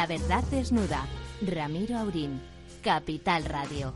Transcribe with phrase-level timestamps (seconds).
[0.00, 1.04] La verdad desnuda.
[1.46, 2.40] Ramiro Aurín.
[2.82, 3.92] Capital Radio.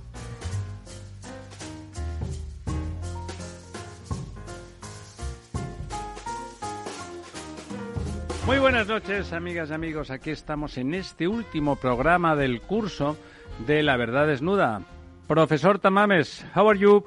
[8.45, 10.11] Muy buenas noches, amigas y amigos.
[10.11, 13.17] Aquí estamos en este último programa del curso
[13.67, 14.83] de La Verdad Desnuda.
[15.27, 17.03] Profesor Tamames, how are you?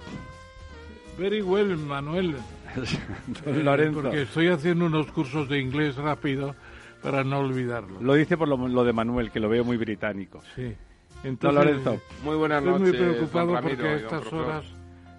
[1.19, 2.35] Very well, Manuel.
[3.45, 4.01] Lorenzo.
[4.01, 6.55] Porque estoy haciendo unos cursos de inglés rápido
[7.01, 8.01] para no olvidarlo.
[8.01, 10.41] Lo dice por lo, lo de Manuel, que lo veo muy británico.
[10.55, 10.63] Sí.
[10.63, 12.01] Don Entonces, Lorenzo.
[12.23, 12.87] Muy buenas estoy noches.
[12.87, 14.65] muy preocupado Ramiro porque a estas horas,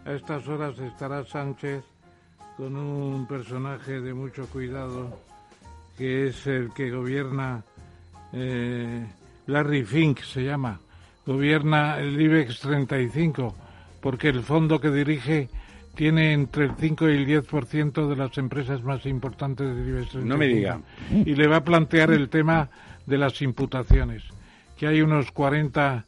[0.04, 1.84] a estas horas estará Sánchez
[2.56, 5.18] con un personaje de mucho cuidado
[5.96, 7.62] que es el que gobierna
[8.32, 9.06] eh,
[9.46, 10.78] Larry Fink se llama
[11.26, 13.54] gobierna el IBEX 35
[14.00, 15.48] porque el fondo que dirige
[15.98, 20.28] tiene entre el 5 y el 10% de las empresas más importantes del IBEX 35
[20.28, 20.80] No me diga.
[21.10, 22.70] y le va a plantear el tema
[23.04, 24.22] de las imputaciones
[24.76, 26.04] que hay unos 40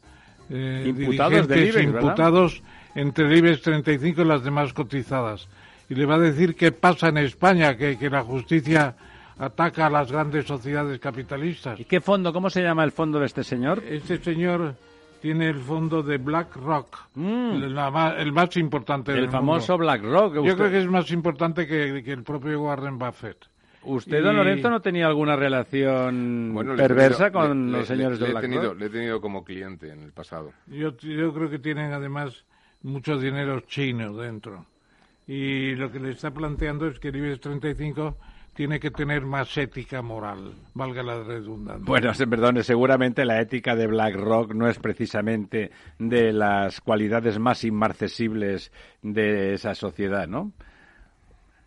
[0.49, 2.63] eh, Imputados del dirigentes IBEX, imputados
[2.95, 5.49] entre el IBEX 35 y las demás cotizadas.
[5.89, 8.95] Y le va a decir qué pasa en España, que, que la justicia
[9.37, 11.77] ataca a las grandes sociedades capitalistas.
[11.77, 12.31] ¿Y qué fondo?
[12.31, 13.83] ¿Cómo se llama el fondo de este señor?
[13.85, 14.75] Este señor
[15.21, 17.63] tiene el fondo de BlackRock, Mm.
[18.17, 19.85] el más importante del El famoso mundo.
[19.85, 20.33] BlackRock.
[20.45, 23.37] Yo creo que es más importante que, que el propio Warren Buffett.
[23.83, 27.95] ¿Usted, don y- Lorenzo, no tenía alguna relación Bueno, perversa tenido- con le- los le-
[27.95, 28.79] señores le, de he tenido, BlackRock?
[28.79, 30.51] le he tenido como cliente en el pasado.
[30.67, 32.45] Yo, yo creo que tienen además
[32.83, 34.65] mucho dinero chino dentro.
[35.27, 38.17] Y lo que le está planteando es que el IBEX 35
[38.53, 41.85] tiene que tener más ética moral, valga la redundancia.
[41.85, 47.63] Bueno, se- perdone, seguramente la ética de BlackRock no es precisamente de las cualidades más
[47.63, 50.51] inmarcesibles de esa sociedad, ¿no?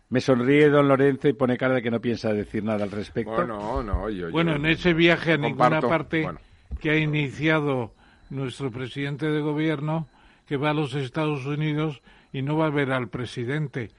[0.09, 3.31] Me sonríe don Lorenzo y pone cara de que no piensa decir nada al respecto.
[3.33, 6.39] Bueno, no, yo, Bueno, yo en ese viaje a ninguna parte bueno.
[6.79, 7.91] que ha iniciado
[8.29, 10.07] nuestro presidente de gobierno,
[10.45, 13.89] que va a los Estados Unidos y no va a ver al presidente.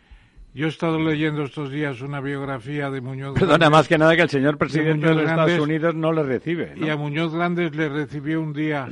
[0.57, 4.17] Yo he estado leyendo estos días una biografía de Muñoz Perdona, Grandes, más que nada
[4.17, 6.73] que el señor presidente de Muñoz los Estados Grandes- Unidos no le recibe.
[6.75, 6.87] ¿no?
[6.87, 8.89] y a Muñoz Grandes le recibió un día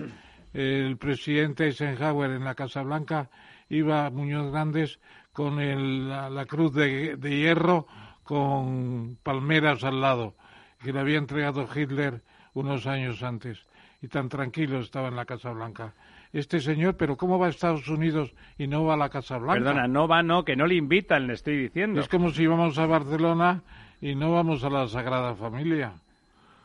[0.52, 3.30] el presidente Eisenhower en la Casa Blanca.
[3.70, 5.00] Iba Muñoz Grandes
[5.32, 7.86] con el- la, la cruz de, de hierro
[8.24, 10.34] con palmeras al lado,
[10.82, 12.20] que le había entregado Hitler
[12.52, 13.64] unos años antes.
[14.02, 15.94] Y tan tranquilo estaba en la Casa Blanca.
[16.34, 19.54] Este señor, pero ¿cómo va a Estados Unidos y no va a la Casa Blanca?
[19.54, 22.00] Perdona, no va, no, que no le invitan, le estoy diciendo.
[22.00, 23.62] Es como si vamos a Barcelona
[24.00, 25.92] y no vamos a la Sagrada Familia.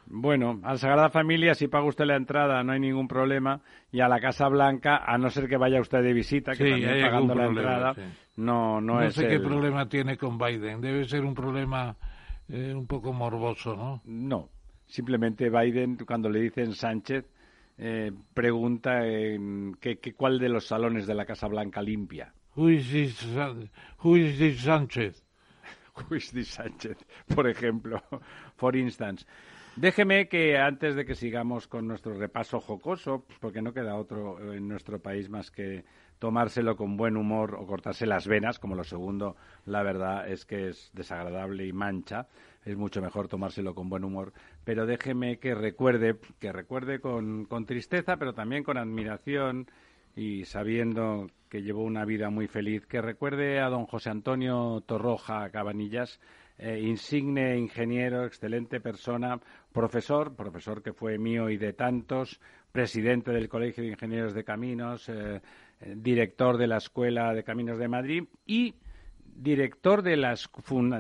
[0.08, 3.62] Bueno, a la Sagrada Familia, si paga usted la entrada, no hay ningún problema.
[3.92, 6.70] Y a la Casa Blanca, a no ser que vaya usted de visita, que Sí,
[6.72, 8.02] también pagando la problema, entrada, sí.
[8.38, 10.82] no, no, No, es sé qué el- problema tiene con Biden.
[10.82, 11.96] Debe ser un problema
[12.50, 14.02] eh, un poco morboso, ¿no?
[14.06, 14.50] No,
[14.88, 17.26] simplemente Biden, cuando le dicen Sánchez,
[17.80, 22.34] eh, pregunta en qué, qué- cuál de los salones de la Casa Blanca limpia.
[22.56, 23.26] Who is this,
[24.04, 25.24] who is this Sánchez?
[25.96, 26.98] Who is this Sánchez,
[27.34, 28.02] por ejemplo,
[28.58, 29.26] for instance.
[29.76, 34.68] Déjeme que antes de que sigamos con nuestro repaso jocoso, porque no queda otro en
[34.68, 35.86] nuestro país más que
[36.18, 40.68] tomárselo con buen humor o cortarse las venas, como lo segundo, la verdad es que
[40.70, 42.28] es desagradable y mancha,
[42.66, 44.34] es mucho mejor tomárselo con buen humor,
[44.70, 49.66] pero déjeme que recuerde, que recuerde con, con tristeza, pero también con admiración
[50.16, 55.50] y sabiendo que llevó una vida muy feliz, que recuerde a don José Antonio Torroja
[55.50, 56.20] Cabanillas,
[56.60, 59.40] eh, insigne ingeniero, excelente persona,
[59.74, 62.40] profesor, profesor que fue mío y de tantos,
[62.72, 65.42] presidente del Colegio de Ingenieros de Caminos, eh,
[65.82, 68.76] eh, director de la Escuela de Caminos de Madrid y
[69.42, 70.50] director de las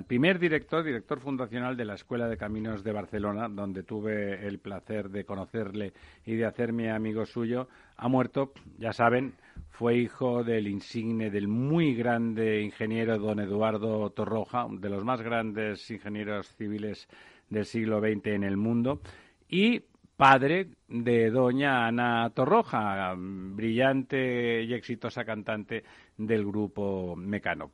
[0.07, 5.09] primer director director fundacional de la Escuela de Caminos de Barcelona donde tuve el placer
[5.09, 5.91] de conocerle
[6.25, 9.33] y de hacerme amigo suyo ha muerto ya saben
[9.71, 15.91] fue hijo del insigne del muy grande ingeniero don Eduardo Torroja de los más grandes
[15.91, 17.09] ingenieros civiles
[17.49, 19.01] del siglo XX en el mundo
[19.49, 19.83] y
[20.15, 25.83] padre de doña Ana Torroja, brillante y exitosa cantante
[26.17, 27.71] del grupo Mecano.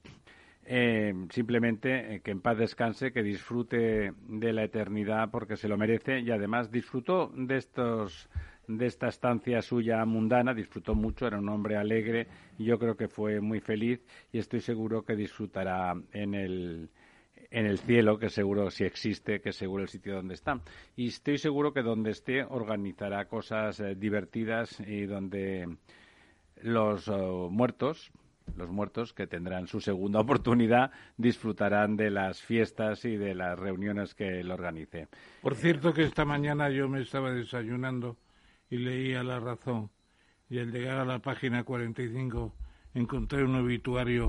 [0.67, 5.77] Eh, simplemente eh, que en paz descanse, que disfrute de la eternidad porque se lo
[5.77, 8.27] merece y además disfrutó de estos
[8.67, 12.27] de esta estancia suya mundana, disfrutó mucho, era un hombre alegre
[12.57, 16.89] y yo creo que fue muy feliz y estoy seguro que disfrutará en el
[17.51, 20.59] en el cielo, que seguro si existe, que seguro el sitio donde está.
[20.95, 25.77] Y estoy seguro que donde esté organizará cosas eh, divertidas y donde
[26.61, 27.11] los eh,
[27.51, 28.11] muertos
[28.55, 34.15] los muertos que tendrán su segunda oportunidad disfrutarán de las fiestas y de las reuniones
[34.15, 35.07] que él organice.
[35.41, 38.17] Por cierto que esta mañana yo me estaba desayunando
[38.69, 39.89] y leía La Razón
[40.49, 42.53] y al llegar a la página 45
[42.93, 44.27] encontré un obituario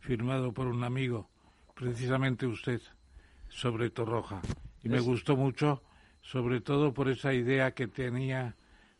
[0.00, 1.28] firmado por un amigo,
[1.74, 2.80] precisamente usted,
[3.48, 4.40] sobre Torroja.
[4.82, 5.82] Y me gustó mucho,
[6.20, 8.54] sobre todo por esa idea que tenía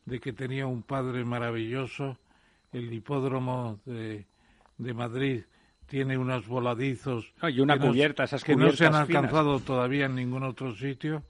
[0.06, 2.19] de que tenía un padre maravilloso.
[2.72, 4.26] El hipódromo de,
[4.79, 5.43] de Madrid
[5.87, 9.09] tiene unos voladizos y una que cubierta, esas que no se han finas.
[9.09, 11.23] alcanzado todavía en ningún otro sitio.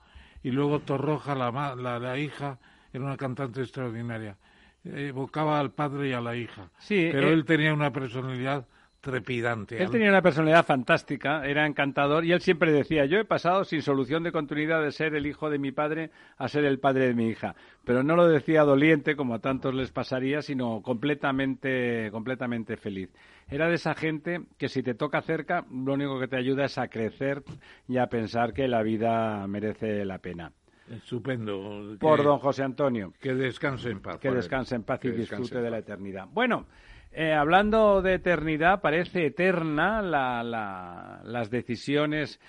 [0.43, 2.59] Y luego Torroja, la, la, la hija,
[2.93, 4.37] era una cantante extraordinaria.
[4.83, 6.69] Evocaba al padre y a la hija.
[6.77, 8.67] Sí, pero eh, él tenía una personalidad
[9.05, 9.81] trepidante.
[9.81, 13.83] Él tenía una personalidad fantástica, era encantador y él siempre decía, yo he pasado sin
[13.83, 17.13] solución de continuidad de ser el hijo de mi padre a ser el padre de
[17.13, 17.55] mi hija.
[17.83, 23.11] Pero no lo decía doliente, como a tantos les pasaría, sino completamente, completamente feliz.
[23.47, 26.79] Era de esa gente que si te toca cerca, lo único que te ayuda es
[26.79, 27.43] a crecer
[27.87, 30.51] y a pensar que la vida merece la pena.
[30.89, 31.95] Estupendo.
[31.99, 33.13] Por que, don José Antonio.
[33.19, 34.17] que descanse en paz.
[34.19, 36.27] Que descanse en paz y disfrute en de la eternidad.
[36.31, 36.65] Bueno,
[37.15, 42.39] eh, hablando de eternidad, parece eterna la- la- las decisiones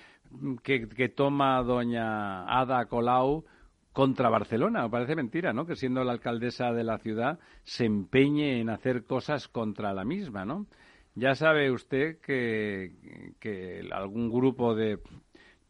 [0.62, 3.44] que, que toma doña Ada Colau
[3.92, 4.88] contra Barcelona.
[4.88, 5.66] Parece mentira, ¿no?
[5.66, 10.44] Que siendo la alcaldesa de la ciudad se empeñe en hacer cosas contra la misma,
[10.44, 10.66] ¿no?
[11.14, 12.92] Ya sabe usted que,
[13.40, 14.98] que algún grupo de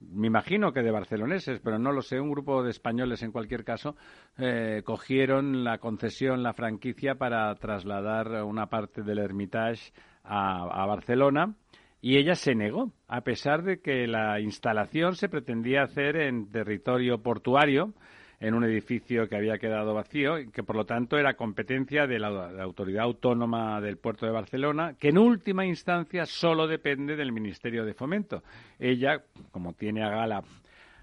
[0.01, 3.65] me imagino que de barceloneses, pero no lo sé, un grupo de españoles en cualquier
[3.65, 3.97] caso,
[4.39, 11.55] eh, cogieron la concesión, la franquicia para trasladar una parte del Hermitage a, a Barcelona
[12.01, 17.23] y ella se negó, a pesar de que la instalación se pretendía hacer en territorio
[17.23, 17.95] portuario,
[18.41, 22.19] en un edificio que había quedado vacío y que por lo tanto era competencia de
[22.19, 27.33] la, la Autoridad Autónoma del Puerto de Barcelona, que en última instancia solo depende del
[27.33, 28.43] Ministerio de Fomento.
[28.79, 30.45] Ella, como tiene a gala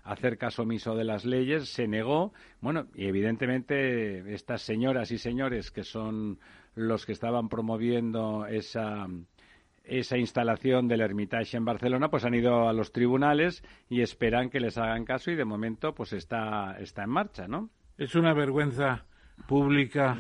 [0.04, 2.34] hacer caso omiso de las leyes, se negó.
[2.62, 6.40] Bueno, y evidentemente estas señoras y señores que son
[6.76, 9.08] los que estaban promoviendo esa
[9.84, 14.60] esa instalación del Hermitage en Barcelona, pues han ido a los tribunales y esperan que
[14.60, 17.70] les hagan caso y de momento pues está, está en marcha, ¿no?
[17.98, 19.06] Es una vergüenza
[19.48, 20.18] pública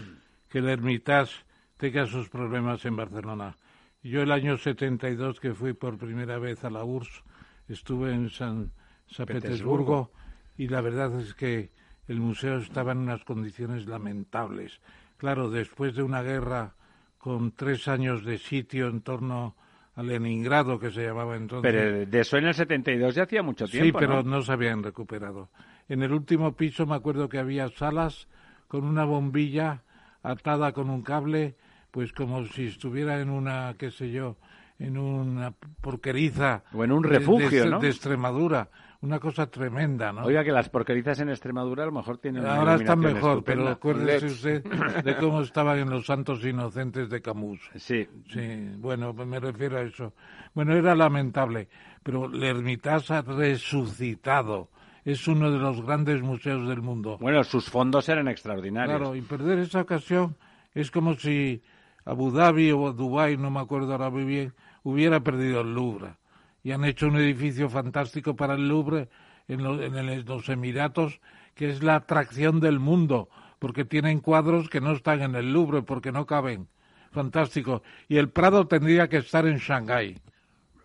[0.49, 1.45] que el Hermitage
[1.77, 3.57] tenga sus problemas en Barcelona.
[4.03, 7.23] Yo el año 72 que fui por primera vez a la URSS,
[7.69, 8.71] estuve en San,
[9.07, 10.09] San Petersburgo.
[10.09, 10.11] Petersburgo
[10.57, 11.71] y la verdad es que
[12.07, 14.81] el museo estaba en unas condiciones lamentables.
[15.17, 16.75] Claro, después de una guerra
[17.23, 19.55] con tres años de sitio en torno
[19.95, 21.71] a Leningrado, que se llamaba entonces.
[21.71, 24.29] Pero de eso en el 72 ya hacía mucho tiempo, Sí, pero ¿no?
[24.37, 24.41] ¿no?
[24.41, 25.47] se habían recuperado.
[25.87, 28.27] En el último piso me acuerdo que había salas
[28.67, 29.83] con una bombilla
[30.21, 31.55] atada con un cable,
[31.91, 34.35] pues como si estuviera en una, qué sé yo,
[34.77, 36.63] en una porqueriza.
[36.73, 37.79] O en un de- refugio, de, ¿no?
[37.79, 38.67] De Extremadura.
[39.03, 40.23] Una cosa tremenda, ¿no?
[40.23, 43.71] Oiga, que las porquerizas en Extremadura a lo mejor tienen Ahora están mejor, pero estupenda.
[43.73, 44.65] acuérdese LED.
[44.65, 47.59] usted de cómo estaban en los santos inocentes de Camus.
[47.75, 50.13] Sí, Sí, bueno, me refiero a eso.
[50.53, 51.67] Bueno, era lamentable,
[52.01, 54.69] pero el Hermitage ha resucitado.
[55.03, 57.17] Es uno de los grandes museos del mundo.
[57.19, 58.97] bueno, sus fondos eran extraordinarios.
[58.97, 60.37] Claro, y perder esa ocasión
[60.73, 61.61] es como si
[62.05, 66.15] Abu Dhabi o Dubái, no me acuerdo ahora muy bien, hubiera perdido el Louvre.
[66.63, 69.09] Y han hecho un edificio fantástico para el Louvre
[69.47, 71.19] en, lo- en el- los Emiratos,
[71.55, 73.29] que es la atracción del mundo,
[73.59, 76.67] porque tienen cuadros que no están en el Louvre, porque no caben.
[77.11, 77.83] Fantástico.
[78.07, 80.17] Y el Prado tendría que estar en Shanghái.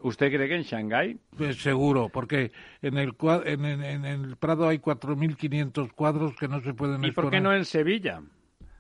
[0.01, 1.19] ¿Usted cree que en Shanghái?
[1.37, 3.15] Pues seguro, porque en el,
[3.47, 7.41] en, en- en el Prado hay 4.500 cuadros que no se pueden ¿Y por qué
[7.41, 8.21] no en Sevilla?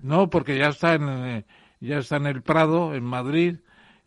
[0.00, 1.45] No, porque ya está en eh,
[1.81, 3.57] ya está en el Prado, en Madrid,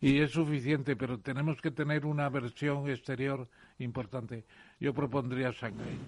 [0.02, 4.44] y es suficiente, pero tenemos que tener una versión exterior importante.
[4.78, 5.98] Yo propondría Shanghái.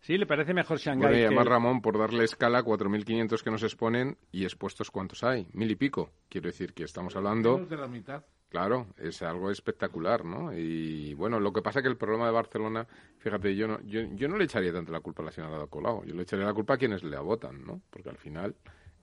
[0.00, 0.18] ¿Sí?
[0.18, 3.62] ¿Le parece mejor Shanghái Bueno, y que- además, Ramón, por darle escala, 4.500 que nos
[3.62, 5.46] exponen y expuestos, ¿cuántos hay?
[5.54, 6.10] Mil y pico.
[6.28, 7.56] Quiero decir que estamos hablando...
[7.64, 8.22] De la mitad.
[8.50, 10.52] Claro, es algo espectacular, ¿no?
[10.56, 12.86] Y bueno, lo que pasa es que el problema de Barcelona,
[13.18, 15.66] fíjate, yo no, yo, yo no le echaría tanto la culpa a la señora Ada
[15.66, 17.80] Colau, yo le echaría la culpa a quienes le votan, ¿no?
[17.90, 18.54] Porque al final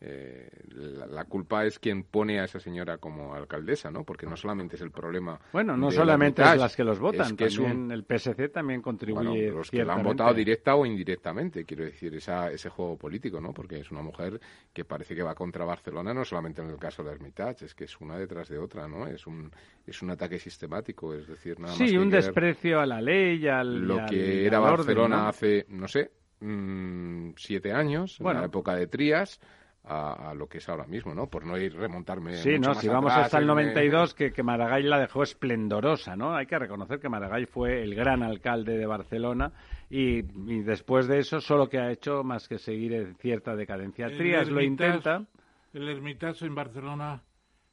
[0.04, 4.04] eh, la, la culpa es quien pone a esa señora como alcaldesa, ¿no?
[4.04, 5.40] Porque no solamente es el problema.
[5.54, 8.04] Bueno, no solamente Hermitage, es las que los votan, es que es también un- el
[8.04, 12.52] PSC también contribuye bueno, los que la han votado directa o indirectamente, quiero decir, esa,
[12.52, 13.54] ese juego político, ¿no?
[13.54, 14.42] Porque es una mujer
[14.74, 17.84] que parece que va contra Barcelona, no solamente en el caso de Hermitage, es que
[17.84, 19.06] es una detrás de otra, ¿no?
[19.06, 19.52] Es un,
[19.86, 23.48] es un ataque sistemático, es decir, nada más Sí, que un desprecio a la ley
[23.48, 25.28] al lo al- que era orden, Barcelona ¿no?
[25.28, 29.40] hace, no sé, mm, siete años, en la época de Trías,
[29.84, 31.28] a, lo que es ahora mismo, ¿no?
[31.28, 32.38] Por no ir remontarme.
[32.38, 36.36] Sí, no, si vamos hasta el 92, que, que Maragall la dejó esplendorosa, ¿no?
[36.36, 39.52] Hay que reconocer que Maragall fue el gran alcalde de Barcelona
[39.90, 40.22] y,
[40.62, 44.08] después de eso solo que ha hecho más que seguir en cierta decadencia.
[44.08, 45.26] Trias lo intenta.
[45.74, 47.24] El Hermitage en Barcelona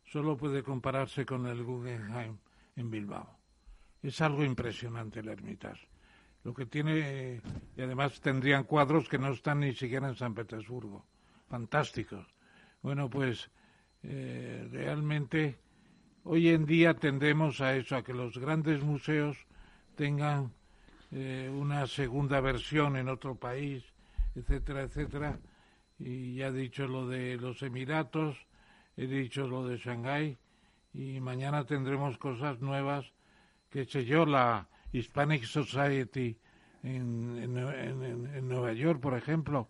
[0.05, 2.39] solo puede compararse con el Guggenheim
[2.77, 3.39] en Bilbao.
[4.03, 5.89] Es algo impresionante el Hermitage.
[6.45, 7.43] Lo que tiene,
[7.77, 11.05] y además tendrían cuadros que no están ni siquiera en San Petersburgo
[11.49, 12.27] fantásticos.
[12.83, 13.51] Bueno, pues
[14.03, 15.59] eh, realmente
[16.25, 19.37] hoy en día tendemos a eso, a que los grandes museos
[19.97, 20.53] tengan
[21.11, 23.83] eh, una segunda versión en otro país,
[24.35, 25.39] etcétera, etcétera.
[25.99, 28.37] Y ya he dicho lo de los Emiratos,
[28.97, 30.39] he dicho lo de Shanghái,
[30.95, 33.13] y mañana tendremos cosas nuevas,
[33.71, 36.39] que sé yo, la Hispanic Society
[36.83, 39.69] en, en Nueva York, por ejemplo,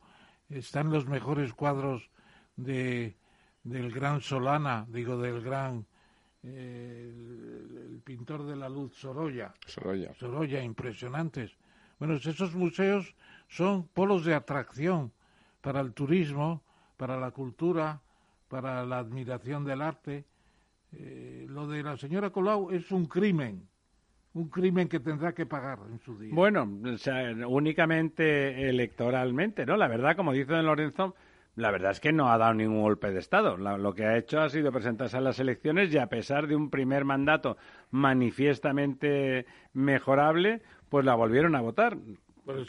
[0.50, 2.10] están los mejores cuadros
[2.56, 3.16] de,
[3.62, 5.86] del gran Solana, digo, del gran
[6.42, 7.12] eh,
[7.90, 9.52] el, pintor de la luz Sorolla.
[9.66, 10.14] Sorolla.
[10.14, 11.56] Sorolla, impresionantes.
[11.98, 13.14] Bueno, esos museos
[13.48, 15.12] son polos de atracción
[15.60, 16.62] para el turismo,
[16.96, 18.00] para la cultura,
[18.48, 20.24] para la admiración del arte.
[20.92, 23.68] Eh, lo de la señora Colau es un crimen
[24.34, 26.34] un crimen que tendrá que pagar en su día.
[26.34, 29.76] Bueno, o sea, únicamente electoralmente, ¿no?
[29.76, 31.14] La verdad, como dice don Lorenzo,
[31.56, 33.56] la verdad es que no ha dado ningún golpe de Estado.
[33.56, 36.70] lo que ha hecho ha sido presentarse a las elecciones y a pesar de un
[36.70, 37.56] primer mandato
[37.90, 41.96] manifiestamente mejorable, pues la volvieron a votar.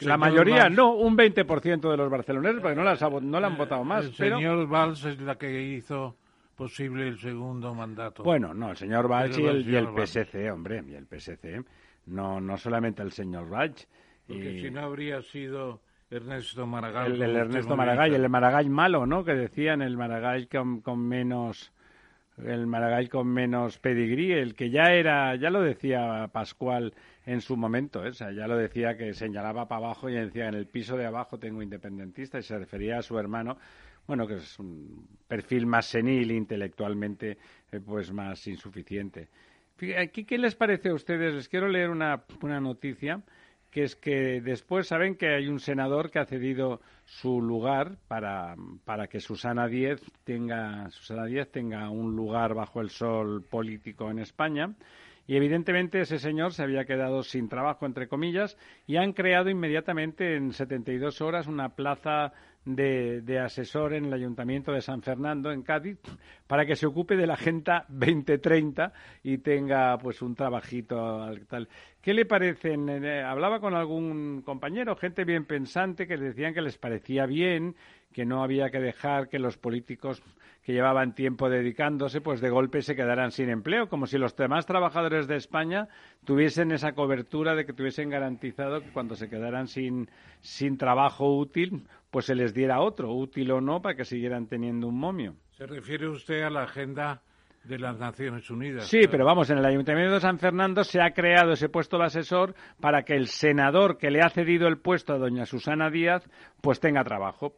[0.00, 3.84] La mayoría, no, un 20% de los barceloneses, porque no, las no la han votado
[3.84, 4.04] más.
[4.06, 6.16] El señor Valls es la que hizo
[6.60, 8.22] posible el segundo mandato.
[8.22, 11.64] Bueno, no, el señor Valls y el, PSC, hombre, y el PSC.
[12.04, 13.88] No, no solamente el señor Valls.
[14.26, 17.22] Porque si no habría sido Ernesto Maragall.
[17.22, 19.24] El, Ernesto Maragall, el Maragall malo, ¿no?
[19.24, 21.72] Que decían el Maragall con, con menos
[22.44, 26.92] el Maragall con menos pedigrí, el que ya era, ya lo decía Pascual
[27.24, 28.10] en su momento, ¿eh?
[28.10, 31.06] o sea, ya lo decía que señalaba para abajo y decía en el piso de
[31.06, 33.58] abajo tengo independentista y se refería a su hermano
[34.10, 37.38] bueno, que es un perfil más senil, intelectualmente,
[37.70, 39.28] eh, pues más insuficiente.
[39.96, 41.32] Aquí, ¿qué les parece a ustedes?
[41.32, 43.22] Les quiero leer una, una noticia
[43.70, 48.56] que es que después saben que hay un senador que ha cedido su lugar para,
[48.84, 54.18] para que Susana Díez tenga Susana Díez tenga un lugar bajo el sol político en
[54.18, 54.74] España
[55.30, 58.58] y evidentemente ese señor se había quedado sin trabajo entre comillas
[58.88, 62.32] y han creado inmediatamente en 72 horas una plaza
[62.64, 65.98] de, asesor en el Ayuntamiento de San Fernando, en Cádiz,
[66.48, 71.68] para que se ocupe de la Agenda 2030 y tenga pues un trabajito tal.
[72.02, 72.88] ¿Qué le parecen?
[72.88, 77.76] Eh, hablaba con algún compañero, gente bien pensante, que decían que les parecía bien,
[78.12, 80.22] que no había que dejar que los políticos
[80.62, 84.66] que llevaban tiempo dedicándose, pues de golpe se quedaran sin empleo, como si los demás
[84.66, 85.88] trabajadores de España
[86.24, 91.86] tuviesen esa cobertura de que tuviesen garantizado que cuando se quedaran sin, sin trabajo útil,
[92.10, 95.34] pues se les diera otro, útil o no, para que siguieran teniendo un momio.
[95.52, 97.22] ¿Se refiere usted a la agenda
[97.64, 98.86] de las Naciones Unidas.
[98.86, 102.04] Sí, pero vamos, en el Ayuntamiento de San Fernando se ha creado ese puesto de
[102.04, 106.26] asesor para que el senador que le ha cedido el puesto a doña Susana Díaz,
[106.62, 107.54] pues tenga trabajo.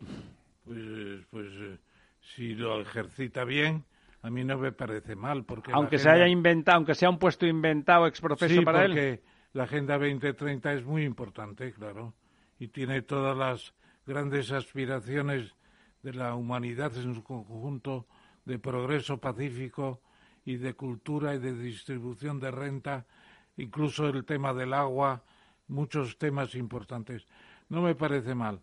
[0.64, 1.78] Pues, pues eh,
[2.21, 3.85] si lo ejercita bien,
[4.23, 5.45] a mí no me parece mal.
[5.45, 8.92] porque Aunque se haya inventado, aunque sea un puesto inventado ex profeso para él.
[8.92, 12.14] porque la Agenda 2030 es muy importante, claro,
[12.59, 13.75] y tiene todas las
[14.07, 15.54] grandes aspiraciones
[16.02, 18.07] de la humanidad en su conjunto
[18.45, 20.00] de progreso pacífico
[20.45, 23.07] y de cultura y de distribución de renta,
[23.57, 25.23] incluso el tema del agua,
[25.69, 27.26] muchos temas importantes.
[27.69, 28.61] No me parece mal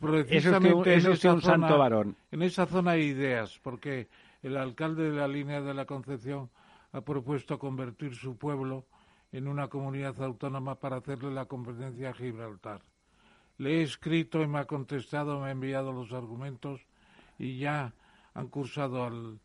[0.00, 2.16] precisamente es un santo varón.
[2.30, 4.08] En esa zona hay ideas, porque
[4.42, 6.50] el alcalde de la línea de la Concepción
[6.92, 8.86] ha propuesto convertir su pueblo
[9.32, 12.82] en una comunidad autónoma para hacerle la competencia a Gibraltar.
[13.58, 16.80] Le he escrito y me ha contestado, me ha enviado los argumentos
[17.38, 17.92] y ya
[18.34, 19.38] han cursado al,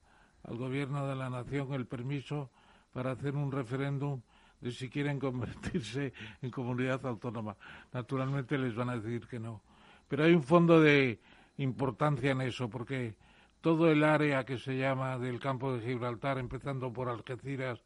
[0.43, 2.49] al gobierno de la nación el permiso
[2.93, 4.21] para hacer un referéndum
[4.61, 7.57] de si quieren convertirse en comunidad autónoma.
[7.93, 9.61] Naturalmente les van a decir que no
[10.07, 11.19] pero hay un fondo de
[11.57, 13.15] importancia en eso, porque
[13.61, 17.83] todo el área que se llama del campo de Gibraltar, empezando por Algeciras,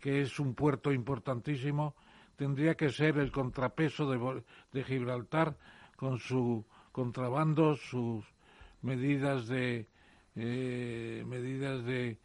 [0.00, 1.94] que es un puerto importantísimo,
[2.36, 4.10] tendría que ser el contrapeso
[4.72, 5.56] de, Gibraltar
[5.96, 8.24] con su contrabando, sus
[8.82, 9.86] medidas de
[10.36, 12.18] eh, medidas de,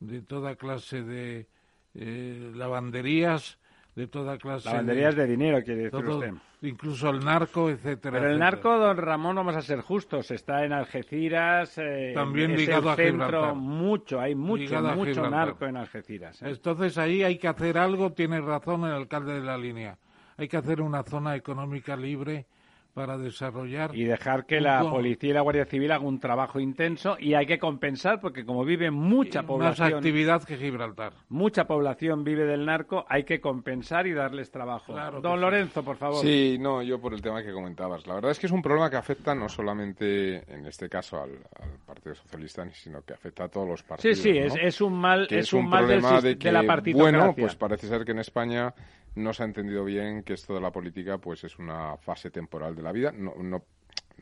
[0.00, 1.48] de toda clase de
[1.94, 3.58] eh, lavanderías
[3.94, 4.68] de toda clase.
[4.68, 6.32] Lavanderías de, dinero, quiere decir todo, usted.
[6.62, 8.18] Incluso el narco, etcétera.
[8.18, 8.50] Pero el etcétera.
[8.50, 11.76] narco, don Ramón, vamos a ser justos, está en Algeciras.
[11.76, 13.54] Eh, También es ligado el a centro, Gibraltar.
[13.54, 16.40] mucho, hay mucho, Ligado mucho narco en Algeciras.
[16.42, 16.50] ¿eh?
[16.50, 19.98] Entonces ahí hay que hacer algo, tiene razón el alcalde de la línea.
[20.38, 22.46] Hay que hacer una zona económica libre
[22.94, 23.94] para desarrollar.
[23.94, 27.34] Y dejar que un la policía y la Guardia Civil hagan un trabajo intenso y
[27.34, 31.14] hay que compensar porque como vive mucha más población, actividad que Gibraltar.
[31.28, 34.92] mucha población vive del narco, hay que compensar y darles trabajo.
[34.92, 35.40] Claro Don sí.
[35.40, 36.20] Lorenzo, por favor.
[36.22, 38.06] Sí, no, yo por el tema que comentabas.
[38.06, 41.30] La verdad es que es un problema que afecta no solamente, en este caso, al,
[41.60, 44.18] al Partido Socialista, sino que afecta a todos los Sí, partidos.
[44.18, 44.44] sí, ¿no?
[44.46, 47.18] es, es un mal, que es un mal del problema sis- de de, la partidocracia.
[47.18, 48.74] bueno, pues parece ser que en España
[49.14, 52.74] no se ha entendido bien que esto de la política pues es una fase temporal
[52.74, 53.12] de la vida.
[53.12, 53.64] No, no,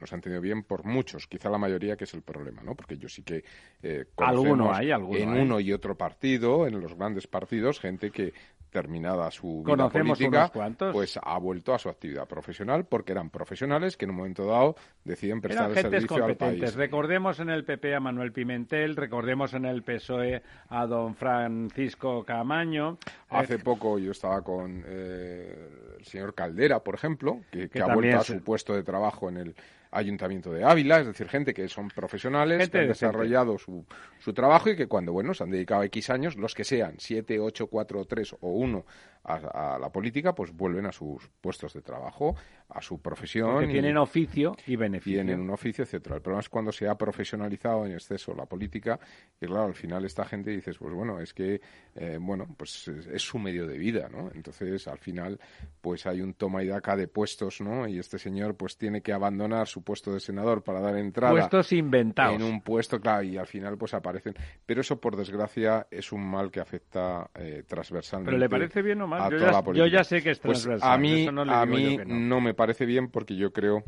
[0.00, 2.74] no se ha entendido bien por muchos, quizá la mayoría que es el problema, ¿no?
[2.74, 3.44] Porque yo sí que
[3.82, 5.42] eh, Alguno hay, alguno en hay.
[5.42, 8.32] uno y otro partido, en los grandes partidos, gente que
[8.70, 10.50] terminada su vida política,
[10.92, 14.76] pues ha vuelto a su actividad profesional porque eran profesionales que en un momento dado
[15.04, 16.74] deciden prestar el servicio al país.
[16.74, 22.98] Recordemos en el PP a Manuel Pimentel, recordemos en el PSOE a don Francisco Camaño.
[23.28, 27.94] Hace Eh, poco yo estaba con eh, el señor Caldera, por ejemplo, que, que ha
[27.94, 29.54] vuelto a su puesto de trabajo en el
[29.92, 33.84] Ayuntamiento de Ávila, es decir, gente que son profesionales, Gente que han desarrollado su,
[34.18, 37.40] su trabajo y que cuando, bueno, se han dedicado X años, los que sean, siete,
[37.40, 38.86] ocho, cuatro, tres o uno,
[39.24, 42.34] a, a la política, pues vuelven a sus puestos de trabajo,
[42.68, 43.52] a su profesión.
[43.52, 45.22] porque y- tienen oficio y beneficio.
[45.22, 46.16] tienen un oficio, etcétera.
[46.16, 48.98] El problema es cuando se ha profesionalizado en exceso la política
[49.40, 51.60] y claro, al final esta gente dices, pues bueno, es que
[51.96, 54.30] eh, bueno, pues es, es su medio de vida, ¿no?
[54.34, 55.38] Entonces, al final
[55.80, 57.86] pues hay un toma y daca de puestos, ¿no?
[57.88, 61.72] Y este señor pues tiene que abandonar su puesto de senador para dar entrada Puestos
[61.72, 62.36] inventados.
[62.36, 66.24] en un puesto, claro, y al final pues aparecen, pero eso por desgracia es un
[66.28, 68.30] mal que afecta eh, transversalmente.
[68.30, 69.20] ¿Pero le parece bien o mal?
[69.22, 69.98] a Yo toda ya- la yo política.
[69.98, 72.40] ya sé que es Pues a mí, no a mí no.
[72.40, 73.84] me parece bien porque yo creo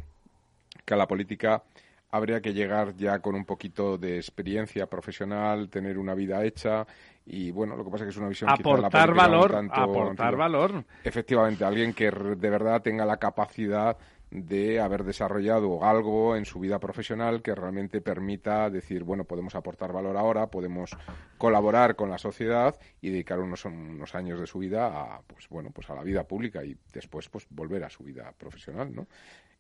[0.85, 1.63] que a la política
[2.11, 6.87] habría que llegar ya con un poquito de experiencia profesional, tener una vida hecha
[7.25, 10.85] y bueno, lo que pasa es que es una visión aportar valor, tanto aportar valor.
[11.05, 13.97] Efectivamente, alguien que de verdad tenga la capacidad
[14.33, 19.93] de haber desarrollado algo en su vida profesional que realmente permita decir, bueno, podemos aportar
[19.93, 20.97] valor ahora, podemos
[21.37, 25.71] colaborar con la sociedad y dedicar unos, unos años de su vida a, pues bueno,
[25.71, 29.07] pues a la vida pública y después pues volver a su vida profesional, ¿no?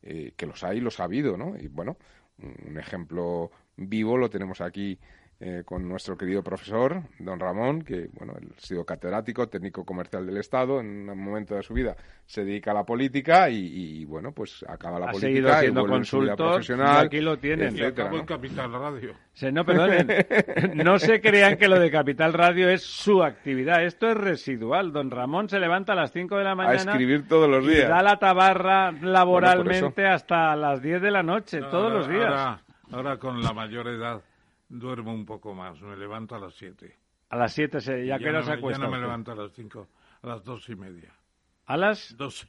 [0.02, 1.54] Eh, que los hay, los ha habido, ¿no?
[1.56, 1.98] Y bueno,
[2.38, 4.98] un ejemplo vivo lo tenemos aquí
[5.44, 10.24] eh, con nuestro querido profesor, don Ramón, que bueno, él ha sido catedrático, técnico comercial
[10.24, 14.04] del Estado, en un momento de su vida se dedica a la política y, y,
[14.04, 17.02] bueno, pues acaba la Ha política seguido siendo vuelve en su vida consultor, profesional.
[17.02, 17.76] y aquí lo tienen.
[17.76, 18.18] Y acabó ¿no?
[18.20, 19.14] en Capital Radio.
[19.32, 20.06] Se- no, perdonen.
[20.84, 23.84] No se crean que lo de Capital Radio es su actividad.
[23.84, 24.92] Esto es residual.
[24.92, 27.70] Don Ramón se levanta a las 5 de la A mañana escribir todos los y
[27.70, 27.88] días.
[27.88, 32.24] da la tabarra laboralmente hasta las 10 de la noche, todos Ahora- los días.
[32.30, 32.60] Ahora,
[32.92, 34.20] ahora con la mayor edad
[34.78, 35.80] duermo un poco más.
[35.82, 36.96] Me levanto a las 7.
[37.30, 39.02] A las 7 se, ya, que no, se me- ya acuesta no me usted?
[39.06, 39.88] levanto a las 5,
[40.22, 41.12] a las dos y media.
[41.66, 42.46] A las Dos,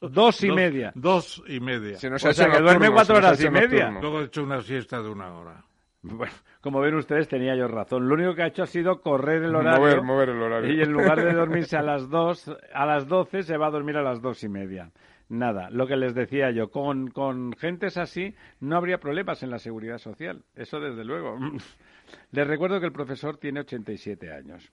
[0.00, 0.92] dos y dos- media.
[0.94, 1.96] Dos y media.
[1.96, 3.90] Se nos O ha sea, hecho que duerme cuatro horas y media.
[3.90, 5.62] Luego he hecho una siesta de una hora.
[6.02, 8.08] Bueno, como ven ustedes, tenía yo razón.
[8.08, 9.80] Lo único que ha hecho ha sido correr el horario.
[9.80, 10.72] Mover, mover el horario.
[10.72, 13.96] Y en lugar de dormirse a las 2, a las 12 se va a dormir
[13.96, 14.90] a las dos y media.
[15.28, 19.58] Nada, lo que les decía yo, con, con gentes así no habría problemas en la
[19.58, 20.44] seguridad social.
[20.54, 21.36] Eso desde luego.
[22.30, 24.72] Les recuerdo que el profesor tiene 87 años.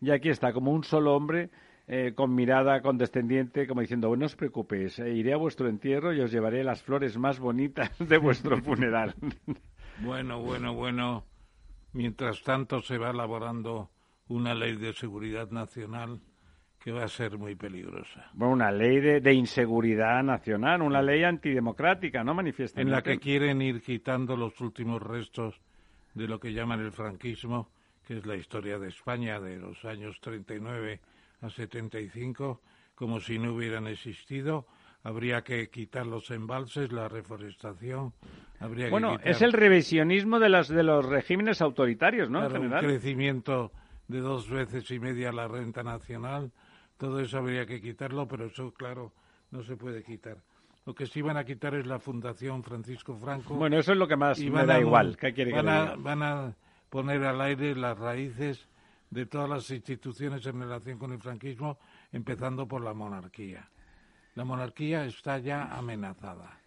[0.00, 1.50] Y aquí está, como un solo hombre,
[1.86, 6.12] eh, con mirada condescendiente, como diciendo, "Bueno, no os preocupéis, eh, iré a vuestro entierro
[6.12, 9.14] y os llevaré las flores más bonitas de vuestro funeral.
[10.00, 11.24] Bueno, bueno, bueno.
[11.92, 13.90] Mientras tanto se va elaborando
[14.26, 16.20] una ley de seguridad nacional
[16.82, 18.28] que va a ser muy peligrosa.
[18.32, 22.34] Bueno, una ley de, de inseguridad nacional, una ley antidemocrática, ¿no?
[22.34, 22.80] Manifiesta.
[22.80, 25.60] en la que quieren ir quitando los últimos restos
[26.14, 27.68] de lo que llaman el franquismo,
[28.06, 31.00] que es la historia de España de los años 39
[31.42, 32.60] a 75,
[32.96, 34.66] como si no hubieran existido.
[35.04, 38.12] Habría que quitar los embalses, la reforestación.
[38.60, 42.40] Habría Bueno, que quitar, es el revisionismo de los, de los regímenes autoritarios, ¿no?
[42.40, 42.84] claro, en un general.
[42.84, 43.72] crecimiento
[44.08, 46.50] de dos veces y media la renta nacional.
[47.02, 49.10] Todo eso habría que quitarlo, pero eso, claro,
[49.50, 50.36] no se puede quitar.
[50.86, 53.56] Lo que sí van a quitar es la Fundación Francisco Franco.
[53.56, 55.16] Bueno, eso es lo que más y me van da a, igual.
[55.16, 56.54] ¿Qué quiere que van a, van a
[56.90, 58.68] poner al aire las raíces
[59.10, 61.76] de todas las instituciones en relación con el franquismo,
[62.12, 63.68] empezando por la monarquía.
[64.36, 66.60] La monarquía está ya amenazada.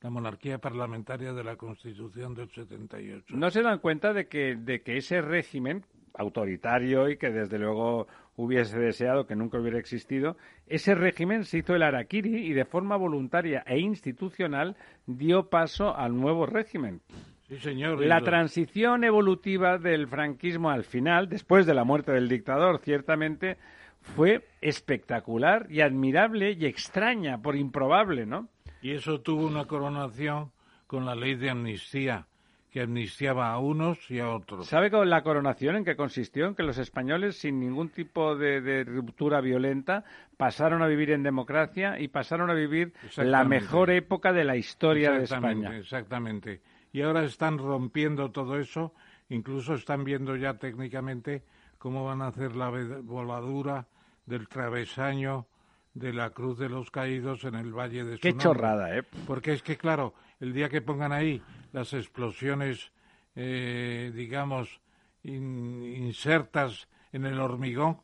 [0.00, 3.36] La monarquía parlamentaria de la Constitución del 78.
[3.36, 8.08] ¿No se dan cuenta de que, de que ese régimen autoritario y que desde luego
[8.38, 10.36] hubiese deseado que nunca hubiera existido,
[10.68, 16.16] ese régimen se hizo el araquiri y de forma voluntaria e institucional dio paso al
[16.16, 17.00] nuevo régimen.
[17.48, 18.00] Sí, señor.
[18.06, 23.56] La transición evolutiva del franquismo al final, después de la muerte del dictador, ciertamente,
[24.00, 28.48] fue espectacular y admirable y extraña, por improbable, ¿no?
[28.82, 30.52] Y eso tuvo una coronación
[30.86, 32.26] con la ley de amnistía,
[32.70, 34.66] que amnistiaba a unos y a otros.
[34.66, 36.46] ¿Sabe con la coronación en qué consistió?
[36.46, 40.04] En que los españoles, sin ningún tipo de, ruptura violenta,
[40.36, 45.12] pasaron a vivir en democracia y pasaron a vivir la mejor época de la historia
[45.12, 45.76] de España.
[45.76, 46.60] Exactamente.
[46.92, 48.92] Y ahora están rompiendo todo eso,
[49.28, 51.42] incluso están viendo ya técnicamente
[51.78, 52.70] cómo van a hacer la
[53.02, 53.86] voladura
[54.26, 55.46] del travesaño
[55.94, 59.02] de la Cruz de los Caídos en el Valle de Qué chorrada, ¿eh?
[59.26, 62.92] Porque es que, claro, el día que pongan ahí las explosiones,
[63.34, 64.80] eh, digamos,
[65.22, 67.98] insertas en el hormigón,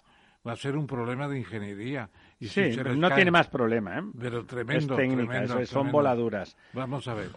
[0.47, 2.11] va a ser un problema de ingeniería.
[2.39, 4.03] Y sí, no tiene más problema, ¿eh?
[4.19, 6.57] Pero tremendo, es son voladuras.
[6.73, 7.31] Vamos a ver.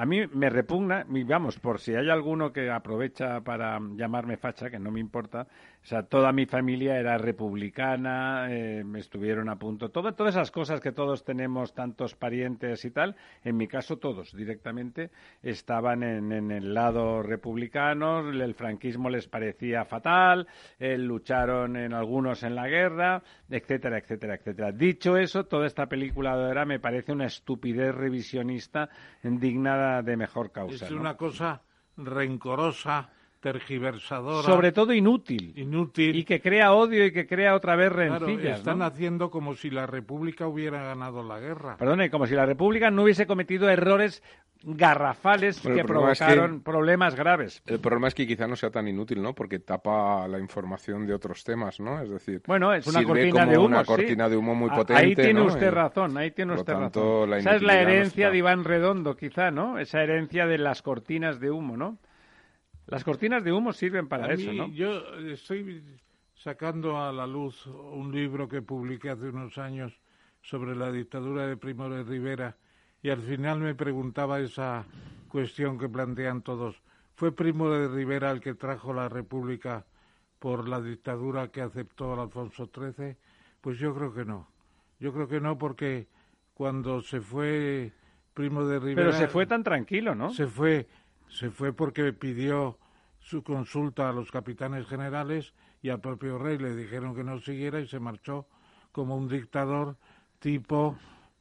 [0.00, 4.78] A mí me repugna, vamos, por si hay alguno que aprovecha para llamarme facha, que
[4.78, 5.46] no me importa,
[5.82, 10.92] o sea, toda mi familia era republicana, eh, estuvieron a punto, todas esas cosas que
[10.92, 15.10] todos tenemos, tantos parientes y tal, en mi caso todos directamente
[15.42, 20.46] estaban en, el lado republicano, el franquismo les parecía fatal,
[20.78, 24.72] eh, lucharon en algunos en la guerra, etcétera, etcétera, etcétera.
[24.72, 28.88] Dicho eso, toda esta película de ahora me parece una estupidez revisionista
[29.22, 30.86] digna de mejor causa.
[30.86, 31.62] Es una cosa
[31.96, 34.46] rencorosa, tergiversadora.
[34.46, 35.52] Sobre todo inútil.
[35.56, 36.14] Inútil.
[36.14, 38.58] Y que crea odio y que crea otra vez rencillas.
[38.58, 41.76] están haciendo como si la República hubiera ganado la guerra.
[41.78, 44.22] Perdone, como si la República no hubiese cometido errores
[44.62, 47.62] garrafales que provocaron problemas graves.
[47.66, 49.34] El problema es que quizá no sea tan inútil, ¿no?
[49.34, 52.00] Porque tapa la información de otros temas, ¿no?
[52.02, 55.02] Es decir, bueno, es una cortina de humo, una cortina de humo muy potente.
[55.02, 57.32] Ahí tiene usted razón, ahí tiene usted razón.
[57.32, 59.78] Esa es la herencia de Iván Redondo, quizá, ¿no?
[59.78, 61.98] Esa herencia de las cortinas de humo, ¿no?
[62.90, 64.68] Las cortinas de humo sirven para eso, ¿no?
[64.68, 65.82] Yo estoy
[66.34, 70.00] sacando a la luz un libro que publiqué hace unos años
[70.42, 72.56] sobre la dictadura de Primo de Rivera
[73.02, 74.84] y al final me preguntaba esa
[75.28, 76.82] cuestión que plantean todos.
[77.14, 79.84] ¿Fue Primo de Rivera el que trajo la República
[80.38, 83.16] por la dictadura que aceptó Alfonso XIII?
[83.60, 84.48] Pues yo creo que no.
[84.98, 86.08] Yo creo que no porque
[86.54, 87.92] cuando se fue
[88.34, 89.10] Primo de Rivera...
[89.10, 90.30] Pero se fue tan tranquilo, ¿no?
[90.30, 90.88] Se fue,
[91.28, 92.78] se fue porque pidió
[93.20, 97.80] su consulta a los capitanes generales y al propio rey le dijeron que no siguiera
[97.80, 98.46] y se marchó
[98.92, 99.96] como un dictador
[100.40, 100.96] tipo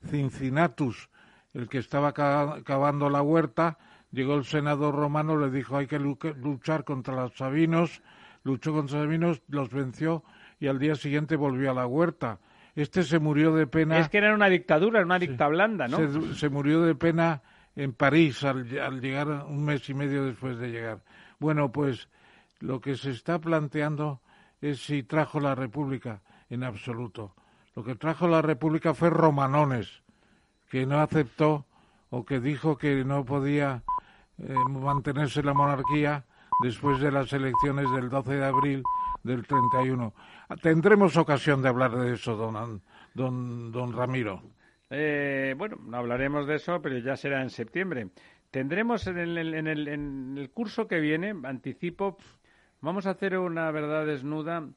[0.07, 1.09] Cincinnatus,
[1.53, 3.77] el que estaba cavando la huerta,
[4.11, 8.01] llegó el senador romano, le dijo hay que luchar contra los sabinos,
[8.43, 10.23] luchó contra los sabinos, los venció
[10.59, 12.39] y al día siguiente volvió a la huerta.
[12.75, 13.99] Este se murió de pena.
[13.99, 15.97] Es que era una dictadura, una dicta blanda, ¿no?
[16.35, 17.41] Se, murió de pena
[17.75, 18.67] en París al,
[19.01, 20.99] llegar un mes y medio después de llegar.
[21.39, 22.09] Bueno, pues
[22.59, 24.21] lo que se está planteando
[24.61, 27.33] es si trajo la República en absoluto.
[27.75, 30.03] Lo que trajo la República fue Romanones,
[30.69, 31.65] que no aceptó
[32.09, 33.83] o que dijo que no podía
[34.37, 36.25] eh, mantenerse la monarquía
[36.63, 38.83] después de las elecciones del 12 de abril
[39.23, 40.13] del 31.
[40.61, 42.81] Tendremos ocasión de hablar de eso, don,
[43.13, 44.41] don, don Ramiro.
[44.89, 48.09] Eh, bueno, no hablaremos de eso, pero ya será en septiembre.
[48.51, 52.17] Tendremos en el, en el, en el curso que viene, anticipo,
[52.81, 54.67] vamos a hacer una verdad desnuda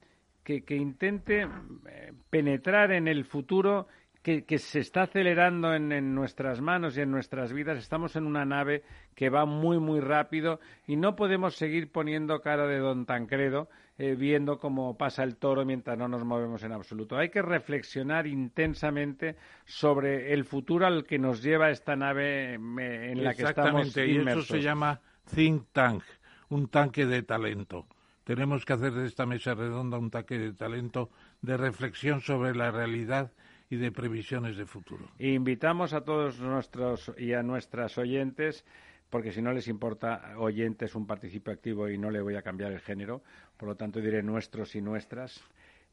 [0.45, 1.49] que, que intente
[1.89, 3.89] eh, penetrar en el futuro
[4.23, 7.79] que, se está acelerando en, nuestras manos y en nuestras vidas.
[7.79, 8.85] Estamos en una nave
[9.17, 14.15] que va muy, muy rápido y no podemos seguir poniendo cara de don Tancredo eh,
[14.15, 17.19] viendo cómo pasa el toro mientras no nos movemos en absoluto.
[17.19, 23.35] Hay que reflexionar intensamente sobre el futuro al que nos lleva esta nave en la
[23.35, 24.07] que estamos inmersos.
[24.07, 25.01] y eso se llama
[25.35, 26.05] think tank,
[26.49, 27.87] un tanque de talento.
[28.23, 32.71] Tenemos que hacer de esta mesa redonda un tanque de talento de reflexión sobre la
[32.71, 33.33] realidad
[33.73, 35.09] y de previsiones de futuro.
[35.19, 38.67] invitamos a todos nuestros y a nuestras oyentes
[39.09, 42.71] porque si no les importa, oyentes, un participio activo y no le voy a cambiar
[42.71, 43.23] el género,
[43.57, 45.43] por lo tanto diré nuestros y nuestras,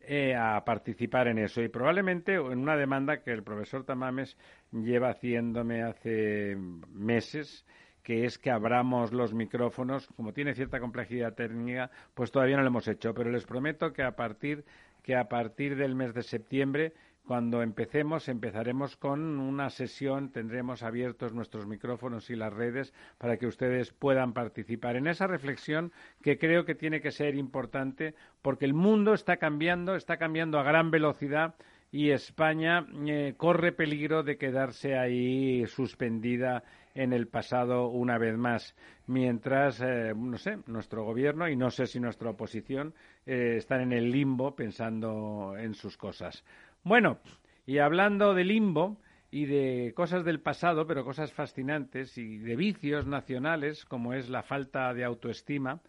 [0.01, 1.61] eh, a participar en eso.
[1.61, 4.37] Y probablemente en una demanda que el profesor Tamames
[4.71, 6.57] lleva haciéndome hace
[6.93, 7.65] meses,
[8.03, 12.69] que es que abramos los micrófonos, como tiene cierta complejidad técnica, pues todavía no lo
[12.69, 14.65] hemos hecho, pero les prometo que a partir
[15.03, 16.93] que a partir del mes de septiembre
[17.25, 23.45] cuando empecemos, empezaremos con una sesión, tendremos abiertos nuestros micrófonos y las redes para que
[23.45, 25.91] ustedes puedan participar en esa reflexión
[26.23, 30.63] que creo que tiene que ser importante porque el mundo está cambiando, está cambiando a
[30.63, 31.55] gran velocidad
[31.91, 38.75] y España eh, corre peligro de quedarse ahí suspendida en el pasado una vez más,
[39.07, 42.93] mientras, eh, no sé, nuestro gobierno y no sé si nuestra oposición
[43.25, 46.43] eh, están en el limbo pensando en sus cosas.
[46.83, 47.19] Bueno,
[47.65, 48.97] y hablando de limbo
[49.31, 54.43] y de cosas del pasado, pero cosas fascinantes, y de vicios nacionales, como es la
[54.43, 55.81] falta de autoestima,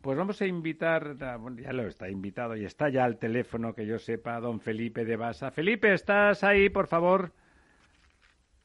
[0.00, 3.98] pues vamos a invitar, ya lo está invitado y está ya al teléfono, que yo
[3.98, 5.50] sepa, don Felipe de Basa.
[5.50, 7.32] Felipe, ¿estás ahí, por favor?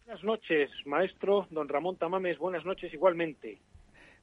[0.05, 1.47] Buenas noches, maestro.
[1.49, 3.59] Don Ramón Tamames, buenas noches igualmente.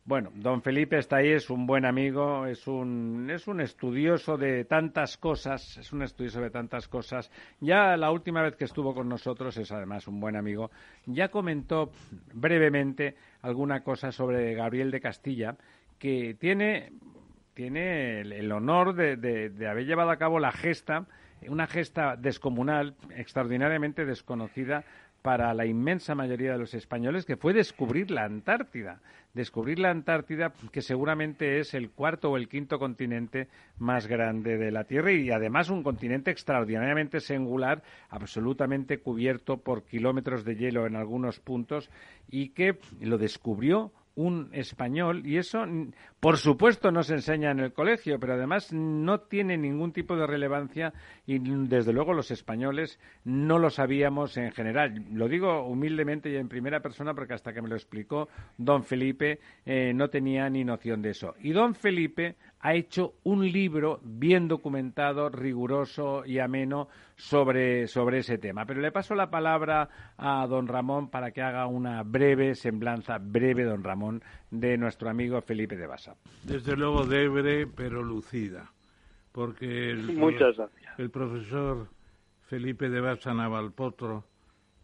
[0.09, 4.65] Bueno, don Felipe está ahí, es un buen amigo, es un, es un estudioso de
[4.65, 7.31] tantas cosas, es un estudioso de tantas cosas.
[7.61, 10.71] Ya la última vez que estuvo con nosotros, es además un buen amigo,
[11.05, 11.91] ya comentó
[12.33, 15.57] brevemente alguna cosa sobre Gabriel de Castilla,
[15.99, 16.91] que tiene,
[17.53, 21.05] tiene el, honor de, de haber llevado a cabo la gesta,
[21.47, 24.87] una gesta descomunal, extraordinariamente desconocida
[25.29, 29.03] para la inmensa mayoría de los españoles, que fue descubrir la Antártida.
[29.35, 34.71] Descubrir la Antártida, que seguramente es el cuarto o el quinto continente más grande de
[34.71, 40.97] la Tierra y además un continente extraordinariamente singular, absolutamente cubierto por kilómetros de hielo en
[40.97, 41.91] algunos puntos
[42.31, 45.65] y que lo descubrió un español y eso,
[46.19, 50.27] por supuesto, no se enseña en el colegio, pero además no tiene ningún tipo de
[50.27, 50.93] relevancia
[51.25, 55.05] y desde luego los españoles no lo sabíamos en general.
[55.13, 59.39] Lo digo humildemente y en primera persona porque hasta que me lo explicó don Felipe
[59.65, 61.37] eh, no tenía ni noción de eso.
[61.41, 68.39] Y don Felipe ha hecho un libro bien documentado, riguroso y ameno sobre, sobre ese
[68.39, 68.65] tema.
[68.67, 73.65] Pero le paso la palabra a don Ramón para que haga una breve semblanza, breve
[73.65, 76.17] don Ramón, de nuestro amigo Felipe de Basa.
[76.45, 78.73] Desde luego breve, pero lucida,
[79.33, 80.19] porque el,
[80.99, 81.89] el profesor
[82.47, 84.25] Felipe de Basa Navalpotro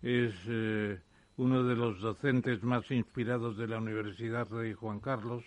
[0.02, 1.00] es eh,
[1.36, 5.44] uno de los docentes más inspirados de la Universidad Rey Juan Carlos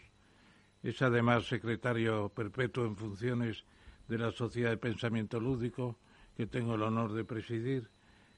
[0.88, 3.66] es además secretario perpetuo en funciones
[4.08, 6.00] de la Sociedad de Pensamiento Lúdico,
[6.34, 7.90] que tengo el honor de presidir.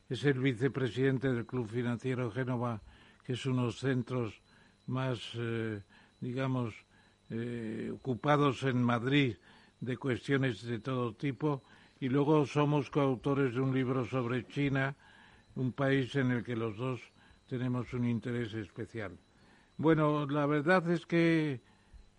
[0.09, 2.81] Es el vicepresidente del Club Financiero Génova,
[3.23, 4.41] que es uno de los centros
[4.87, 5.83] más, eh,
[6.21, 6.73] digamos,
[7.29, 9.35] eh, ocupados en Madrid
[9.79, 11.61] de cuestiones de todo tipo.
[11.99, 14.95] Y luego somos coautores de un libro sobre China,
[15.53, 16.99] un país en el que los dos
[17.47, 19.19] tenemos un interés especial.
[19.77, 21.61] Bueno, la verdad es que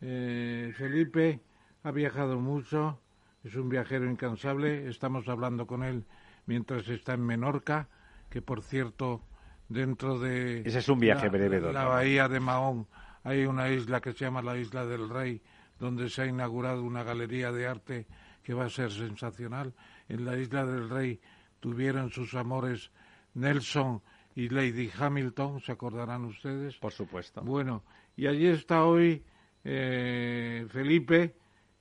[0.01, 1.41] eh, Felipe
[1.83, 3.01] ha viajado mucho,
[3.45, 4.89] es un viajero incansable.
[4.89, 6.05] Estamos hablando con él
[6.47, 7.89] mientras está en Menorca,
[8.29, 9.23] que por cierto,
[9.69, 10.61] dentro de.
[10.61, 12.87] Ese es un viaje la, breve, La bahía de Mahón
[13.23, 15.43] hay una isla que se llama la Isla del Rey,
[15.79, 18.07] donde se ha inaugurado una galería de arte
[18.43, 19.75] que va a ser sensacional.
[20.09, 21.21] En la Isla del Rey
[21.61, 22.91] tuvieron sus amores
[23.35, 24.03] Nelson
[24.35, 26.77] y Lady Hamilton, ¿se acordarán ustedes?
[26.77, 27.43] Por supuesto.
[27.43, 27.85] Bueno,
[28.17, 29.23] y allí está hoy
[29.65, 31.35] eh, Felipe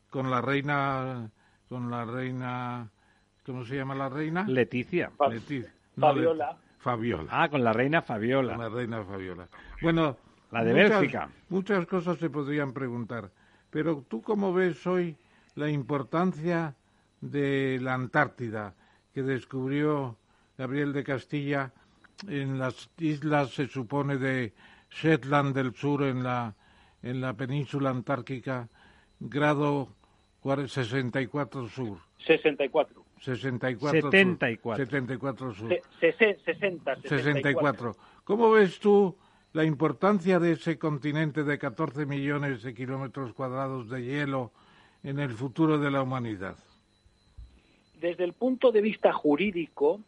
[0.09, 1.29] con la reina,
[1.67, 2.89] con la reina,
[3.45, 4.45] ¿cómo se llama la reina?
[4.47, 5.11] Leticia.
[5.97, 6.57] Fabiola.
[6.79, 7.27] Fabiola.
[7.29, 8.55] Ah, con la reina Fabiola.
[8.55, 9.47] Con la reina Fabiola.
[9.81, 10.17] Bueno,
[10.51, 11.29] la de Bélgica.
[11.49, 13.31] Muchas cosas se podrían preguntar,
[13.69, 15.17] pero tú cómo ves hoy
[15.55, 16.75] la importancia
[17.21, 18.73] de la Antártida
[19.13, 20.17] que descubrió
[20.57, 21.73] Gabriel de Castilla
[22.27, 24.53] en las islas, se supone, de
[24.89, 26.55] Shetland del Sur, en la
[27.01, 28.69] en la península antártica,
[29.19, 29.89] grado
[30.43, 31.99] 64 sur.
[32.25, 33.05] 64.
[33.19, 34.77] 64 74.
[34.77, 35.69] 74 sur.
[35.99, 37.95] 60, 64.
[38.23, 39.15] ¿Cómo ves tú
[39.53, 44.51] la importancia de ese continente de 14 millones de kilómetros cuadrados de hielo
[45.03, 46.57] en el futuro de la humanidad?
[47.99, 49.99] Desde el punto de vista jurídico,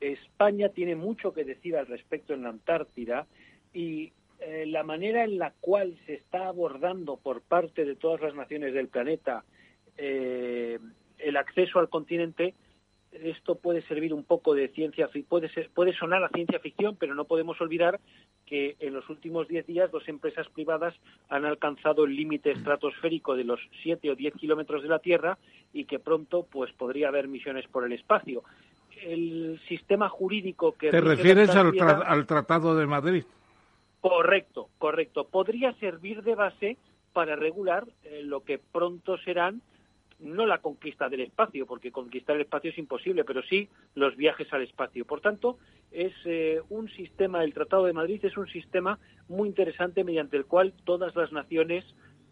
[0.00, 3.26] España tiene mucho que decir al respecto en la Antártida
[3.72, 4.12] y
[4.46, 8.74] eh, la manera en la cual se está abordando por parte de todas las naciones
[8.74, 9.42] del planeta
[9.96, 10.78] eh,
[11.18, 12.54] el acceso al continente,
[13.12, 17.14] esto puede servir un poco de ciencia, puede, ser, puede sonar a ciencia ficción, pero
[17.14, 18.00] no podemos olvidar
[18.44, 20.94] que en los últimos 10 días dos empresas privadas
[21.30, 25.38] han alcanzado el límite estratosférico de los 7 o 10 kilómetros de la Tierra
[25.72, 28.42] y que pronto pues podría haber misiones por el espacio.
[29.02, 30.90] El sistema jurídico que...
[30.90, 33.24] ¿Te refieres al Tratado de Madrid?
[34.04, 35.28] Correcto, correcto.
[35.28, 36.76] Podría servir de base
[37.14, 39.62] para regular eh, lo que pronto serán
[40.20, 44.52] no la conquista del espacio, porque conquistar el espacio es imposible, pero sí los viajes
[44.52, 45.06] al espacio.
[45.06, 45.56] Por tanto,
[45.90, 50.44] es eh, un sistema, el Tratado de Madrid es un sistema muy interesante mediante el
[50.44, 51.82] cual todas las naciones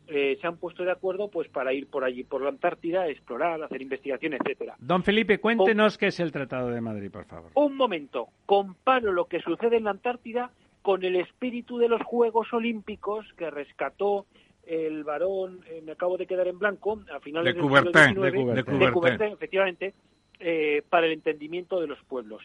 [0.09, 3.63] eh, se han puesto de acuerdo pues para ir por allí, por la Antártida, explorar,
[3.63, 4.77] hacer investigación, etcétera.
[4.79, 7.51] Don Felipe, cuéntenos qué es el Tratado de Madrid, por favor.
[7.55, 10.51] Un momento, comparo lo que sucede en la Antártida
[10.83, 14.27] con el espíritu de los Juegos Olímpicos que rescató
[14.67, 18.15] el varón, eh, me acabo de quedar en blanco, a finales de del siglo XIX,
[18.15, 19.95] de Coubertin, de Coubertin, efectivamente,
[20.39, 22.43] eh, para el entendimiento de los pueblos.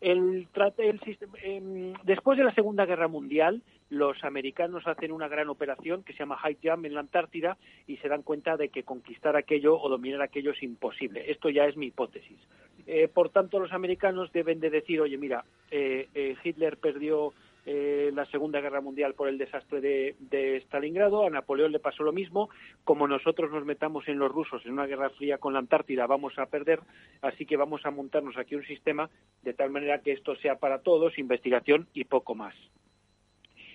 [0.00, 0.46] El,
[0.78, 1.00] el,
[1.42, 6.20] eh, después de la Segunda Guerra Mundial, los americanos hacen una gran operación que se
[6.20, 9.88] llama High Jump en la Antártida y se dan cuenta de que conquistar aquello o
[9.88, 11.30] dominar aquello es imposible.
[11.30, 12.38] Esto ya es mi hipótesis.
[12.86, 17.32] Eh, por tanto, los americanos deben de decir, oye, mira, eh, eh Hitler perdió
[17.70, 21.26] eh, la Segunda Guerra Mundial por el desastre de, de, Stalingrado.
[21.26, 22.48] A Napoleón le pasó lo mismo.
[22.82, 26.38] Como nosotros nos metamos en los rusos en una guerra fría con la Antártida, vamos
[26.38, 26.80] a perder.
[27.20, 29.10] Así que vamos a montarnos aquí un sistema
[29.42, 32.54] de tal manera que esto sea para todos, investigación y poco más.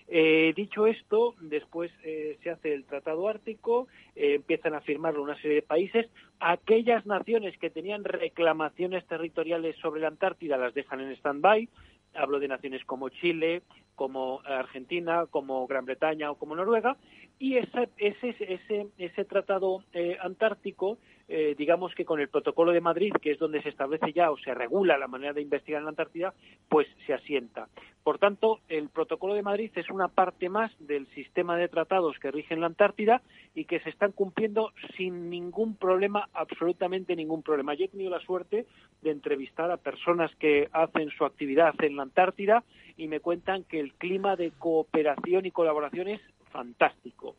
[0.08, 5.39] Eh, dicho esto, después eh, se hace el Tratado Ártico, eh, empiezan a firmarlo una
[5.41, 6.08] serie de países.
[6.39, 11.69] Aquellas naciones que tenían reclamaciones territoriales sobre la Antártida las dejan en stand-by.
[12.15, 13.63] Hablo de naciones como Chile,
[13.95, 16.97] como Argentina, como Gran Bretaña o como Noruega.
[17.39, 22.81] Y ese, ese, ese, ese tratado eh, antártico eh, digamos que con el protocolo de
[22.81, 25.86] Madrid, que es donde se establece ya o se regula la manera de investigar en
[25.86, 26.33] la Antártida,
[26.69, 27.69] pues se asienta.
[28.03, 32.31] Por tanto, el protocolo de Madrid es una parte más del sistema de tratados que
[32.31, 33.21] rigen la Antártida
[33.55, 37.73] y que se están cumpliendo sin ningún problema, absolutamente ningún problema.
[37.73, 38.65] Yo he tenido la suerte
[39.01, 42.63] de entrevistar a personas que hacen su actividad en la Antártida
[42.97, 47.36] y me cuentan que el clima de cooperación y colaboración es fantástico.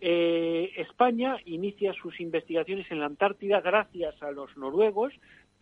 [0.00, 5.12] Eh, España inicia sus investigaciones en la Antártida gracias a los noruegos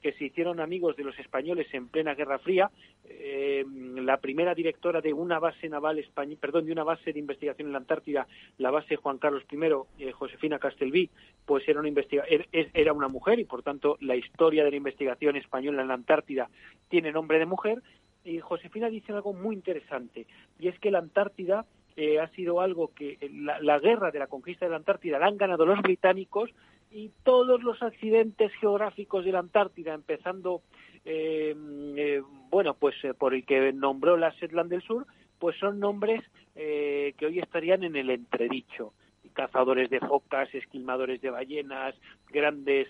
[0.01, 2.71] que se hicieron amigos de los españoles en plena Guerra Fría.
[3.05, 3.65] Eh,
[3.97, 7.73] la primera directora de una base naval española, perdón, de una base de investigación en
[7.73, 11.11] la Antártida, la base Juan Carlos I, eh, Josefina Castelví,
[11.45, 15.35] pues era una er, era una mujer y por tanto la historia de la investigación
[15.35, 16.49] española en la Antártida
[16.89, 17.83] tiene nombre de mujer.
[18.25, 20.27] Y Josefina dice algo muy interesante
[20.61, 21.65] y es que la Antártida
[22.01, 23.19] eh, ha sido algo que
[23.61, 26.49] la, guerra de la conquista de la Antártida la han ganado los británicos
[26.93, 30.63] y todos los accidentes geográficos de la Antártida, empezando,
[31.05, 31.57] eh,
[31.97, 35.09] eh, bueno, pues por el que nombró la Shetland del Sur,
[35.41, 36.23] pues son nombres
[36.55, 38.93] que hoy estarían en el entredicho.
[39.33, 41.97] Cazadores de focas, esquilmadores de ballenas,
[42.31, 42.87] grandes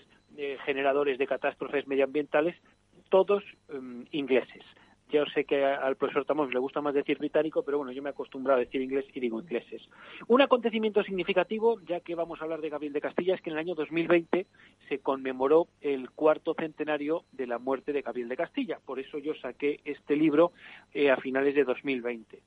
[0.65, 2.55] generadores de catástrofes medioambientales,
[3.09, 3.43] todos
[4.11, 4.63] ingleses.
[5.09, 8.09] Yo sé que al profesor Tamos le gusta más decir británico, pero bueno, yo me
[8.09, 9.81] he acostumbrado a decir inglés y digo ingleses.
[10.27, 13.55] Un acontecimiento significativo, ya que vamos a hablar de Gabriel de Castilla, es que en
[13.55, 14.45] el año 2020
[14.87, 18.79] se conmemoró el cuarto centenario de la muerte de Gabriel de Castilla.
[18.85, 20.51] Por eso yo saqué este libro
[20.93, 22.43] eh, a finales de 2020.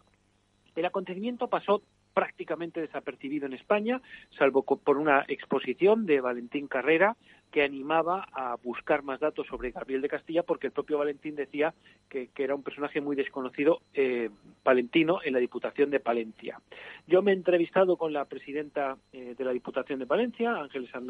[0.76, 1.82] El acontecimiento pasó
[2.14, 4.00] prácticamente desapercibido en España,
[4.38, 7.16] salvo por una exposición de Valentín Carrera
[7.52, 11.74] que animaba a buscar más datos sobre Gabriel de Castilla porque el propio Valentín decía
[12.08, 14.30] que, era un personaje muy desconocido eh,
[14.64, 16.60] palentino en la Diputación de Palencia.
[17.06, 21.06] Yo me he entrevistado con la presidenta eh, de la Diputación de Palencia, Ángeles San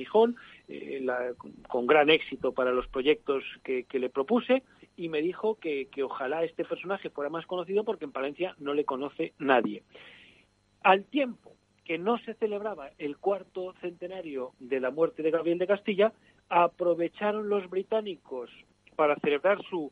[0.68, 1.06] eh,
[1.68, 4.64] con gran éxito para los proyectos que, le propuse
[4.96, 8.84] y me dijo que ojalá este personaje fuera más conocido porque en Palencia no le
[8.84, 9.84] conoce nadie.
[10.84, 11.52] Al tiempo
[11.84, 16.12] que no se celebraba el cuarto centenario de la muerte de Gabriel de Castilla,
[16.48, 18.50] aprovecharon los británicos
[18.96, 19.90] para celebrar su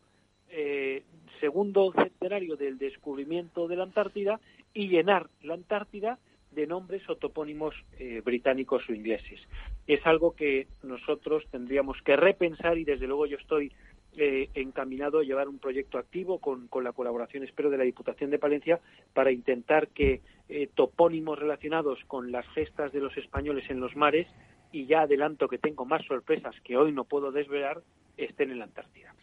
[0.50, 1.04] eh,
[1.40, 4.40] segundo centenario del descubrimiento de la Antártida
[4.74, 6.18] y llenar la Antártida
[6.50, 9.40] de nombres o topónimos eh, británicos o ingleses.
[9.86, 13.72] Es algo que nosotros tendríamos que repensar y desde luego yo estoy
[14.16, 18.38] eh, encaminado a llevar un proyecto activo con, la colaboración, espero, de la Diputación de
[18.38, 18.80] Palencia
[19.14, 24.26] para intentar que eh, topónimos relacionados con las gestas de los españoles en los mares,
[24.72, 27.82] y ya adelanto que tengo más sorpresas que hoy no puedo desvelar,
[28.16, 29.14] estén en la Antártida.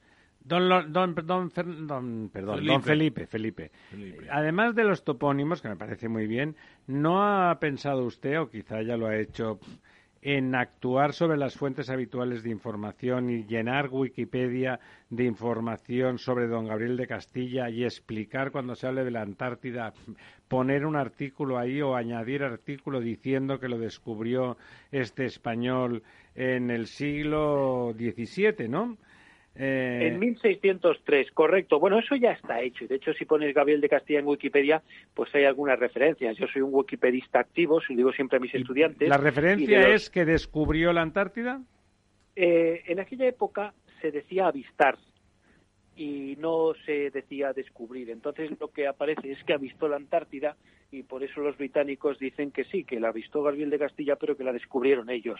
[0.47, 1.51] Don, don, don,
[1.87, 3.69] don, perdón, don Felipe, Felipe.
[4.31, 6.55] Además de los topónimos, que me parece muy bien,
[6.87, 9.59] ¿no ha pensado usted, o quizá ya lo ha hecho,
[10.27, 14.77] en actuar sobre las fuentes habituales de información y llenar Wikipedia
[15.09, 19.93] de información sobre don Gabriel de Castilla y explicar cuando se hable de la Antártida,
[20.49, 24.57] poner un artículo ahí o añadir artículo diciendo que lo descubrió
[24.91, 26.03] este español
[26.35, 28.97] en el siglo XVII, ¿no?
[29.59, 31.79] Eh, en 1603, correcto.
[31.79, 32.83] Bueno, eso ya está hecho.
[32.83, 34.83] Y de hecho, si pones Gabriel de Castilla en Wikipedia,
[35.13, 36.37] pues hay algunas referencias.
[36.37, 39.09] Yo soy un wikipedista activo, se lo digo siempre a mis estudiantes.
[39.09, 41.61] ¿La referencia es que descubrió la Antártida?
[42.35, 44.97] Eh, en aquella época se decía avistar
[45.95, 48.11] y no se decía descubrir.
[48.11, 50.55] Entonces lo que aparece es que avistó la Antártida
[50.91, 54.37] y por eso los británicos dicen que sí, que la avistó Gabriel de Castilla, pero
[54.37, 55.39] que la descubrieron ellos.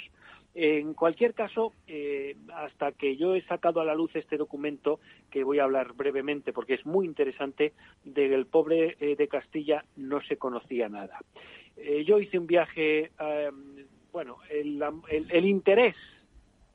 [0.53, 4.99] En cualquier caso, eh, hasta que yo he sacado a la luz este documento,
[5.31, 7.73] que voy a hablar brevemente porque es muy interesante,
[8.03, 11.19] del pobre eh, de Castilla no se conocía nada.
[11.77, 13.11] Eh, yo hice un viaje,
[14.11, 15.95] bueno, el, el interés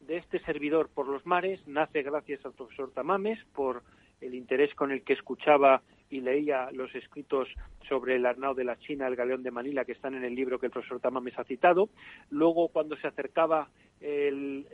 [0.01, 3.83] de este servidor por los mares nace gracias al profesor Tamames por
[4.21, 5.83] el interés con el que escuchaba
[6.13, 7.49] y leía los escritos
[7.89, 10.59] sobre el Arnao de la China, el Galeón de Manila, que están en el libro
[10.59, 11.89] que el profesor Tamames ha citado.
[12.29, 13.71] Luego, cuando se acercaba
[14.03, 14.67] el,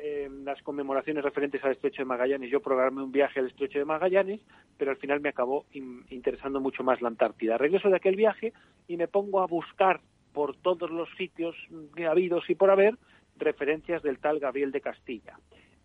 [0.44, 4.40] las conmemoraciones referentes al Estrecho de Magallanes, yo programé un viaje al Estrecho de Magallanes,
[4.76, 7.56] pero al final me acabó interesando mucho más la Antártida.
[7.56, 8.52] Regreso de aquel viaje
[8.88, 10.00] y me pongo a buscar
[10.32, 11.54] por todos los sitios
[12.08, 12.96] habidos y por haber
[13.36, 15.38] referencias del tal Gabriel de Castilla.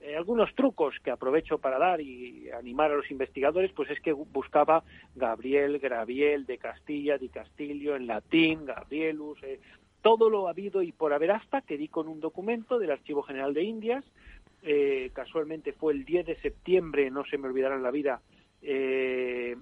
[0.04, 4.12] Eh, algunos trucos que aprovecho para dar y animar a los investigadores, pues es que
[4.12, 4.84] buscaba
[5.16, 9.62] Gabriel, Graviel, de Castilla, de Castillo, en latín, Gabrielus, eh,
[10.02, 13.54] todo lo habido y por haber hasta que di con un documento del Archivo General
[13.54, 14.04] de Indias,
[14.62, 18.22] eh, casualmente fue el 10 de septiembre, no se me olvidará en la vida,
[18.62, 19.56] eh,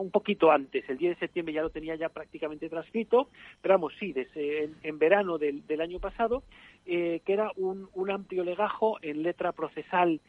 [0.00, 3.28] un poquito antes, el 10 de septiembre ya lo tenía ya prácticamente transcrito,
[3.60, 6.42] pero vamos, sí, desde, en, verano del, año pasado,
[6.86, 10.20] eh, que era un amplio legajo en letra procesal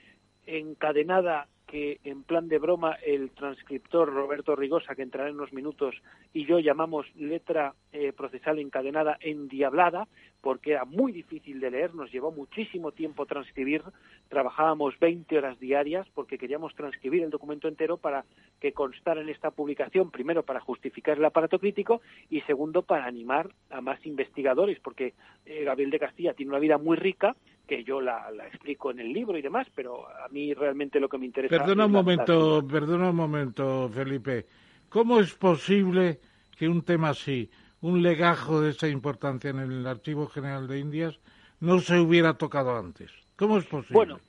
[0.46, 5.96] encadenada que en plan de broma el transcriptor Roberto Rigosa, que entrará en unos minutos,
[6.32, 10.08] y yo llamamos letra eh, procesal encadenada endiablada,
[10.42, 13.82] porque era muy difícil de leer, nos llevó muchísimo tiempo transcribir,
[14.30, 18.24] trabajábamos 20 horas diarias porque queríamos transcribir el documento entero para
[18.60, 23.50] que constara en esta publicación, primero para justificar el aparato crítico y segundo para animar
[23.72, 25.16] a más investigadores, porque
[25.48, 27.36] eh, Gabriel de Castilla tiene una vida muy rica,
[27.68, 31.18] que yo la, explico en el libro y demás, pero a mí realmente lo que
[31.18, 31.58] me interesa.
[31.58, 34.46] Perdona un momento, perdona un momento, Felipe.
[34.90, 36.20] ¿Cómo es posible
[36.58, 37.50] que un tema así,
[37.82, 41.20] un legajo de esa importancia en el Archivo General de Indias,
[41.60, 43.12] no se hubiera tocado antes?
[43.36, 43.96] ¿Cómo es posible?
[43.96, 44.20] Bueno,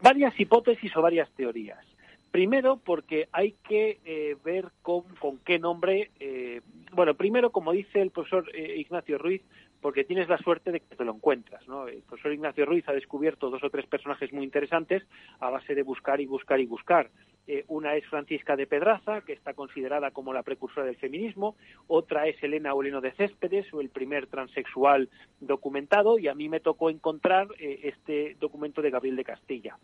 [0.00, 1.84] varias hipótesis o varias teorías.
[2.30, 6.10] Primero, porque hay que eh, ver con, con, qué nombre.
[6.18, 6.62] Eh,
[6.92, 9.42] bueno, primero, como dice el profesor eh, Ignacio Ruiz,
[9.82, 11.66] porque tienes la suerte de que te lo encuentras.
[11.68, 11.88] ¿no?
[11.88, 15.02] El profesor Ignacio Ruiz ha descubierto dos o tres personajes muy interesantes
[15.40, 17.10] a base de buscar y buscar y buscar.
[17.48, 21.56] Eh, una es Francisca de Pedraza, que está considerada como la precursora del feminismo,
[21.88, 25.10] otra es Elena Oleno de Céspedes, o el primer transexual
[25.40, 29.76] documentado, y a mí me tocó encontrar eh, este documento de Gabriel de Castilla.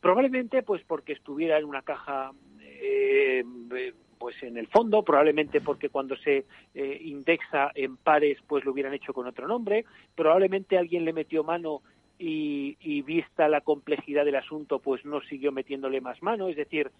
[0.00, 2.30] Probablemente pues porque estuviera en una caja
[2.60, 3.42] eh,
[4.22, 6.44] pues en el fondo, probablemente porque cuando se
[6.76, 11.42] eh, indexa en pares, pues lo hubieran hecho con otro nombre, probablemente alguien le metió
[11.42, 11.82] mano
[12.20, 16.92] y, vista la complejidad del asunto, pues no siguió metiéndole más mano, es decir,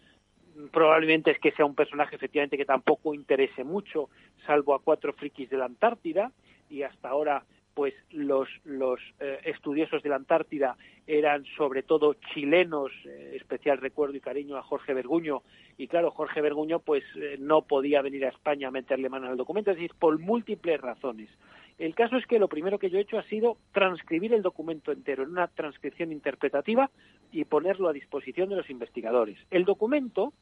[0.73, 4.09] probablemente es que sea un personaje efectivamente que tampoco interese mucho,
[4.45, 6.33] salvo a cuatro frikis de la Antártida,
[6.69, 7.45] y hasta ahora
[7.75, 14.17] pues los, los eh, estudiosos de la Antártida eran sobre todo chilenos, eh, especial recuerdo
[14.17, 15.43] y cariño a Jorge Berguño,
[15.79, 19.37] y claro, Jorge Berguño pues eh, no podía venir a España a meterle mano al
[19.37, 21.31] documento, es decir, por múltiples razones.
[21.79, 24.93] El caso es que lo primero que yo he hecho ha sido transcribir el documento
[24.93, 26.91] entero en una transcripción interpretativa
[27.33, 29.39] y ponerlo a disposición de los investigadores.
[29.51, 30.33] El documento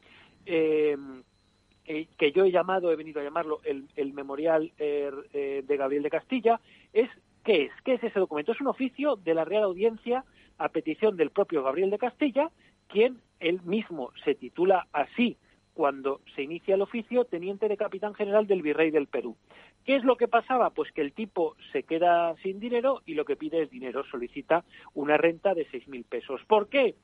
[2.19, 6.11] que yo he llamado, he venido a llamarlo el, memorial eh, eh, de Gabriel de
[6.11, 6.61] Castilla,
[6.93, 7.09] es
[7.45, 7.73] ¿qué es?
[7.85, 8.53] ¿Qué es ese documento?
[8.53, 10.25] Es un oficio de la Real Audiencia
[10.59, 12.51] a petición del propio Gabriel de Castilla,
[12.89, 15.37] quien él mismo se titula así
[15.73, 19.37] cuando se inicia el oficio, teniente de capitán general del virrey del Perú.
[19.85, 20.71] ¿Qué es lo que pasaba?
[20.71, 24.65] Pues que el tipo se queda sin dinero y lo que pide es dinero, solicita
[24.93, 26.43] una renta de seis mil pesos.
[26.47, 26.97] ¿Por qué?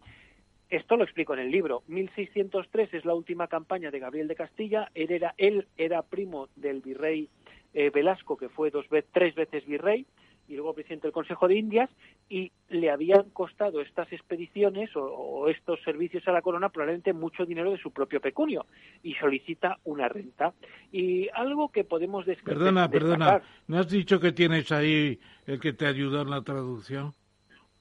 [0.68, 1.82] Esto lo explico en el libro.
[1.86, 4.90] 1603 es la última campaña de Gabriel de Castilla.
[4.94, 7.28] Él era, él era primo del virrey
[7.72, 10.06] eh, Velasco, que fue dos tres veces virrey
[10.48, 11.90] y luego presidente del Consejo de Indias,
[12.28, 17.72] y le habían costado estas expediciones o, estos servicios a la corona probablemente mucho dinero
[17.72, 18.66] de su propio pecunio,
[19.02, 20.52] y solicita una renta.
[20.92, 22.58] Y algo que podemos describir.
[22.58, 27.12] Perdona, perdona, ¿no has dicho que tienes ahí el que te ayudó en la traducción?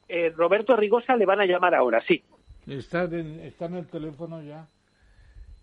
[0.08, 2.24] Eh, Roberto Rigosa le van a llamar ahora, sí.
[2.68, 4.68] Está, está en el teléfono ya.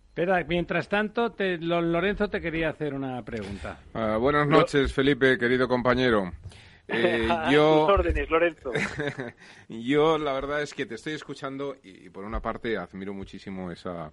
[0.07, 3.79] Espera, mientras tanto, Lorenzo te quería hacer una pregunta.
[3.93, 6.31] Ah, buenas noches, Felipe, querido compañero.
[6.85, 8.73] Eh, yo, órdenes, Lorenzo.
[9.69, 14.11] yo, la verdad es que te estoy escuchando y, por una parte, admiro muchísimo esa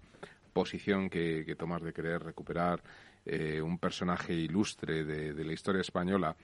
[0.52, 2.80] posición que, tomas de querer recuperar
[3.26, 6.36] eh, un personaje ilustre de, de la historia española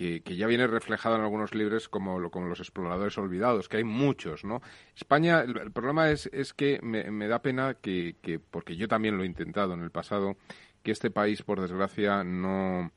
[0.00, 4.44] que, ya viene reflejado en algunos libros como, como los exploradores olvidados, que hay muchos,
[4.44, 4.62] ¿no?
[4.96, 9.18] España, el, problema es, es que me, me da pena que, que, porque yo también
[9.18, 10.36] lo he intentado en el pasado,
[10.82, 12.90] que este país, por desgracia, no,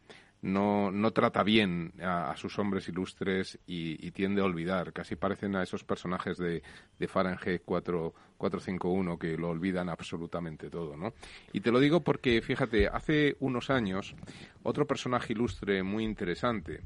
[0.43, 4.91] no, no trata bien a, sus hombres ilustres y, tiende a olvidar.
[4.91, 6.61] Casi parecen a esos personajes de,
[6.99, 11.13] de Fahrenheit 4, 451 que lo olvidan absolutamente todo, ¿no?
[11.53, 14.15] Y te lo digo porque, fíjate, hace unos años,
[14.63, 16.81] otro personaje ilustre muy interesante,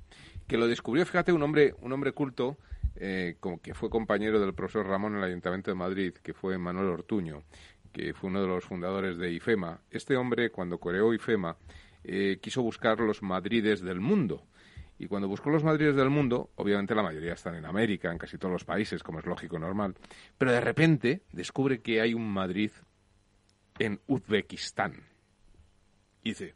[0.47, 2.57] que lo descubrió, fíjate, un hombre, un hombre culto,
[2.95, 6.89] eh, que fue compañero del profesor Ramón en el Ayuntamiento de Madrid, que fue Manuel
[6.89, 7.41] Ortuño,
[7.91, 9.81] que fue uno de los fundadores de IFEMA.
[9.89, 11.57] Este hombre, cuando creó IFEMA,
[12.03, 14.43] eh, quiso buscar los Madrides del mundo.
[14.99, 18.37] Y cuando buscó los Madrides del mundo, obviamente la mayoría están en América, en casi
[18.37, 19.95] todos los países, como es lógico y normal,
[20.37, 22.71] pero de repente descubre que hay un Madrid
[23.77, 25.03] en Uzbekistán.
[26.23, 26.55] Y dice.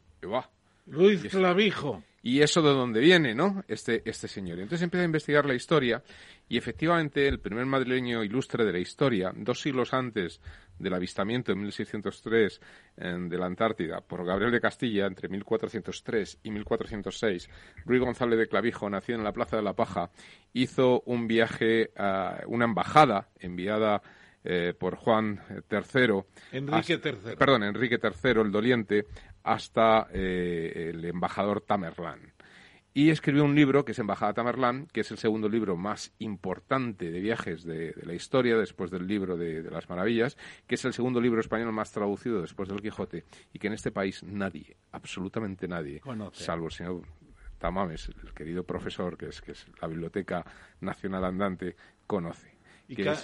[0.86, 2.02] Luis Clavijo.
[2.22, 3.64] ¿Y eso de dónde viene, no?
[3.66, 4.58] Este, este señor.
[4.58, 6.02] Y entonces empieza a investigar la historia
[6.48, 10.40] y efectivamente el primer madrileño ilustre de la historia, dos siglos antes
[10.78, 12.60] del avistamiento en 1603
[12.96, 17.48] de la Antártida por Gabriel de Castilla entre 1403 y 1406,
[17.86, 20.10] Ruy González de Clavijo, nació en la Plaza de la Paja,
[20.52, 24.02] hizo un viaje a una embajada enviada
[24.44, 26.24] eh, por Juan III.
[26.50, 27.36] Enrique III.
[27.36, 29.06] Perdón, Enrique III, el doliente,
[29.44, 32.32] hasta eh, el embajador Tamerlán.
[32.94, 37.10] Y escribió un libro que es Embajada Tamerlán, que es el segundo libro más importante
[37.10, 40.36] de viajes de, la historia, después del libro de, las maravillas,
[40.66, 43.24] que es el segundo libro español más traducido después del Quijote,
[43.54, 47.02] y que en este país nadie, absolutamente nadie, salvo el señor
[47.56, 50.44] Tamames, el querido profesor, que es, que es la Biblioteca
[50.80, 51.76] Nacional Andante,
[52.06, 52.52] conoce.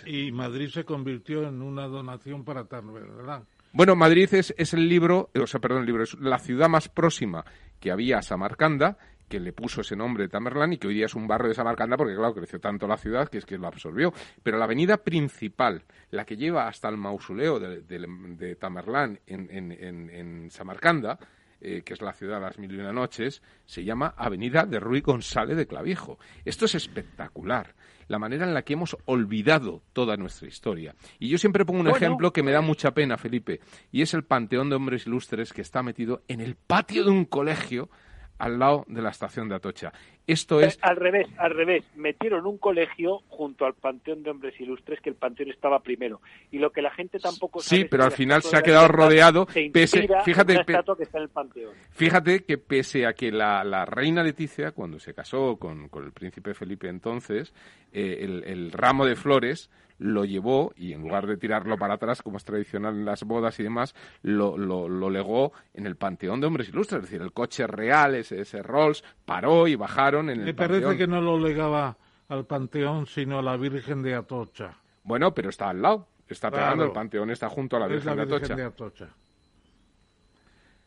[0.06, 3.44] Y, Madrid se convirtió en una donación para ¿verdad?
[3.72, 6.88] Bueno, Madrid es, es, el libro, o sea, perdón, el libro, es la ciudad más
[6.88, 7.44] próxima
[7.78, 8.96] que había a Samarcanda,
[9.28, 11.54] que le puso ese nombre de Tamerlán y que hoy día es un barrio de
[11.54, 14.12] Samarcanda porque, claro, creció tanto la ciudad que es que lo absorbió.
[14.42, 20.50] Pero la avenida principal, la que lleva hasta el mausoleo de, Tamerlán en, en, en
[20.50, 21.18] Samarcanda,
[21.60, 24.78] eh, que es la ciudad de las mil y una noches, se llama Avenida de
[24.78, 26.18] Ruy González de Clavijo.
[26.44, 27.74] Esto es espectacular,
[28.06, 30.94] la manera en la que hemos olvidado toda nuestra historia.
[31.18, 34.24] Y yo siempre pongo un ejemplo que me da mucha pena, Felipe, y es el
[34.24, 37.90] Panteón de Hombres Ilustres que está metido en el patio de un colegio
[38.38, 39.92] al lado de la estación de Atocha.
[40.28, 40.76] Esto es...
[40.76, 41.84] Eh, al revés, al revés.
[41.96, 46.20] Metieron un colegio junto al Panteón de Hombres Ilustres, que el Panteón estaba primero.
[46.52, 47.82] Y lo que la gente tampoco sabe...
[47.82, 49.46] Sí, pero al final se ha quedado rodeado...
[49.72, 51.72] Pese, fíjate, que está en el Panteón.
[51.90, 56.12] Fíjate que pese a que la, la reina Leticia, cuando se casó con, con el
[56.12, 57.54] príncipe Felipe entonces,
[57.92, 62.22] eh, el, el ramo de flores lo llevó y en lugar de tirarlo para atrás,
[62.22, 66.46] como es tradicional en las bodas y demás, lo, lo, legó en el Panteón de
[66.46, 67.04] Hombres Ilustres.
[67.04, 70.96] Es decir, el coche real, ese, ese Rolls, paró y bajaron en el Me parece
[70.96, 71.96] que no lo legaba
[72.28, 74.74] al Panteón, sino a la Virgen de Atocha.
[75.02, 76.06] Bueno, pero está al lado.
[76.28, 79.08] Está pegando el Panteón, está junto a la Virgen, de, Atocha.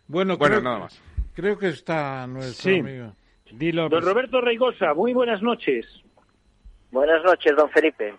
[0.08, 1.02] Bueno, bueno nada más.
[1.34, 3.16] Creo que está nuestro amigo.
[3.90, 5.86] Don Roberto Reigosa, muy buenas noches.
[6.92, 8.14] Buenas noches, don Felipe.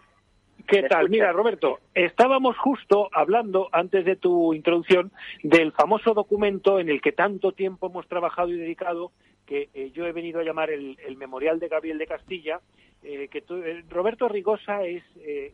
[0.67, 1.09] ¿Qué tal?
[1.11, 7.13] Mira, Roberto, estábamos justo hablando antes de tu introducción del famoso documento en el que
[7.13, 9.13] tanto tiempo hemos trabajado y dedicado,
[9.47, 12.61] que eh, yo he venido a llamar el, Memorial de Gabriel de Castilla,
[13.03, 15.03] eh, que eh, Roberto Rigosa es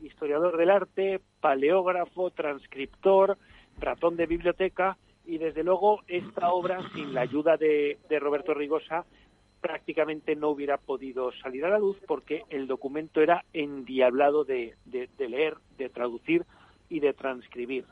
[0.02, 3.38] historiador del arte, paleógrafo, transcriptor,
[3.80, 4.96] ratón de biblioteca,
[5.26, 9.04] y desde luego esta obra, sin la ayuda de, de Roberto Rigosa,
[9.60, 14.74] prácticamente no hubiera podido salir a la luz porque el documento era endiablado de,
[15.18, 16.44] leer, de traducir
[16.88, 17.84] y de transcribir.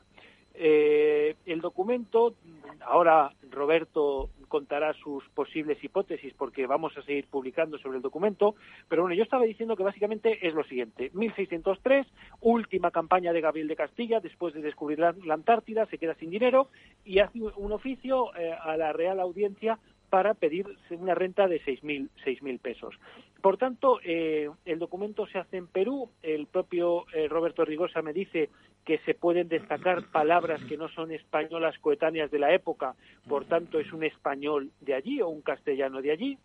[0.59, 2.33] Eh, el documento,
[2.81, 8.55] ahora Roberto contará sus posibles hipótesis porque vamos a seguir publicando sobre el documento,
[8.87, 11.11] pero bueno, yo estaba diciendo que básicamente es lo siguiente.
[11.13, 12.07] 1603,
[12.41, 16.69] última campaña de Gabriel de Castilla después de descubrir la, Antártida, se queda sin dinero
[17.05, 19.77] y hace un oficio eh, a la Real Audiencia
[20.09, 22.95] para pedir una renta de 6.000 mil pesos.
[23.41, 26.09] Por tanto, eh, el documento se hace en Perú.
[26.23, 28.49] El propio eh, Roberto Rigosa me dice
[28.85, 32.95] que se pueden destacar palabras que no son españolas coetáneas de la época,
[33.27, 36.37] por tanto es un español de allí o un castellano de allí.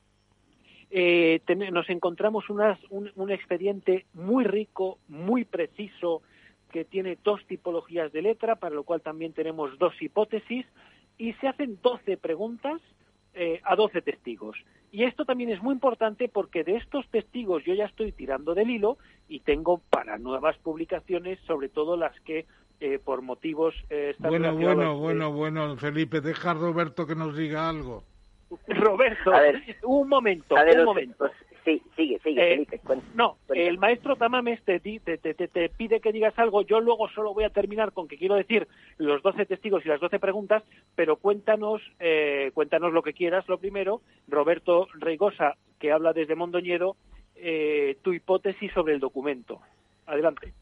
[0.91, 1.41] Eh,
[1.73, 6.23] nos encontramos un, un expediente muy rico, muy preciso,
[6.71, 10.67] que tiene dos tipologías de letra, para lo cual también tenemos dos hipótesis,
[11.17, 12.81] y se hacen 12 preguntas
[13.35, 14.57] eh, a 12 testigos.
[14.91, 18.71] Y esto también es muy importante porque de estos testigos yo ya estoy tirando del
[18.71, 22.47] hilo y tengo para nuevas publicaciones, sobre todo las que
[22.81, 23.75] eh, por motivos...
[23.91, 28.05] Eh, bueno, bueno, bueno, bueno, Felipe, deja a Roberto que nos diga algo.
[28.67, 29.31] Roberto,
[29.85, 31.31] un momento, un momento.
[31.65, 32.67] Sí, sigue, sigue, eh,
[33.15, 36.63] no, el maestro Tamames te, pide que digas algo.
[36.63, 38.67] Yo luego solo voy a terminar con que quiero decir
[38.99, 40.65] los 12 testigos y las 12 preguntas,
[40.97, 43.49] pero cuéntanos, eh, cuéntanos lo que quieras.
[43.49, 46.97] Lo primero, Roberto Reigosa, que habla desde Mondoñedo,
[47.37, 49.61] eh, tu hipótesis sobre el documento.
[50.07, 50.53] Adelante.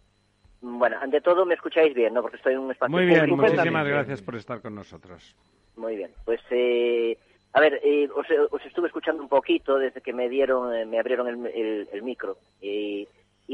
[0.61, 2.21] Bueno, ante todo me escucháis bien, ¿no?
[2.21, 5.35] Porque estoy en un espacio Muy bien, muchísimas gracias por estar con nosotros.
[5.77, 7.17] Muy bien, pues eh,
[7.53, 11.27] a ver, eh, os, estuve escuchando un poquito desde que me dieron, eh, me abrieron
[11.29, 12.39] el, micro.
[12.61, 13.07] y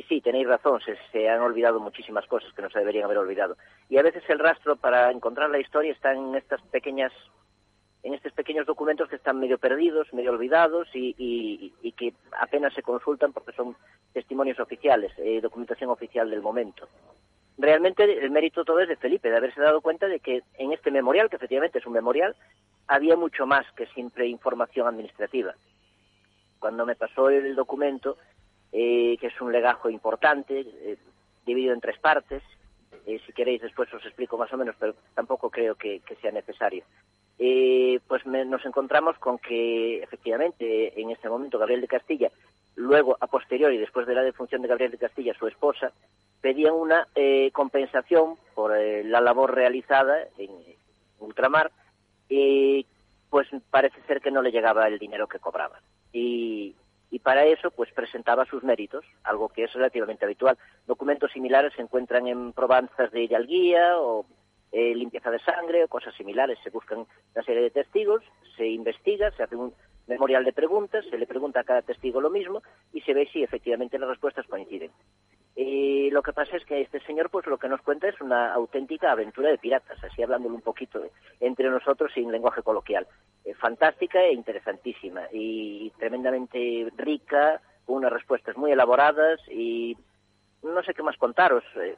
[0.09, 0.81] sí, tenéis razón,
[1.13, 3.57] se, han olvidado muchísimas cosas que no se deberían haber olvidado.
[3.89, 7.13] Y a veces el rastro para encontrar la historia está en estas pequeñas,
[8.03, 13.33] en estos pequeños documentos que están medio perdidos, medio olvidados y, que apenas se consultan
[13.33, 13.75] porque son
[14.13, 16.87] testimonios oficiales, eh, documentación oficial del momento.
[17.59, 20.91] Realmente el mérito todo es de Felipe, de haberse dado cuenta de que en este
[20.91, 22.37] memorial, que efectivamente es un memorial,
[22.87, 25.55] había mucho más que simple información administrativa.
[26.59, 28.19] Cuando me pasó el documento,
[28.73, 30.99] eh, que es un legajo importante, eh,
[31.47, 32.43] dividido en tres partes,
[33.07, 36.85] eh, si queréis después os explico más o menos, pero tampoco creo que, sea necesario.
[38.07, 42.31] pues nos encontramos con que efectivamente en este momento Gabriel de Castilla,
[42.77, 45.93] luego a posteriori, después de la defunción de Gabriel de Castilla, su esposa,
[46.41, 47.09] pedían una
[47.53, 50.51] compensación por la labor realizada en
[51.19, 51.73] ultramar
[52.29, 52.87] y
[53.31, 55.81] pues parece ser que no le llegaba el dinero que cobraba.
[56.13, 56.75] Y,
[57.11, 60.59] y para eso pues presentaba sus méritos, algo que es relativamente habitual.
[60.87, 64.27] Documentos similares se encuentran en probanzas de hidalguía o
[64.73, 66.59] eh, limpieza de sangre o cosas similares.
[66.63, 68.23] Se buscan una serie de testigos,
[68.57, 69.73] se investiga, se hace un
[70.07, 73.43] memorial de preguntas, se le pregunta a cada testigo lo mismo y se ve si
[73.43, 74.91] efectivamente las respuestas coinciden.
[75.57, 78.53] Y lo que pasa es que este señor, pues lo que nos cuenta es una
[78.53, 81.03] auténtica aventura de piratas, así hablándolo un poquito
[81.41, 83.07] entre nosotros sin lenguaje coloquial.
[83.45, 89.97] Eh, fantástica e interesantísima y tremendamente rica, unas respuestas muy elaboradas y
[90.63, 91.65] no sé qué más contaros.
[91.77, 91.97] Eh,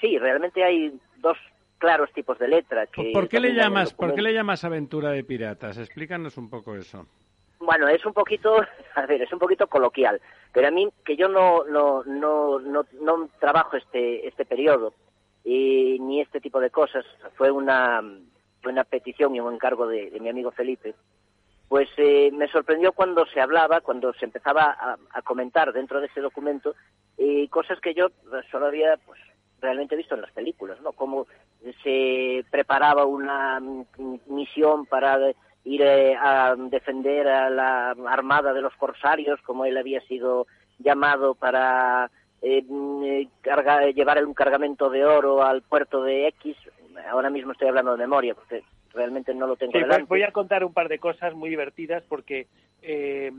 [0.00, 1.38] sí, realmente hay dos
[1.78, 2.86] claros tipos de letra.
[2.86, 5.78] Que ¿Por qué le llamas, ¿por qué le llamas aventura de piratas?
[5.78, 7.06] Explícanos un poco eso.
[7.58, 8.56] Bueno, es un poquito,
[8.94, 10.20] a ver, es un poquito coloquial,
[10.52, 14.94] pero a mí que yo no no no no, no trabajo este este periodo
[15.44, 17.04] y ni este tipo de cosas,
[17.36, 18.02] fue una
[18.62, 20.94] fue una petición y un encargo de, mi amigo Felipe.
[21.68, 26.20] Pues eh, me sorprendió cuando se hablaba, cuando se empezaba a, comentar dentro de ese
[26.20, 26.74] documento
[27.16, 28.08] y cosas que yo
[28.50, 29.20] solo había pues
[29.60, 30.92] realmente visto en las películas, ¿no?
[30.92, 31.26] Cómo
[31.82, 33.60] se preparaba una
[34.26, 35.18] misión para
[35.64, 40.46] ir eh, a defender a la armada de los corsarios, como él había sido
[40.78, 42.10] llamado para
[42.42, 43.02] eh, mm,
[43.94, 46.56] llevar un cargamento de oro al puerto de X.
[47.10, 48.62] Ahora mismo estoy hablando de memoria, porque
[48.94, 50.04] realmente no lo tengo sí, delante.
[50.04, 52.46] Voy a contar un par de cosas muy divertidas, porque
[52.82, 53.30] eh,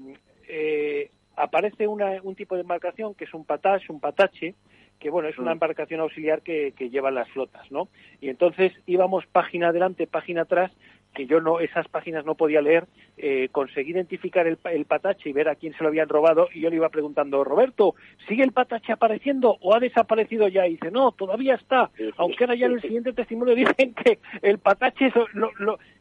[1.37, 4.55] aparece un tipo de embarcación que es un patache, un patache,
[4.99, 5.53] que bueno, es una mm.
[5.53, 7.87] embarcación auxiliar que, que llevan las flotas, ¿no?
[8.21, 10.71] Y entonces íbamos página adelante, página atrás,
[11.13, 12.85] que yo no esas páginas no podía leer,
[13.17, 16.69] eh, conseguí identificar el, patache y ver a quién se lo habían robado y yo
[16.69, 17.95] le iba preguntando, Roberto,
[18.27, 20.67] ¿sigue el patache apareciendo o ha desaparecido ya?
[20.67, 24.59] Y dice, no, todavía está, aunque ahora ya en el siguiente testimonio dicen que el
[24.59, 25.11] patache,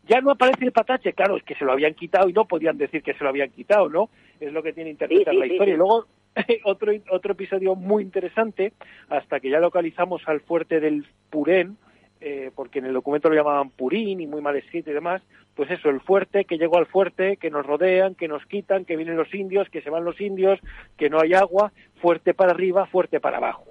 [0.06, 2.76] ya no aparece el patache, claro, es que se lo habían quitado y no podían
[2.76, 4.10] decir que se lo habían quitado, ¿no?
[4.38, 5.74] Es lo que tiene interpretar la historia.
[5.74, 6.06] Y luego
[6.64, 8.72] otro, otro episodio muy interesante,
[9.08, 11.76] hasta que ya localizamos al fuerte del Purén,
[12.20, 15.22] eh, porque en el documento lo llamaban Purín y muy mal escrito y demás,
[15.54, 18.96] pues eso, el fuerte, que llegó al fuerte, que nos rodean, que nos quitan, que
[18.96, 20.60] vienen los indios, que se van los indios,
[20.98, 23.64] que no hay agua, fuerte para arriba, fuerte para abajo.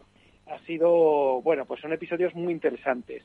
[0.48, 3.24] Ha sido, bueno, pues son episodios muy interesantes.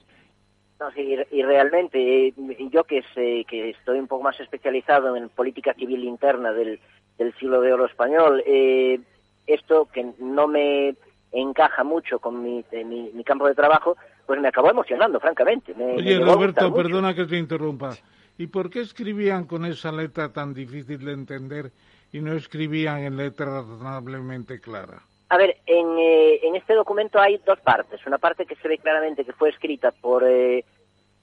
[0.96, 2.34] Y, realmente, eh,
[2.70, 6.80] yo que, sé, que estoy un poco más especializado en política civil interna del,
[7.18, 8.98] del siglo de oro español, eh,
[9.46, 10.94] esto que no me
[11.32, 13.96] encaja mucho con mi, mi campo de trabajo,
[14.30, 15.74] pues me acabó emocionando, francamente.
[15.76, 17.96] Oye, Roberto, perdona que te interrumpa.
[18.38, 21.72] ¿Y por qué escribían con esa letra tan difícil de entender
[22.12, 25.02] y no escribían en letra razonablemente clara?
[25.30, 28.06] A ver, en, eh, en este documento hay dos partes.
[28.06, 30.64] Una parte que se ve claramente que fue escrita por eh,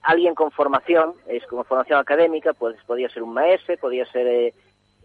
[0.02, 4.54] alguien con formación, es como formación académica, pues podía ser un maestro, podía ser eh,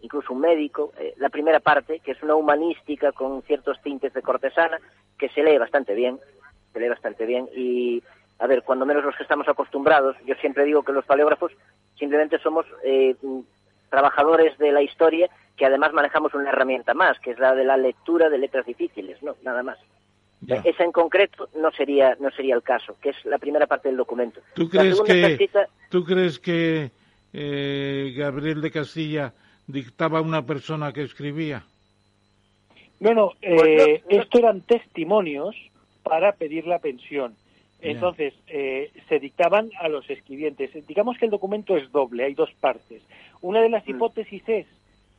[0.01, 0.91] incluso un médico.
[1.15, 4.77] la primera parte, que es una humanística con ciertos tintes de cortesana,
[5.17, 6.19] que se lee bastante bien
[6.73, 8.03] se lee bastante bien y,
[8.39, 11.51] a ver, cuando menos los que estamos acostumbrados, yo siempre digo que los paleógrafos
[11.97, 13.15] simplemente somos eh,
[13.89, 17.77] trabajadores de la historia que además manejamos una herramienta más, que es la de la
[17.77, 19.77] lectura de letras difíciles, no, nada más.
[20.45, 23.95] Esa en concreto no sería no sería el caso, que es la primera parte del
[23.95, 24.41] documento.
[24.55, 25.49] ¿Tú crees que
[25.89, 26.91] tú crees que
[27.31, 29.33] eh, Gabriel de Castilla
[29.67, 31.63] dictaba una persona que escribía.
[32.99, 35.55] No, no, eh, esto eran testimonios
[36.03, 37.35] para pedir la pensión.
[37.81, 40.71] Entonces, eh, se dictaban a los escribientes.
[40.87, 43.03] Digamos que el documento es doble, hay dos partes.
[43.41, 43.89] Una de las mm.
[43.89, 44.67] hipótesis es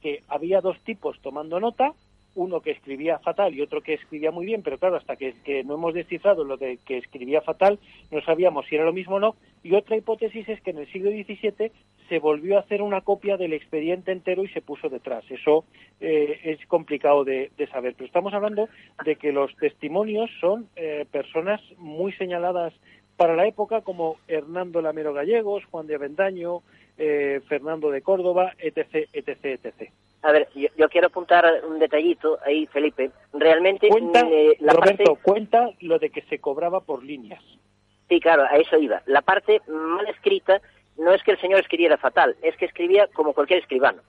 [0.01, 1.93] que había dos tipos tomando nota,
[2.35, 5.75] uno que escribía fatal y otro que escribía muy bien, pero claro, hasta que, no
[5.75, 7.79] hemos descifrado lo de que escribía fatal,
[8.11, 9.37] no sabíamos si era lo mismo o no.
[9.63, 11.71] Y otra hipótesis es que en el siglo XVII
[12.09, 15.25] se volvió a hacer una copia del expediente entero y se puso detrás.
[15.31, 15.65] Eso
[16.01, 17.95] eh, es complicado de, saber.
[17.95, 18.69] Pero estamos hablando
[19.05, 22.73] de que los testimonios son eh, personas muy señaladas
[23.17, 26.63] para la época, como Hernando Lamero Gallegos, Juan de Avendaño,
[26.99, 29.91] eh, Fernando de Córdoba, etc., etc., etc.
[30.23, 33.11] A ver, yo, quiero apuntar un detallito ahí, Felipe.
[33.33, 37.43] Realmente, cuenta, eh, la Roberto, cuenta lo de que se cobraba por líneas.
[38.09, 39.03] Sí, claro, a eso iba.
[39.07, 40.63] La parte mal escrita
[40.99, 44.03] no es que el señor escribiera fatal, es que escribía como cualquier escribano.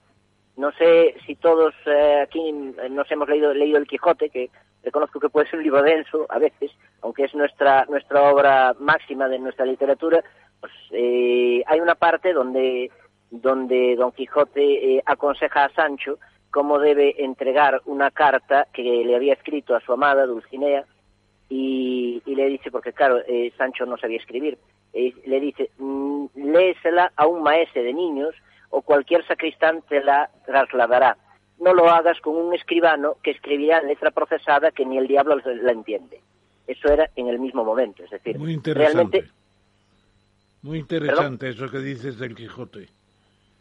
[0.56, 4.50] No sé si todos eh, aquí nos hemos leído, leído El Quijote, que
[4.82, 6.70] reconozco que puede ser un libro denso a veces,
[7.02, 10.22] aunque es nuestra, nuestra obra máxima de nuestra literatura,
[10.60, 12.90] pues eh, hay una parte donde
[13.30, 16.18] donde Don Quijote eh, aconseja a Sancho
[16.50, 20.84] cómo debe entregar una carta que le había escrito a su amada Dulcinea
[21.48, 24.58] y, le dice, porque claro, eh, Sancho no sabía escribir,
[24.92, 28.34] eh, le dice, mm, léesela a un maese de niños
[28.70, 31.16] o cualquier sacristán te la trasladará.
[31.58, 35.72] No lo hagas con un escribano que escribirá letra procesada que ni el diablo la
[35.72, 36.20] entiende.
[36.66, 39.18] Eso era en el mismo momento, es decir, Muy interesante.
[39.20, 39.32] realmente...
[40.62, 42.88] Muy interesante eso que dices del Quijote.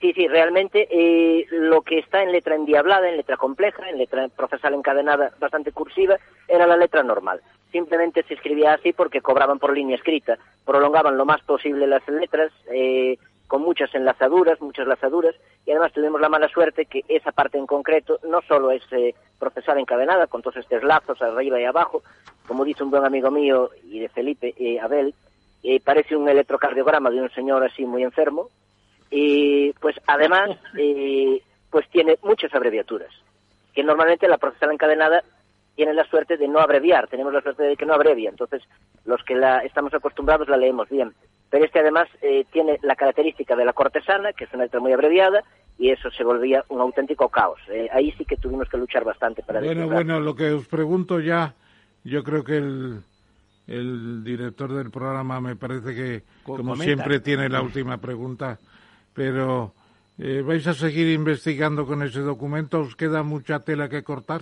[0.01, 4.27] Sí, sí, realmente eh, lo que está en letra endiablada, en letra compleja, en letra
[4.27, 6.17] procesal encadenada bastante cursiva,
[6.47, 7.41] era la letra normal.
[7.71, 12.51] Simplemente se escribía así porque cobraban por línea escrita, prolongaban lo más posible las letras,
[12.71, 13.17] eh,
[13.47, 15.35] con muchas enlazaduras, muchas lazaduras,
[15.65, 19.15] y además tuvimos la mala suerte que esa parte en concreto no solo es eh,
[19.39, 22.03] procesal encadenada, con todos estos lazos arriba y abajo,
[22.47, 25.13] como dice un buen amigo mío y de Felipe, Abel,
[25.83, 28.49] parece un electrocardiograma de un señor así muy enfermo,
[29.09, 33.11] y pues además eh, pues tiene muchas abreviaturas
[33.73, 35.23] que normalmente la procesal encadenada
[35.75, 38.63] tiene la suerte de no abreviar tenemos la suerte de que no abrevia entonces
[39.05, 41.13] los que la estamos acostumbrados la leemos bien
[41.49, 44.93] pero este además eh, tiene la característica de la cortesana que es una letra muy
[44.93, 45.43] abreviada
[45.77, 49.43] y eso se volvía un auténtico caos eh, ahí sí que tuvimos que luchar bastante
[49.43, 51.53] para bueno bueno lo que os pregunto ya
[52.03, 53.01] yo creo que el
[53.67, 58.59] el director del programa me parece que, como siempre, tiene la última pregunta
[59.15, 59.73] pero
[60.19, 62.81] eh, ¿vais a seguir investigando con ese documento?
[62.81, 64.41] ¿Os queda mucha tela que cortar?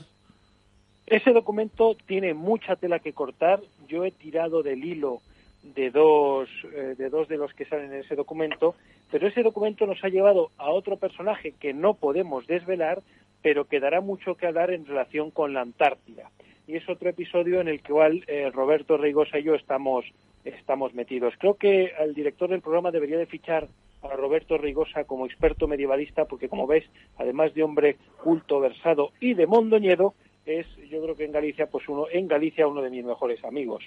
[1.05, 3.61] Ese documento tiene mucha tela que cortar.
[3.87, 5.21] Yo he tirado del hilo
[5.63, 8.75] de dos, eh, de dos de los que salen en ese documento,
[9.11, 13.01] pero ese documento nos ha llevado a otro personaje que no podemos desvelar,
[13.41, 16.31] pero que dará mucho que hablar en relación con la Antártida.
[16.67, 20.05] Y es otro episodio en el cual eh, Roberto Reigosa y yo estamos,
[20.45, 21.33] estamos metidos.
[21.37, 23.67] Creo que el director del programa debería de fichar
[24.11, 26.83] a Roberto Rigosa como experto medievalista, porque como ves,
[27.17, 30.13] además de hombre culto, versado y de Mondoñedo,
[30.45, 33.83] es, yo creo que en Galicia, pues uno, en Galicia uno de mis mejores amigos.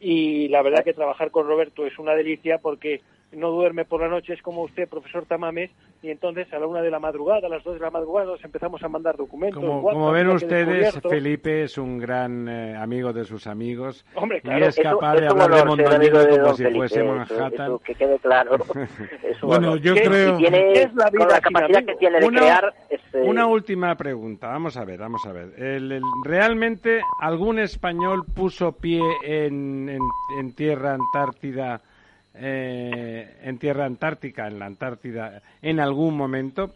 [0.00, 3.00] Y la verdad que trabajar con Roberto es una delicia porque
[3.32, 5.70] no duerme por la noche, es como usted, profesor Tamames,
[6.02, 8.44] y entonces a la una de la madrugada, a las dos de la madrugada, nos
[8.44, 9.62] empezamos a mandar documentos.
[9.62, 14.76] Como, ven ustedes, Felipe es un gran eh, amigo de sus amigos Hombre, y es
[14.76, 17.78] capaz de hablar de Mondoñedo como si fuese Manhattan.
[17.80, 18.58] que quede claro.
[19.42, 20.36] bueno, yo creo...
[20.38, 22.74] Tiene, la, vida capacidad que tiene de una, crear...
[22.88, 25.52] Este, una última pregunta, vamos a ver, vamos a ver.
[25.58, 30.02] El, ¿Realmente algún español puso pie en, en,
[30.38, 31.82] en tierra antártida
[32.40, 36.74] eh, en tierra antártica, en la Antártida, en algún momento?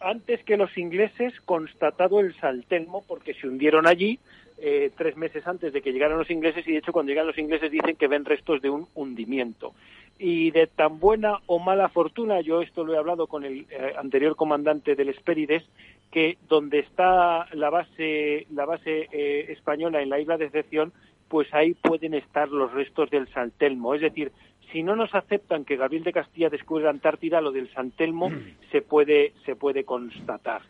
[0.00, 4.18] Antes que los ingleses, constatado el Saltelmo, porque se hundieron allí
[4.58, 7.38] eh, tres meses antes de que llegaran los ingleses y de hecho cuando llegan los
[7.38, 9.74] ingleses dicen que ven restos de un hundimiento.
[10.18, 13.94] Y de tan buena o mala fortuna, yo esto lo he hablado con el eh,
[13.98, 15.64] anterior comandante del Espérides,
[16.10, 19.08] que donde está la base, la base
[19.50, 20.92] española en la isla de Excepción,
[21.32, 23.94] pues ahí pueden estar los restos del Saltelmo.
[23.94, 24.32] Es decir,
[24.72, 28.30] si no nos aceptan que Gabriel de Castilla descubre la Antártida, lo del San Telmo
[28.30, 28.70] mm.
[28.70, 30.62] se puede, se puede constatar.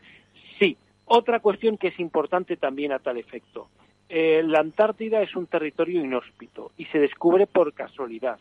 [0.59, 0.77] Sí,
[1.07, 3.69] otra cuestión que es importante también a tal efecto.
[4.09, 8.39] Eh, la Antártida es un territorio inhóspito y se descubre por casualidad.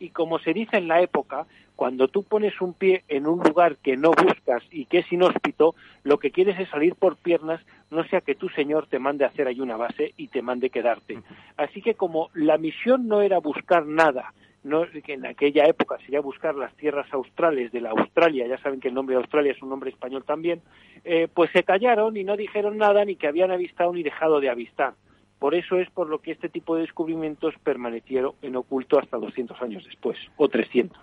[0.00, 1.46] Y como se dice en la época,
[1.76, 5.76] cuando tú pones un pie en un lugar que no buscas y que es inhóspito,
[6.02, 7.60] lo que quieres es salir por piernas,
[7.90, 10.70] no sea que tu señor te mande a hacer ahí una base y te mande
[10.70, 11.20] quedarte.
[11.56, 14.32] Así que como la misión no era buscar nada,
[14.64, 18.80] no, que en aquella época sería buscar las tierras australes de la Australia, ya saben
[18.80, 20.62] que el nombre de Australia es un nombre español también,
[21.04, 24.50] eh, pues se callaron y no dijeron nada ni que habían avistado ni dejado de
[24.50, 24.94] avistar.
[25.38, 29.60] Por eso es por lo que este tipo de descubrimientos permanecieron en oculto hasta 200
[29.60, 30.96] años después, o 300.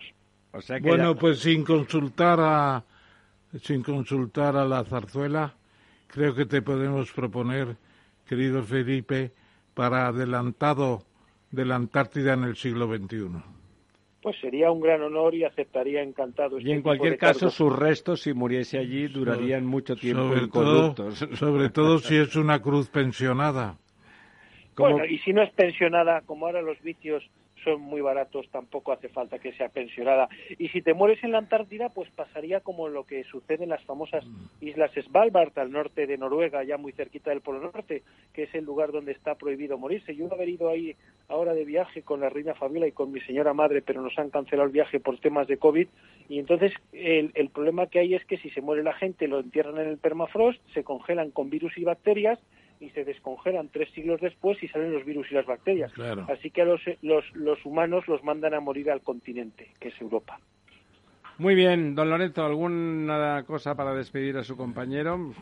[0.82, 2.84] bueno, pues sin consultar a
[3.62, 5.56] sin consultar a la zarzuela,
[6.08, 7.76] creo que te podemos proponer,
[8.26, 9.34] querido Felipe,
[9.74, 11.09] para adelantado
[11.52, 13.42] de la Antártida en el siglo XXI.
[14.22, 16.58] Pues sería un gran honor y aceptaría encantado.
[16.58, 21.12] Este y en cualquier caso, sus restos, si muriese allí, durarían mucho tiempo sobre todo,
[21.12, 23.78] sobre todo si es una cruz pensionada.
[24.76, 27.24] Bueno, y si no es pensionada, como ahora los vicios
[27.70, 30.28] son muy baratos, tampoco hace falta que sea pensionada.
[30.58, 33.84] Y si te mueres en la Antártida, pues pasaría como lo que sucede en las
[33.84, 34.26] famosas
[34.62, 38.04] islas Svalbard, al norte de Noruega, ya muy cerquita del Polo Norte,
[38.34, 40.16] que es el lugar donde está prohibido morirse.
[40.16, 40.96] Yo haber ido ahí
[41.28, 44.30] ahora de viaje con la reina Fabiola y con mi señora madre, pero nos han
[44.30, 45.88] cancelado el viaje por temas de COVID.
[46.30, 49.40] Y entonces el, el problema que hay es que si se muere la gente, lo
[49.40, 52.40] entierran en el permafrost, se congelan con virus y bacterias,
[52.80, 55.92] y se descongelan tres siglos después y salen los virus y las bacterias.
[56.30, 60.02] Así que a los, los, los humanos los mandan a morir al continente, que es
[60.02, 60.40] Europa.
[61.40, 65.34] Muy bien, don Lorenzo, ¿alguna cosa para despedir a su compañero?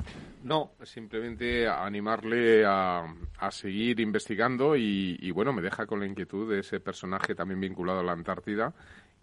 [0.44, 3.04] No, simplemente animarle a,
[3.40, 7.60] a seguir investigando y, y, bueno, me deja con la inquietud de ese personaje también
[7.60, 8.76] vinculado a la Antártida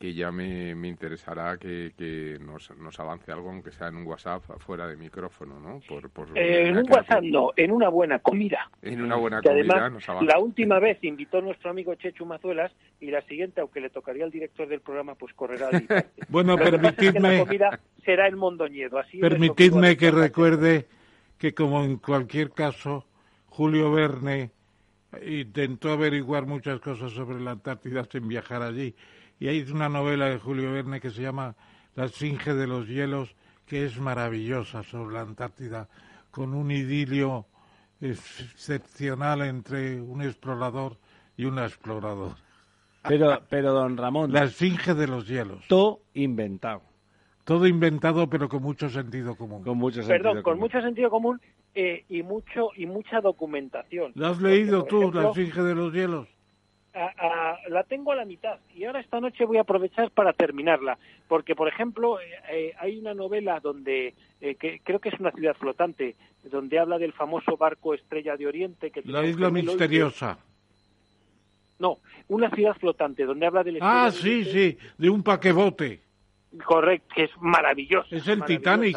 [0.05, 4.07] que ya me, me interesará que, que nos, nos, avance algo, aunque sea en un
[4.07, 5.81] WhatsApp fuera de micrófono, ¿no?
[5.89, 8.71] Por, eh, en un WhatsApp no, en una buena comida.
[8.83, 10.31] En una buena comida nos avanza.
[10.31, 14.31] La última vez invitó nuestro amigo Chechu Mazuelas y la siguiente, aunque le tocaría al
[14.31, 15.87] director del programa, pues correrá al
[16.29, 17.39] Bueno, permitidme...
[17.39, 18.99] La comida será el Mondoñedo.
[18.99, 20.87] Así permitidme que recuerde
[21.39, 23.07] que como en cualquier caso,
[23.47, 24.51] Julio Verne
[25.27, 28.95] intentó averiguar muchas cosas sobre la Antártida sin viajar allí
[29.39, 31.55] y hay una novela de Julio Verne que se llama
[31.95, 33.35] La Esfinge de los Hielos,
[33.67, 35.89] que es maravillosa sobre la Antártida,
[36.31, 37.47] con un idilio
[38.01, 40.99] excepcional entre un explorador
[41.37, 42.33] y un explorador.
[43.07, 44.33] Pero, pero don Ramón.
[44.33, 45.67] La Esfinge de los Hielos.
[45.69, 46.83] Todo inventado.
[47.45, 49.63] Todo inventado, pero con mucho sentido común.
[49.63, 51.41] Con mucho sentido Perdón, con mucho sentido común
[51.75, 54.13] eh, y mucho y mucha documentación.
[54.15, 56.29] ¿Lo has leído tú, La Esfinge de los Hielos?
[57.69, 61.57] La tengo a la mitad y ahora esta noche voy a aprovechar para terminarla, porque
[61.57, 65.57] por ejemplo eh, eh, hay una novela donde eh, que creo que es una ciudad
[65.57, 66.15] flotante,
[66.45, 70.39] donde habla del famoso barco Estrella de Oriente que la isla misteriosa.
[71.81, 76.01] No, una ciudad flotante donde habla del Ah, sí, sí, de un paquebote.
[76.65, 78.15] Correcto, que es maravilloso.
[78.15, 78.97] Es el Titanic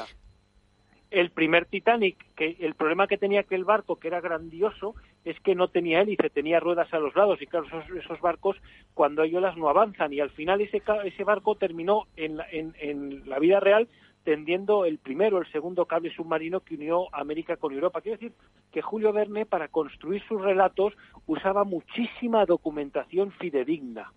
[1.11, 5.55] el primer Titanic, que el problema que tenía aquel barco, que era grandioso, es que
[5.55, 7.65] no tenía hélice, tenía ruedas a los lados y claro,
[7.97, 8.57] esos, barcos
[8.93, 13.27] cuando hay olas no avanzan y al final ese, ese barco terminó en la, en,
[13.27, 13.87] la vida real
[14.23, 18.01] tendiendo el primero, el segundo cable submarino que unió América con Europa.
[18.01, 18.33] Quiero decir
[18.73, 20.93] que Julio Verne, para construir sus relatos,
[21.25, 24.11] usaba muchísima documentación fidedigna.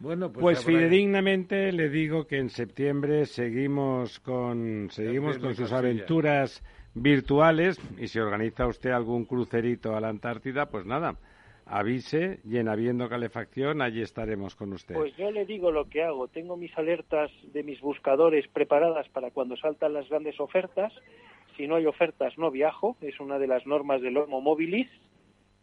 [0.00, 6.62] Bueno, pues, pues fidedignamente le digo que en septiembre seguimos con seguimos con sus aventuras
[6.94, 11.16] virtuales y si organiza usted algún crucerito a la Antártida, pues nada,
[11.66, 14.94] avise y en habiendo calefacción allí estaremos con usted.
[14.94, 19.32] Pues yo le digo lo que hago, tengo mis alertas de mis buscadores preparadas para
[19.32, 20.92] cuando saltan las grandes ofertas.
[21.56, 24.88] Si no hay ofertas no viajo, es una de las normas del Homo Mobilis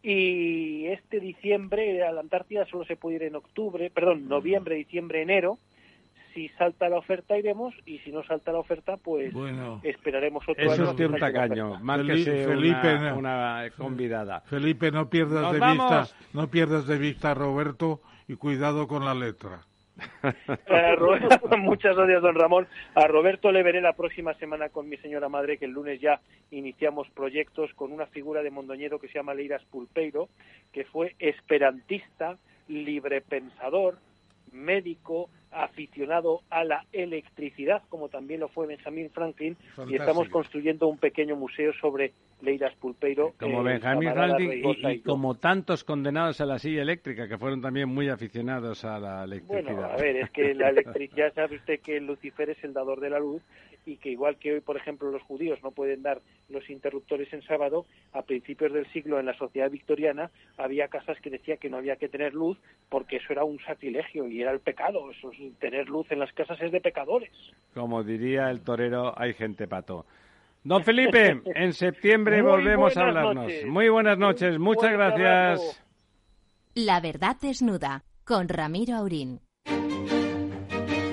[0.02, 5.22] y este diciembre a la Antártida solo se puede ir en octubre, perdón, noviembre, diciembre,
[5.22, 5.58] enero.
[6.34, 9.32] Si salta la oferta iremos y si no salta la oferta pues
[9.82, 14.42] esperaremos otro Eso es un tacaño, Felipe, una, convidada.
[14.42, 19.14] Felipe, no pierdas de vista, no pierdas de vista a Roberto y cuidado con la
[19.14, 19.62] letra.
[21.58, 22.66] muchas gracias, don Ramón.
[22.94, 26.20] A Roberto le veré la próxima semana con mi señora madre, que el lunes ya
[26.50, 30.28] iniciamos proyectos con una figura de Mondoñedo que se llama Leiras Pulpeiro,
[30.72, 32.38] que fue esperantista,
[32.68, 33.98] librepensador,
[34.52, 39.56] médico, aficionado a la electricidad, como también lo fue Benjamín Franklin,
[39.88, 43.32] y estamos construyendo un pequeño museo sobre Leiras Pulpeiro.
[43.38, 48.08] Como Benjamín Franklin y, como tantos condenados a la silla eléctrica, que fueron también muy
[48.08, 49.72] aficionados a la electricidad.
[49.72, 53.10] Bueno, a ver, es que la electricidad, sabe usted que Lucifer es el dador de
[53.10, 53.42] la luz
[53.86, 57.42] y que igual que hoy, por ejemplo, los judíos no pueden dar los interruptores en
[57.42, 61.78] sábado, a principios del siglo en la sociedad victoriana había casas que decía que no
[61.78, 62.58] había que tener luz
[62.88, 65.10] porque eso era un sacrilegio y era el pecado.
[65.10, 67.30] Eso tener luz en las casas es de pecadores.
[67.74, 70.04] Como diría el torero, hay gente pato.
[70.64, 73.52] Don Felipe, en septiembre volvemos a hablarnos.
[73.66, 75.82] Muy buenas noches, muchas gracias.
[76.74, 79.45] La verdad desnuda con Ramiro Aurín.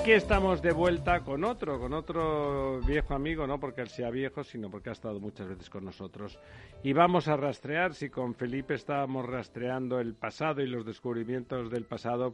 [0.00, 4.42] Aquí estamos de vuelta con otro, con otro viejo amigo, no porque él sea viejo,
[4.42, 6.38] sino porque ha estado muchas veces con nosotros.
[6.82, 11.84] Y vamos a rastrear, si con Felipe estábamos rastreando el pasado y los descubrimientos del
[11.84, 12.32] pasado,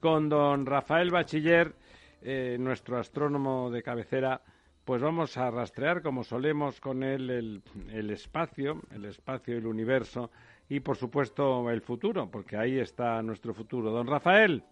[0.00, 1.74] con don Rafael Bachiller,
[2.22, 4.40] eh, nuestro astrónomo de cabecera,
[4.86, 10.30] pues vamos a rastrear, como solemos con él, el, el espacio, el espacio el universo,
[10.70, 13.90] y por supuesto el futuro, porque ahí está nuestro futuro.
[13.90, 14.64] Don Rafael.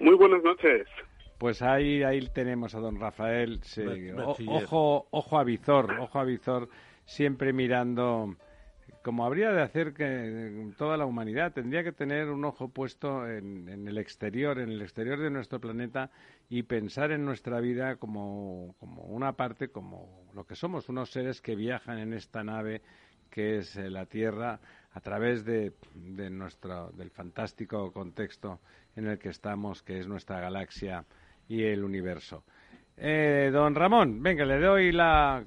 [0.00, 0.88] Muy buenas noches.
[1.36, 3.60] Pues ahí, ahí tenemos a don Rafael.
[4.46, 6.70] ojo, ojo a visor, ojo a visor,
[7.04, 8.34] siempre mirando,
[9.02, 13.68] como habría de hacer que toda la humanidad, tendría que tener un ojo puesto en,
[13.68, 16.10] en, el exterior, en el exterior de nuestro planeta
[16.48, 21.42] y pensar en nuestra vida como, como una parte, como lo que somos, unos seres
[21.42, 22.80] que viajan en esta nave
[23.30, 24.60] que es eh, la Tierra
[24.92, 28.60] a través de, de nuestro, del fantástico contexto
[29.00, 31.04] en el que estamos, que es nuestra galaxia
[31.48, 32.44] y el universo.
[32.96, 35.42] Eh, don Ramón, venga, le doy la.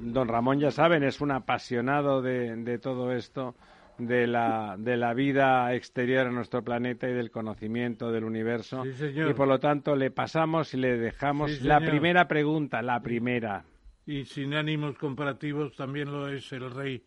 [0.00, 3.54] Don Ramón, ya saben, es un apasionado de, de todo esto,
[3.98, 8.82] de la, de la vida exterior a nuestro planeta y del conocimiento del universo.
[8.84, 13.64] y por lo tanto, le pasamos y le dejamos la primera pregunta, la primera.
[14.06, 17.04] Y sin ánimos comparativos, también lo es el rey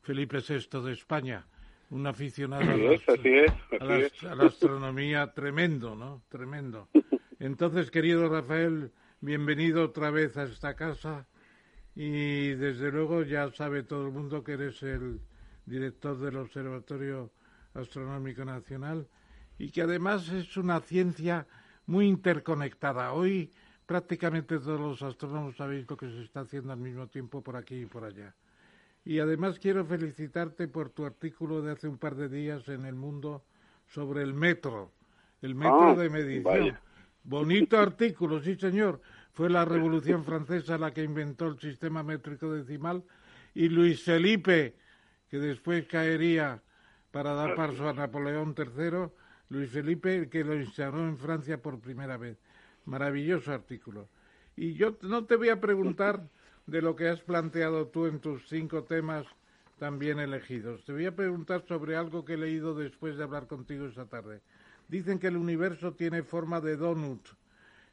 [0.00, 1.44] Felipe VI de España
[1.90, 6.22] un aficionado a, la astronomía tremendo, ¿no?
[6.28, 6.88] Tremendo.
[7.40, 11.26] Entonces, querido Rafael, bienvenido otra vez a esta casa
[11.94, 15.20] y desde luego ya sabe todo el mundo que eres el
[15.66, 17.32] director del Observatorio
[17.74, 19.08] Astronómico Nacional
[19.58, 21.46] y que además es una ciencia
[21.86, 23.12] muy interconectada.
[23.12, 23.50] Hoy
[23.84, 27.80] prácticamente todos los astrónomos sabéis lo que se está haciendo al mismo tiempo por aquí
[27.80, 28.34] y por allá.
[29.10, 32.94] Y además quiero felicitarte por tu artículo de hace un par de días en El
[32.94, 33.42] Mundo
[33.88, 34.92] sobre el metro,
[35.42, 36.44] el metro Ah, de medición.
[36.44, 36.80] vaya.
[37.24, 39.00] Bonito artículo, sí señor.
[39.32, 43.02] Fue la Revolución Francesa la que inventó el sistema métrico decimal
[43.52, 44.76] y Luis Felipe,
[45.28, 46.62] que después caería
[47.10, 49.08] para dar paso a Napoleón III,
[49.48, 52.38] Luis Felipe el que lo instaló en Francia por primera vez.
[52.84, 54.08] Maravilloso artículo.
[54.54, 56.22] Y yo no te voy a preguntar
[56.70, 59.26] de lo que has planteado tú en tus cinco temas
[59.78, 60.84] también elegidos.
[60.84, 64.40] Te voy a preguntar sobre algo que he leído después de hablar contigo esta tarde.
[64.86, 67.26] Dicen que el universo tiene forma de donut,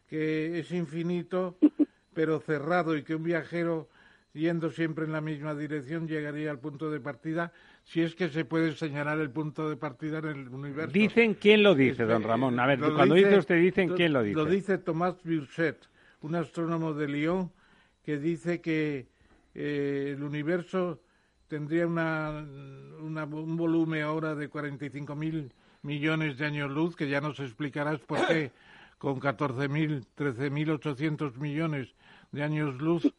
[0.07, 1.57] que es infinito
[2.13, 3.89] pero cerrado y que un viajero
[4.33, 7.51] yendo siempre en la misma dirección llegaría al punto de partida
[7.83, 10.91] si es que se puede señalar el punto de partida en el universo.
[10.91, 12.59] Dicen quién lo dice, don Este, Ramón.
[12.59, 14.35] A ver, lo cuando dice, usted dicen quién lo dice.
[14.35, 15.77] Lo dice Tomás Burset,
[16.21, 17.51] un astrónomo de Lyon,
[18.07, 19.05] que dice que
[19.53, 21.01] eh, el universo
[21.49, 22.41] tendría una,
[23.01, 25.51] una- un volumen ahora de 45 mil
[25.81, 28.51] millones de años luz, que ya nos explicarás por qué
[28.97, 31.93] con 14.000, 13.800 millones
[32.31, 33.11] de años luz,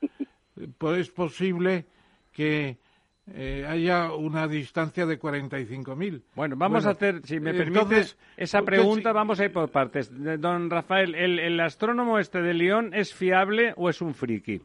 [0.78, 1.84] pues es posible
[2.32, 2.78] que
[3.34, 6.22] eh, haya una distancia de 45.000.
[6.34, 10.10] Bueno, vamos a hacer, si me permites, esa pregunta, vamos a ir por partes.
[10.40, 14.62] Don Rafael, ¿el, ¿el astrónomo este de León es fiable o es un friki?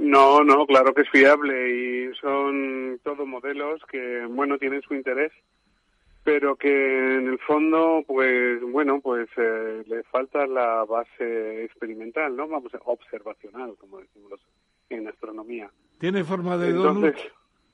[0.00, 5.30] No, no, claro que es fiable y son todos modelos que, bueno, tienen su interés,
[6.24, 12.48] pero que en el fondo, pues, bueno, pues eh, le falta la base experimental, ¿no?
[12.48, 14.40] Vamos, observacional, como decimos
[14.88, 15.70] en astronomía.
[15.98, 17.16] ¿Tiene forma de donut?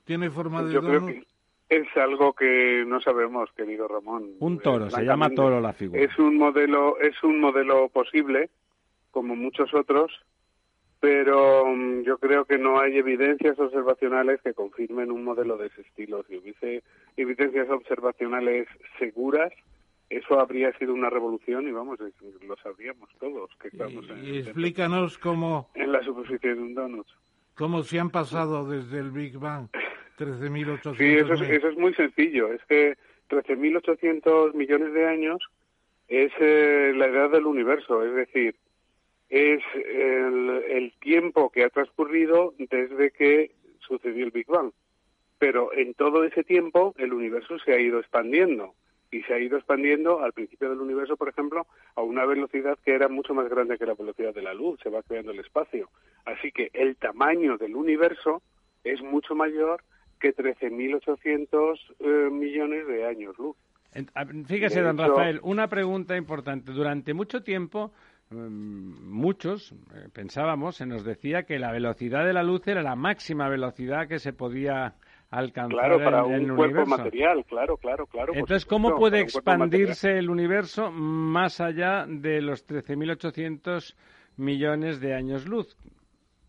[0.05, 1.25] ¿Tiene forma de yo Creo que
[1.69, 4.33] es algo que no sabemos, querido Ramón.
[4.41, 6.03] Un toro, se llama toro la figura.
[6.03, 8.51] Es un modelo, es un modelo posible,
[9.13, 10.11] como muchos otros,
[11.01, 15.83] pero mm, yo creo que no hay evidencias observacionales que confirmen un modelo de ese
[15.83, 16.25] estilo.
[16.29, 16.83] Si hubiese
[17.17, 18.67] evidencias observacionales
[18.99, 19.53] seguras,
[20.09, 25.19] eso habría sido una revolución y vamos, lo sabríamos todos que estamos en, y explícanos
[25.19, 27.07] cómo en la superficie de un donut.
[27.55, 29.69] ¿Cómo se han pasado desde el Big Bang?
[30.19, 30.97] 13.800.
[30.97, 32.53] Sí, eso es, eso es muy sencillo.
[32.53, 32.97] Es que
[33.31, 35.43] 13.800 millones de años
[36.09, 38.55] es eh, la edad del universo, es decir,
[39.29, 44.73] es el, tiempo que ha transcurrido desde que sucedió el Big Bang.
[45.39, 48.75] Pero en todo ese tiempo el universo se ha ido expandiendo
[49.11, 52.93] y se ha ido expandiendo al principio del universo, por ejemplo, a una velocidad que
[52.93, 55.91] era mucho más grande que la velocidad de la luz, se va creando el espacio.
[56.25, 58.43] Así que el tamaño del universo
[58.83, 59.83] es mucho mayor
[60.21, 63.57] que 13.800 eh, millones de años luz.
[64.47, 66.73] Fíjese, don Rafael, una pregunta importante.
[66.73, 67.93] Durante mucho tiempo
[68.31, 73.49] muchos eh, pensábamos, se nos decía que la velocidad de la luz era la máxima
[73.49, 74.95] velocidad que se podía
[75.31, 78.33] alcanzar claro, para en, un cuerpo material, claro, claro, claro.
[78.35, 83.95] Entonces, ¿cómo puede expandirse el universo más allá de los 13.800
[84.37, 85.77] millones de años luz?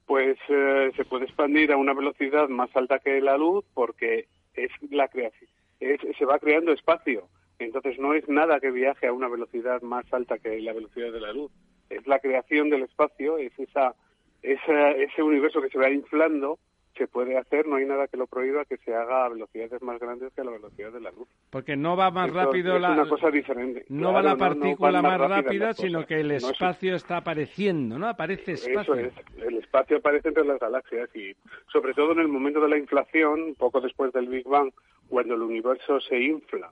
[0.06, 4.72] Pues eh, se puede expandir a una velocidad más alta que la luz porque es
[4.90, 5.50] la creación,
[5.80, 7.28] se va creando espacio.
[7.60, 11.20] Entonces no es nada que viaje a una velocidad más alta que la velocidad de
[11.20, 11.52] la luz.
[11.90, 13.96] Es la creación del espacio, es esa,
[14.42, 16.60] ese universo que se va inflando,
[16.98, 20.00] se puede hacer, no hay nada que lo prohíba que se haga a velocidades más
[20.00, 21.28] grandes que la velocidad de la luz.
[21.50, 22.92] Porque no va más rápido la...
[22.92, 23.86] una cosa diferente.
[23.90, 28.07] No va la partícula más, rápida, sino que el espacio está apareciendo, ¿no?
[28.07, 28.95] Aparece espacio.
[28.95, 31.36] Eso es, el espacio aparece entre las galaxias y
[31.72, 34.72] sobre todo en el momento de la inflación, poco después del Big Bang,
[35.07, 36.72] cuando el universo se infla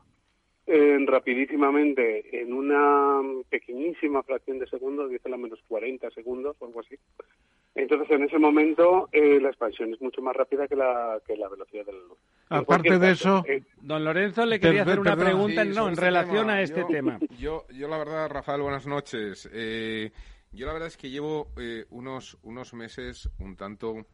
[0.67, 6.79] eh, rapidísimamente en una pequeñísima fracción de segundo, dice la menos 40 segundos o algo
[6.79, 6.95] así.
[7.75, 11.49] Entonces, en ese momento, eh, la expansión es mucho más rápida que la, que la
[11.49, 12.17] velocidad de la luz.
[12.49, 13.43] Aparte de eso...
[13.47, 17.19] Eh, Don Lorenzo, le quería hacer una pregunta no, en relación a este tema.
[17.37, 19.49] Yo, yo, la verdad, Rafael, buenas noches.
[19.53, 20.09] Eh,
[20.53, 21.49] yo la verdad es que llevo
[21.89, 24.05] unos, unos meses un tanto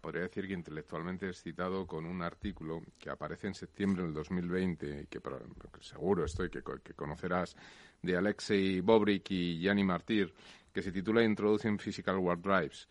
[0.00, 5.20] podría decir que intelectualmente excitado con un artículo que aparece en septiembre del 2020, que,
[5.20, 6.62] que seguro estoy que,
[6.94, 7.56] conocerás,
[8.02, 10.32] de Alexei Bobrik y Gianni Martir,
[10.72, 12.88] que se titula Introducing Physical Warp Drives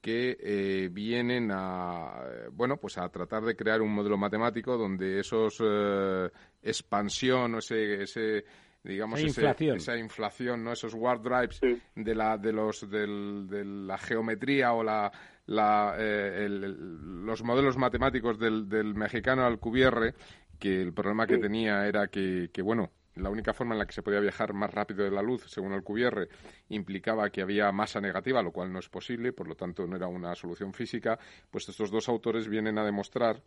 [0.00, 5.62] que eh, vienen a bueno pues a tratar de crear un modelo matemático donde esos
[5.64, 6.28] eh,
[6.60, 8.44] expansión ese, ese
[8.82, 10.64] digamos esa inflación.
[10.64, 11.60] no esos warp drives
[11.94, 15.12] de la de los de la geometría o la
[15.46, 20.14] eh, los modelos matemáticos del, del mexicano Alcubierre,
[20.58, 23.92] que el problema que tenía era que, que, bueno, la única forma en la que
[23.92, 26.28] se podía viajar más rápido de la luz, según Alcubierre,
[26.68, 30.08] implicaba que había masa negativa, lo cual no es posible, por lo tanto no era
[30.08, 31.18] una solución física,
[31.50, 33.42] pues estos dos autores vienen a demostrar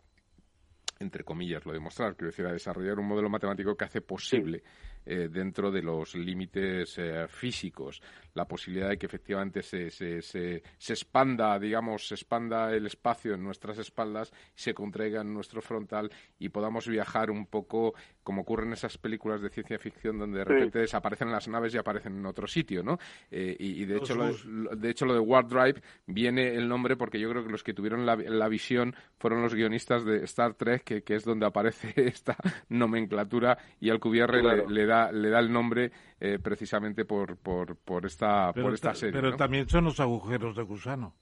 [0.98, 4.62] entre comillas, lo demostrar, quiero decir, a desarrollar un modelo matemático que hace posible
[5.04, 8.02] eh, dentro de los límites eh, físicos
[8.34, 13.42] la posibilidad de que efectivamente se, se, se, expanda, digamos, se expanda el espacio en
[13.42, 17.94] nuestras espaldas, se contraiga en nuestro frontal y podamos viajar un poco
[18.26, 21.78] como ocurre en esas películas de ciencia ficción donde de repente desaparecen las naves y
[21.78, 22.98] aparecen en otro sitio, ¿no?
[23.30, 26.96] Eh, y, de, hecho, lo de, de hecho lo de Warp Drive viene el nombre
[26.96, 30.54] porque yo creo que los que tuvieron la, la visión fueron los guionistas de Star
[30.54, 32.36] Trek, que, que, es donde aparece esta
[32.68, 38.06] nomenclatura y Alcubierre le, le, da, le da el nombre eh, precisamente por, por, por
[38.06, 39.20] esta, por esta serie.
[39.20, 41.14] Pero también son los agujeros de gusano.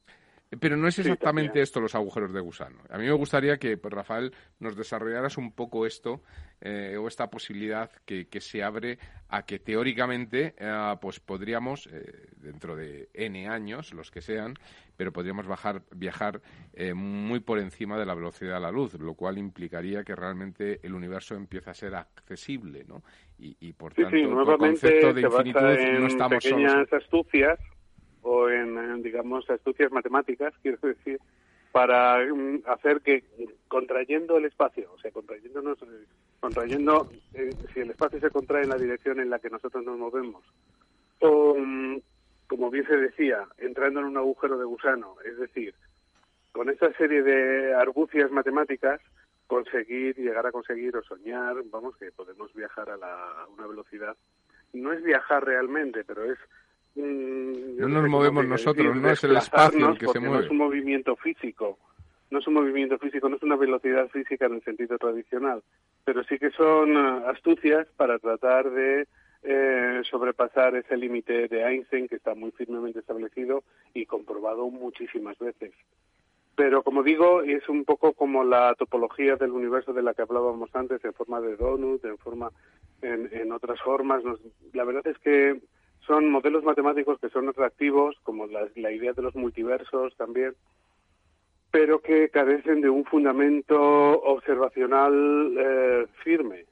[0.61, 2.79] Pero no es exactamente esto los agujeros de gusano.
[2.91, 6.23] A mí me gustaría que, pues, Rafael, nos desarrollaras un poco esto
[6.61, 8.99] eh, o esta posibilidad que, se abre
[9.29, 14.55] a que teóricamente eh, pues podríamos, eh, dentro de N años, los que sean,
[14.97, 16.41] pero podríamos bajar, viajar
[16.95, 20.95] muy por encima de la velocidad de la luz, lo cual implicaría que realmente el
[20.95, 23.03] universo empieza a ser accesible, ¿no?
[23.39, 25.61] Y, por tanto, el concepto de infinitud
[26.01, 27.59] no estamos pequeñas astucias
[28.25, 31.21] o en, digamos, astucias matemáticas, quiero decir,
[31.73, 33.23] para mm, hacer que
[33.69, 36.07] contrayendo el espacio, o sea, contrayéndonos, eh,
[36.41, 39.99] contrayendo, eh, si el espacio se contrae en la dirección en la que nosotros nos
[39.99, 40.43] movemos,
[41.21, 41.99] o, mm,
[42.47, 45.75] como bien se decía, entrando en un agujero de gusano, es decir,
[46.53, 49.01] con esta serie de argucias matemáticas,
[49.47, 54.17] conseguir, llegar a conseguir o soñar, vamos, que podemos viajar a, la, a una velocidad,
[54.73, 56.39] no es viajar realmente, pero es
[56.97, 60.37] no nos movemos nosotros, no es el espacio el que se mueve.
[60.37, 61.79] No es un movimiento físico,
[62.31, 65.63] no es un movimiento físico, no es una velocidad física en el sentido tradicional,
[66.05, 69.07] pero sí que son eh, astucias para tratar de
[69.43, 75.73] eh, sobrepasar ese límite de Einstein que está muy firmemente establecido y comprobado muchísimas veces.
[76.57, 80.71] Pero como digo, es un poco como la topología del universo de la que hablábamos
[80.75, 82.51] antes, en forma de donut, en forma,
[83.03, 84.23] en, en otras formas.
[84.73, 85.61] la verdad es que
[86.07, 90.55] son modelos matemáticos que son atractivos, como la, idea de los multiversos también,
[91.71, 93.77] pero que carecen de un fundamento
[94.23, 96.65] observacional eh, firme.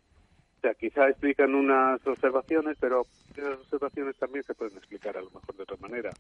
[0.59, 3.05] O sea, quizá explican unas observaciones, pero
[3.37, 6.11] esas observaciones también se pueden explicar a lo mejor de otra manera.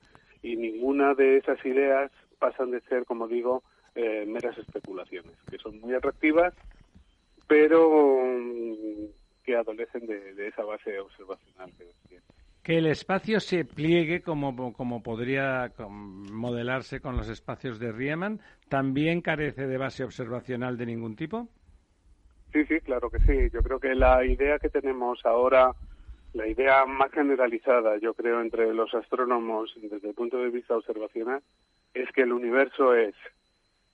[0.43, 3.62] Y ninguna de esas ideas pasan de ser, como digo,
[3.94, 6.55] eh, meras especulaciones, que son muy atractivas,
[7.47, 9.05] pero mm,
[9.44, 12.18] que adolecen de, esa base observacional que
[12.62, 19.20] que el espacio se pliegue como, como podría modelarse con los espacios de Riemann, ¿también
[19.20, 21.48] carece de base observacional de ningún tipo?
[22.52, 23.51] Sí, sí, claro que sí.
[23.52, 25.72] Yo creo que la idea que tenemos ahora,
[26.34, 31.43] la idea más generalizada, yo creo, entre los astrónomos desde el punto de vista observacional,
[31.94, 33.14] es que el universo es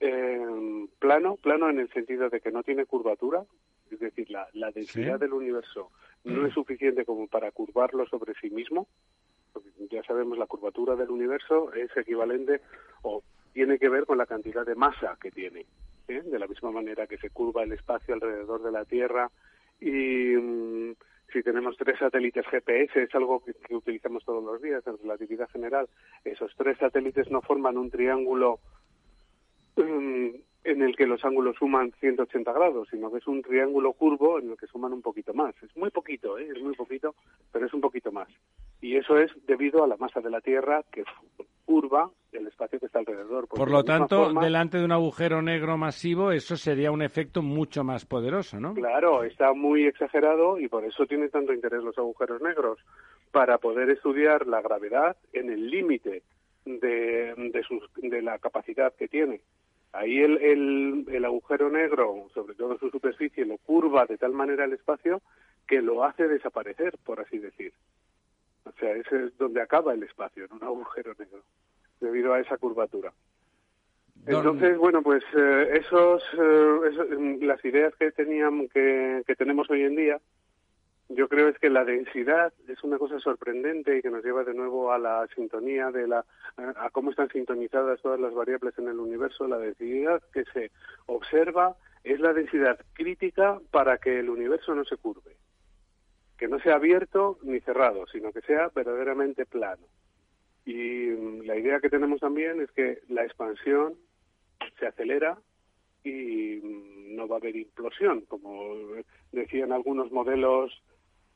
[0.01, 3.45] eh, plano, plano en el sentido de que no tiene curvatura,
[3.91, 5.91] es decir, la, densidad del universo
[6.25, 8.87] no es suficiente como para curvarlo sobre sí mismo.
[9.91, 12.61] ya sabemos la curvatura del universo es equivalente
[13.03, 13.23] o
[13.53, 15.67] tiene que ver con la cantidad de masa que tiene.
[16.09, 16.23] ¿eh?
[16.23, 19.31] De la misma manera que se curva el espacio alrededor de la Tierra
[19.81, 20.95] y mm,
[21.33, 25.89] si tenemos tres satélites GPS, es algo que, utilizamos todos los días en relatividad general,
[26.25, 28.61] esos tres satélites no forman un triángulo
[29.77, 30.29] mm,
[30.69, 34.51] en el que los ángulos suman 180 grados, sino que es un triángulo curvo en
[34.51, 35.55] el que suman un poquito más.
[35.63, 36.49] Es muy poquito, ¿eh?
[36.55, 37.15] es muy poquito,
[37.53, 38.29] pero es un poquito más.
[38.81, 41.05] Y eso es debido a la masa de la Tierra que
[41.65, 43.49] curva el espacio que está alrededor.
[43.49, 48.05] Por lo tanto, delante de un agujero negro masivo, eso sería un efecto mucho más
[48.05, 48.75] poderoso, ¿no?
[48.75, 52.79] Claro, está muy exagerado y por eso tiene tanto interés los agujeros negros,
[53.31, 56.23] para poder estudiar la gravedad en el límite
[56.65, 59.41] de, de, de la capacidad que tiene
[59.93, 64.65] Ahí el, el, agujero negro, sobre todo en su superficie, lo curva de tal manera
[64.65, 65.23] el espacio
[65.67, 67.73] que lo hace desaparecer, por así decir.
[68.65, 71.43] O sea, ese es donde acaba el espacio, en un agujero negro,
[72.01, 73.13] debido a esa curvatura.
[74.27, 79.97] Entonces, bueno, pues eh, esos, eh, las ideas que teníamos, que, que tenemos hoy en
[79.97, 80.21] día,
[81.09, 84.53] yo creo es que la densidad es una cosa sorprendente y que nos lleva de
[84.53, 86.25] nuevo a la sintonía de la
[86.57, 89.49] a cómo están sintonizadas todas las variables en el universo.
[89.49, 90.71] La densidad que se
[91.07, 95.37] observa es la densidad crítica para que el universo no se curve,
[96.37, 99.87] que no sea abierto ni cerrado, sino que sea verdaderamente plano.
[100.67, 103.95] Y mm, la idea que tenemos también es que la expansión
[104.79, 105.39] se acelera
[106.05, 108.75] y mm, no va a haber implosión, como
[109.33, 110.83] decían algunos modelos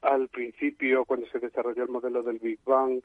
[0.03, 3.01] al principio, cuando se desarrolló el modelo del Big Bang,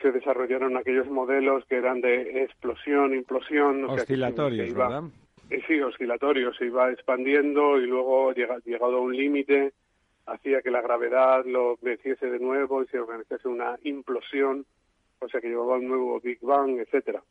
[0.00, 3.84] se desarrollaron aquellos modelos que eran de explosión, implosión.
[3.84, 5.04] Oscilatorios, ¿verdad?
[5.50, 9.72] Eh, sí, oscilatorios, se iba expandiendo y luego, llegado a un límite,
[10.26, 14.64] hacía que la gravedad lo venciese de nuevo y se organizase una implosión,
[15.20, 17.22] o sea que llevaba un nuevo Big Bang, etcétera.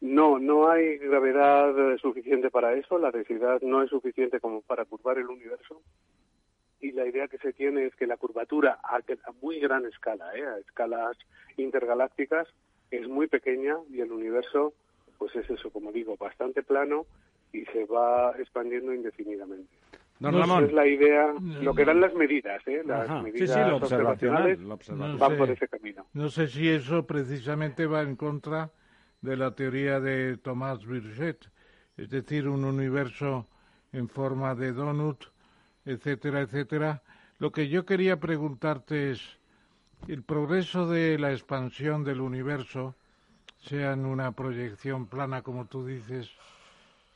[0.00, 5.16] No, no hay gravedad suficiente para eso, la densidad no es suficiente como para curvar
[5.16, 5.80] el universo
[6.82, 8.98] y la idea que se tiene es que la curvatura a,
[9.40, 10.44] muy gran escala, ¿eh?
[10.44, 11.16] a escalas
[11.56, 12.48] intergalácticas,
[12.90, 14.74] es muy pequeña y el universo,
[15.16, 17.06] pues es eso, como digo, bastante plano
[17.52, 19.70] y se va expandiendo indefinidamente.
[20.18, 20.64] Don Ramón.
[20.64, 22.82] es la idea, lo que dan las medidas, ¿eh?
[22.84, 26.06] las medidas observacionales van por ese camino.
[26.12, 28.70] No sé si eso precisamente va en contra
[29.20, 31.46] de la teoría de Thomas Birget,
[31.96, 33.46] es decir, un universo
[33.92, 35.31] en forma de donut
[35.84, 37.02] etcétera, etcétera.
[37.38, 39.38] Lo que yo quería preguntarte es,
[40.08, 42.96] el progreso de la expansión del universo,
[43.58, 46.30] sea en una proyección plana, como tú dices,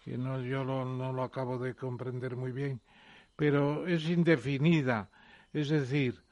[0.04, 2.80] que no, yo no lo acabo de comprender muy bien,
[3.34, 5.10] pero es indefinida,
[5.52, 6.22] es decir,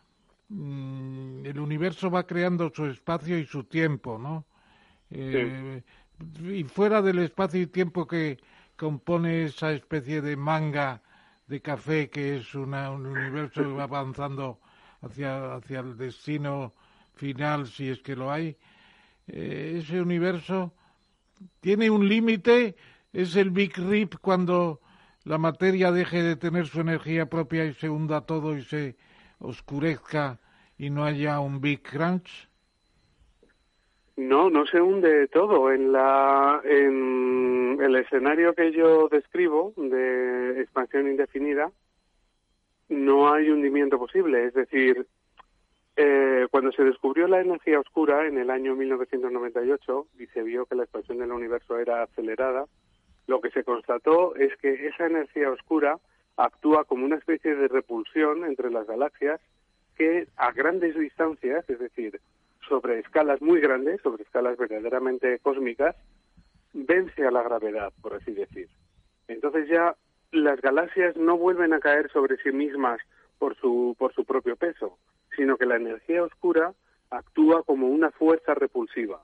[0.49, 4.45] mm, el universo va creando su espacio y su tiempo, ¿no?
[5.11, 5.83] Eh,
[6.45, 8.39] y fuera del espacio y tiempo que
[8.77, 11.03] compone esa especie de manga
[11.47, 14.61] de café que es un universo que va avanzando
[15.03, 16.75] hacia, hacia el destino
[17.15, 18.57] final, si es que lo hay,
[19.27, 20.75] eh, ese universo
[21.61, 22.77] tiene un límite,
[23.13, 24.81] es el Big Rip cuando
[25.25, 28.97] la materia deje de tener su energía propia y se hunda todo y se
[29.39, 30.41] oscurezca
[30.77, 32.49] y no haya un Big Crunch.
[34.17, 35.73] No, no se hunde todo.
[35.73, 41.71] En, la, en el escenario que yo describo de expansión indefinida,
[42.89, 44.47] no hay hundimiento posible.
[44.47, 45.07] Es decir,
[45.97, 50.75] eh, cuando se descubrió la energía oscura en el año 1998 y se vio que
[50.77, 52.67] la expansión del universo era acelerada,
[53.27, 55.99] lo que se constató es que esa energía oscura
[56.37, 59.41] actúa como una especie de repulsión entre las galaxias
[59.97, 62.21] que a grandes distancias, es decir,
[62.69, 65.97] sobre escalas muy grandes, sobre escalas verdaderamente cósmicas,
[66.73, 68.69] vence a la gravedad, por así decir.
[69.29, 69.95] Entonces ya
[70.33, 73.01] las galaxias no vuelven a caer sobre sí mismas
[73.39, 74.99] por su, por su propio peso,
[75.37, 76.75] sino que la energía oscura
[77.11, 79.23] actúa como una fuerza repulsiva.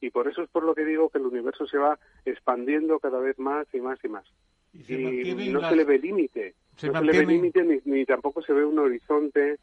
[0.00, 3.20] Y por eso es por lo que digo que el universo se va expandiendo cada
[3.20, 4.24] vez más y más y más.
[4.72, 6.54] Y, no se le ve límite.
[6.82, 9.58] no se le ve límite ni, ni tampoco se ve un horizonte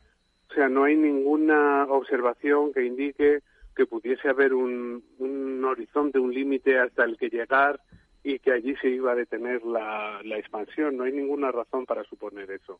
[0.49, 3.39] o sea, no hay ninguna observación que indique
[3.75, 7.79] que pudiese haber un, un horizonte, un límite hasta el que llegar
[8.23, 10.97] y que allí se iba a detener la, la expansión.
[10.97, 12.79] No hay ninguna razón para suponer eso.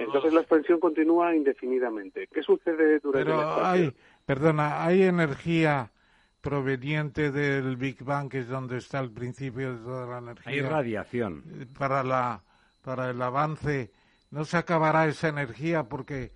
[0.00, 2.26] Entonces la expansión continúa indefinidamente.
[2.32, 3.86] ¿Qué sucede durante Pero la expansión?
[3.86, 3.96] hay,
[4.26, 5.92] perdona, hay energía
[6.40, 10.52] proveniente del Big Bang, que es donde está el principio de toda la energía.
[10.52, 11.44] Hay radiación.
[11.78, 12.42] Para, la,
[12.82, 13.92] para el avance.
[14.30, 16.32] No se acabará esa energía porque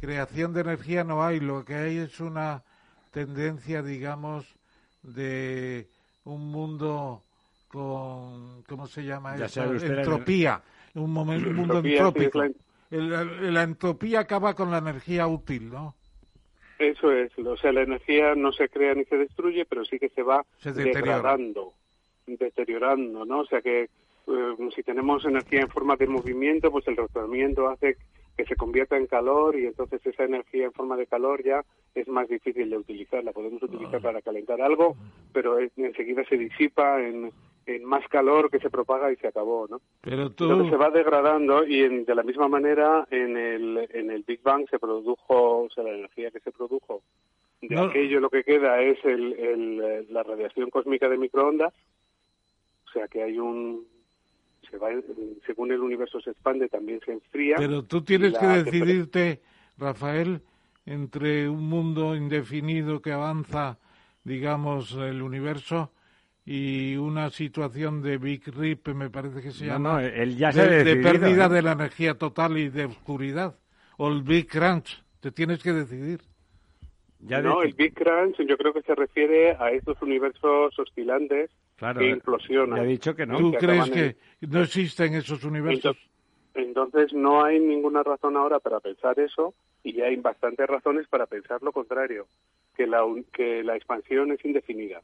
[0.00, 2.62] creación de energía no hay, lo que hay es una
[3.12, 4.56] tendencia, digamos,
[5.02, 5.86] de
[6.24, 7.22] un mundo
[7.68, 9.62] con, ¿cómo se llama eso?
[9.62, 10.62] Entropía,
[10.94, 12.42] un, momento, un mundo entrópico.
[12.90, 15.94] la entropía acaba con la energía útil, ¿no?
[16.78, 20.08] Eso es, o sea, la energía no se crea ni se destruye, pero sí que
[20.08, 21.74] se va degradando,
[22.26, 23.40] deteriorando, ¿no?
[23.40, 27.98] O sea que eh, si tenemos energía en forma de movimiento, pues el rozamiento hace
[28.36, 32.08] que se convierta en calor y entonces esa energía en forma de calor ya es
[32.08, 33.22] más difícil de utilizar.
[33.24, 34.02] La podemos utilizar ah.
[34.02, 34.96] para calentar algo,
[35.32, 37.32] pero enseguida se disipa en,
[37.66, 39.80] en más calor que se propaga y se acabó, ¿no?
[40.00, 44.42] Pero Entonces se va degradando y de la misma manera en el, en el Big
[44.42, 47.02] Bang se produjo, o sea, la energía que se produjo
[47.60, 51.74] de aquello lo que queda es el, el, la radiación cósmica de microondas,
[52.86, 53.86] o sea que hay un,
[54.70, 54.88] se va,
[55.46, 57.56] según el universo se expande, también se enfría.
[57.56, 59.40] Pero tú tienes que decidirte,
[59.76, 60.42] Rafael,
[60.86, 63.78] entre un mundo indefinido que avanza,
[64.24, 65.92] digamos, el universo
[66.44, 70.96] y una situación de Big Rip, me parece que se llama, él ya de, de,
[70.96, 71.48] pérdida ¿eh?
[71.48, 73.56] de la energía total y de oscuridad,
[73.98, 76.20] o el Big Crunch, te tienes que decidir.
[77.20, 81.50] Ya no, el Big Crunch yo creo que se refiere a estos universos oscilantes
[81.98, 82.78] que implosionan.
[82.78, 83.38] Ya dicho que no.
[83.38, 85.96] ¿Tú crees que no existen esos universos?
[86.54, 91.62] Entonces, no hay ninguna razón ahora para pensar eso y hay bastantes razones para pensar
[91.62, 92.26] lo contrario,
[92.76, 93.02] que la,
[93.32, 95.00] que la expansión es indefinida.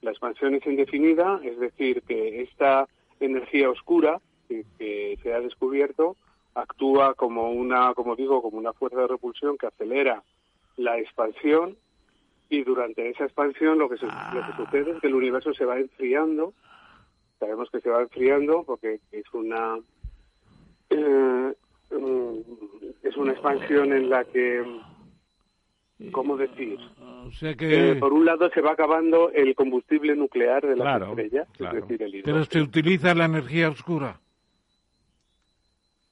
[0.00, 6.16] La expansión es indefinida, es decir, que esta energía oscura que, que se ha descubierto
[6.54, 10.22] actúa como una, como digo, como una fuerza de repulsión que acelera
[10.76, 11.76] la expansión
[12.50, 14.54] y durante esa expansión lo que, lo que Ah.
[14.56, 16.52] sucede es que el universo se va enfriando.
[17.38, 19.78] Sabemos que se va enfriando porque es una
[20.90, 21.54] eh,
[21.92, 22.34] mm,
[23.02, 24.62] es una expansión en la que
[26.12, 26.78] ¿cómo decir?
[27.26, 27.92] O sea que...
[27.92, 31.78] Eh, por un lado se va acabando el combustible nuclear de las Claro, estrellas, claro.
[31.78, 34.18] es decir, el Pero se utiliza la energía oscura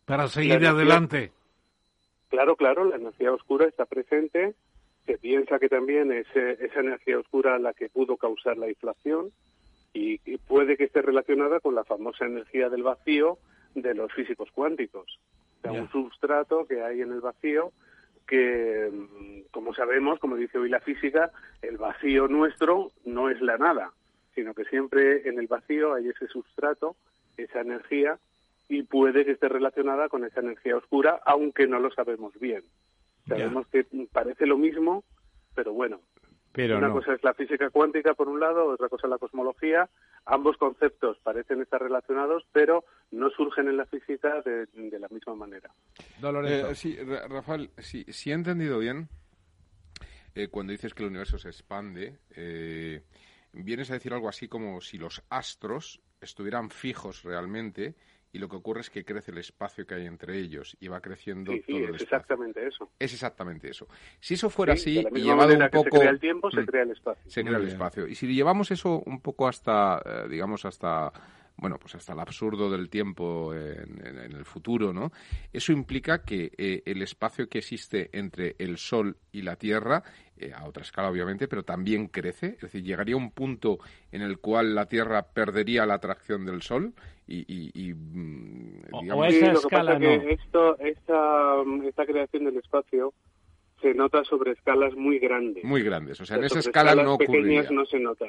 [0.04, 1.32] para seguir energía- adelante.
[2.28, 4.54] Claro, claro, la energía oscura está presente.
[5.08, 9.30] Se piensa que también es esa energía oscura la que pudo causar la inflación
[9.94, 13.38] y, y puede que esté relacionada con la famosa energía del vacío
[13.74, 15.18] de los físicos cuánticos.
[15.56, 17.72] O sea, un substrato que hay en el vacío
[18.26, 21.32] que, mm, como sabemos, como dice hoy la física,
[21.62, 23.92] el vacío nuestro no es la nada,
[24.34, 26.96] sino que siempre en el vacío hay ese substrato,
[27.38, 28.18] esa energía,
[28.68, 32.62] y puede que esté relacionada con esa energía oscura, aunque no lo sabemos bien.
[33.28, 35.04] Sabemos que parece lo mismo,
[35.54, 36.00] pero bueno,
[36.52, 36.94] Pero una no.
[36.94, 39.88] cosa es la física cuántica por un lado, otra cosa es la cosmología.
[40.24, 45.34] Ambos conceptos parecen estar relacionados, pero no surgen en la física de, de la misma
[45.34, 45.70] manera.
[46.20, 46.50] Dolores.
[46.64, 49.08] Eh, sí, Ra- Rafael, si, si he entendido bien,
[50.34, 53.02] eh, cuando dices que el universo se expande, eh,
[53.52, 57.94] vienes a decir algo así como si los astros estuvieran fijos realmente
[58.32, 61.00] y lo que ocurre es que crece el espacio que hay entre ellos y va
[61.00, 62.04] creciendo Sí, sí, todo el es espacio.
[62.16, 62.90] exactamente eso.
[62.98, 63.88] Es exactamente eso.
[64.20, 66.10] Si eso fuera Sí, así de la y misma llevado un que poco se crea
[66.10, 66.66] el tiempo, se Mm.
[66.66, 67.30] crea el espacio.
[67.30, 68.06] se crea el espacio.
[68.06, 71.10] Y si llevamos eso un poco hasta, eh, digamos, hasta,
[71.60, 75.10] bueno, pues hasta el absurdo del tiempo en, en- en el futuro, ¿no?
[75.52, 80.02] Eso implica que eh, el espacio que existe entre el Sol y la Tierra,
[80.36, 82.54] eh, a otra escala obviamente, pero también crece.
[82.56, 83.78] Es decir, llegaría un punto
[84.12, 86.94] en el cual la Tierra perdería la atracción del Sol
[87.26, 90.18] y, y- y, mm, O- o digamos, es- Sí, esa lo que escala pasa es
[90.20, 90.26] no.
[90.26, 93.12] que esto, esta, esta creación del espacio
[93.82, 95.64] se nota sobre escalas muy grandes.
[95.64, 96.20] muy grandes.
[96.20, 97.62] O sea, en esa escala no ocurriría.
[97.62, 98.26] pequeñas no se nota.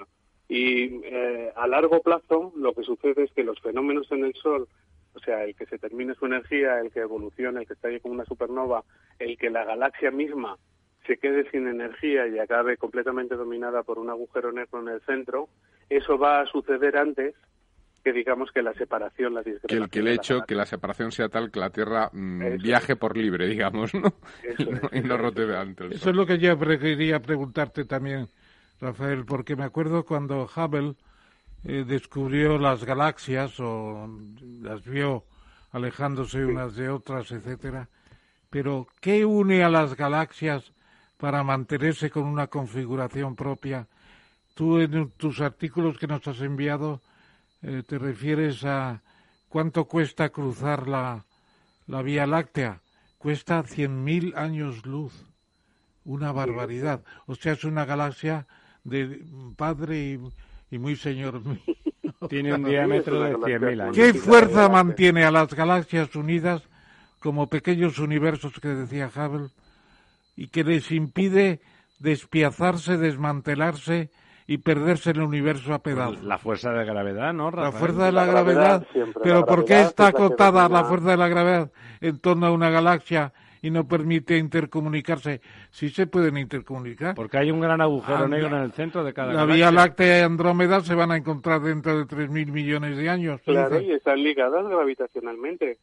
[0.49, 4.67] Y eh, a largo plazo lo que sucede es que los fenómenos en el Sol,
[5.13, 8.15] o sea, el que se termine su energía, el que evolucione, el que estalle como
[8.15, 8.83] una supernova,
[9.19, 10.57] el que la galaxia misma
[11.05, 15.49] se quede sin energía y acabe completamente dominada por un agujero negro en el centro,
[15.89, 17.35] eso va a suceder antes
[18.03, 20.65] que digamos que la separación, la que el, que el de la hecho que la
[20.65, 24.13] separación sea tal que la Tierra mm, Eso viaje por libre, digamos, ¿no?
[24.43, 25.57] Eso y no, es, y no rote eso es.
[25.57, 28.27] ante el Eso es lo que yo quería preguntarte también,
[28.81, 30.95] Rafael, porque me acuerdo cuando Hubble
[31.65, 34.09] eh, descubrió las galaxias o
[34.61, 35.25] las vio
[35.71, 37.89] alejándose unas de otras, etcétera.
[38.49, 40.71] Pero ¿qué une a las galaxias
[41.17, 43.87] para mantenerse con una configuración propia?
[44.55, 47.01] Tú en tus artículos que nos has enviado
[47.61, 49.01] eh, te refieres a
[49.49, 51.25] cuánto cuesta cruzar la,
[51.87, 52.81] la Vía Láctea.
[53.17, 55.25] Cuesta 100.000 años luz.
[56.05, 57.03] Una barbaridad.
[57.27, 58.47] O sea, es una galaxia
[58.89, 59.21] de
[59.55, 60.19] padre y,
[60.75, 61.59] y muy señor mío.
[62.29, 63.95] Tiene un diámetro de galaxia 100.000 años.
[63.95, 66.63] ¿Qué fuerza mantiene a las galaxias unidas
[67.19, 69.49] como pequeños universos que decía Hubble
[70.35, 71.61] y que les impide
[71.99, 74.09] despiazarse, desmantelarse
[74.47, 76.23] y perderse en el universo a pedazos?
[76.23, 77.79] La fuerza de gravedad, ¿no, La Rafael?
[77.79, 80.83] fuerza de la, La gravedad, gravedad siempre, pero la ¿por qué está la acotada la
[80.85, 81.71] fuerza de la gravedad
[82.01, 85.41] en torno a una galaxia y no permite intercomunicarse?
[85.71, 87.15] Sí se pueden intercomunicar.
[87.15, 89.55] Porque hay un gran agujero negro la- en el centro de cada La galaxia.
[89.55, 93.41] Vía Láctea y Andrómeda se van a encontrar dentro de 3.000 millones de años.
[93.43, 93.91] Claro, dice.
[93.91, 95.77] y están ligadas gravitacionalmente.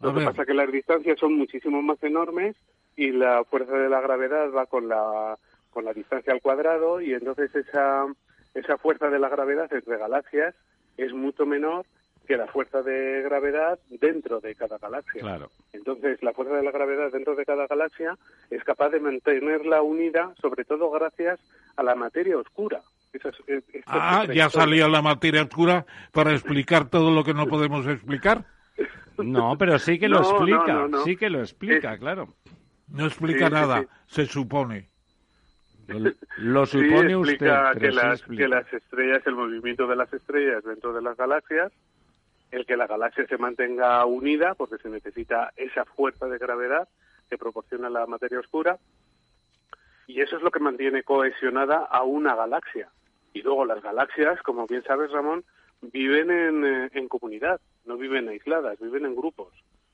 [0.00, 0.28] A Lo que ver.
[0.28, 2.56] pasa es que las distancias son muchísimo más enormes
[2.96, 5.36] y la fuerza de la gravedad va con la,
[5.70, 8.06] con la distancia al cuadrado y entonces esa,
[8.54, 10.54] esa fuerza de la gravedad entre galaxias
[10.96, 11.84] es mucho menor
[12.26, 15.20] que la fuerza de gravedad dentro de cada galaxia.
[15.22, 15.50] Claro.
[15.72, 18.16] Entonces, la fuerza de la gravedad dentro de cada galaxia
[18.50, 21.40] es capaz de mantenerla unida, sobre todo gracias
[21.76, 22.80] a la materia oscura.
[23.12, 24.50] Esa es- es- esta es Ah, ya historia.
[24.50, 28.44] salió la materia oscura para explicar todo lo que no podemos explicar.
[29.18, 30.72] No, pero sí que lo No, explica.
[30.74, 31.04] no, no.
[31.04, 32.34] Sí que lo explica, claro.
[32.88, 33.86] No explica Sí, nada, sí.
[34.08, 34.88] se supone.
[35.88, 38.42] Lo, lo Sí, supone usted, explica pero que, sí las, explica.
[38.42, 41.72] que las estrellas, el movimiento de las estrellas dentro de las galaxias,
[42.50, 46.88] el que la galaxia se mantenga unida, porque se necesita esa fuerza de gravedad
[47.28, 48.78] que proporciona la materia oscura,
[50.06, 52.88] y eso es lo que mantiene cohesionada a una galaxia.
[53.32, 55.44] Y luego las galaxias, como bien sabes, Ramón,
[55.82, 59.48] viven en, eh, en comunidad, no viven aisladas, viven en grupos.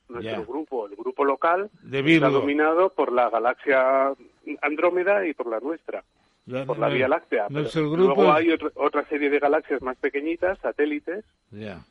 [0.09, 0.45] Nuestro Ya.
[0.45, 4.13] grupo, el grupo local, De está dominado por la galaxia
[4.61, 6.03] Andrómeda y por la nuestra
[6.45, 7.47] Ya, por la no, Vía Láctea.
[7.47, 11.23] pero grupo Luego es- hay otro- otra serie de galaxias más pequeñitas, satélites,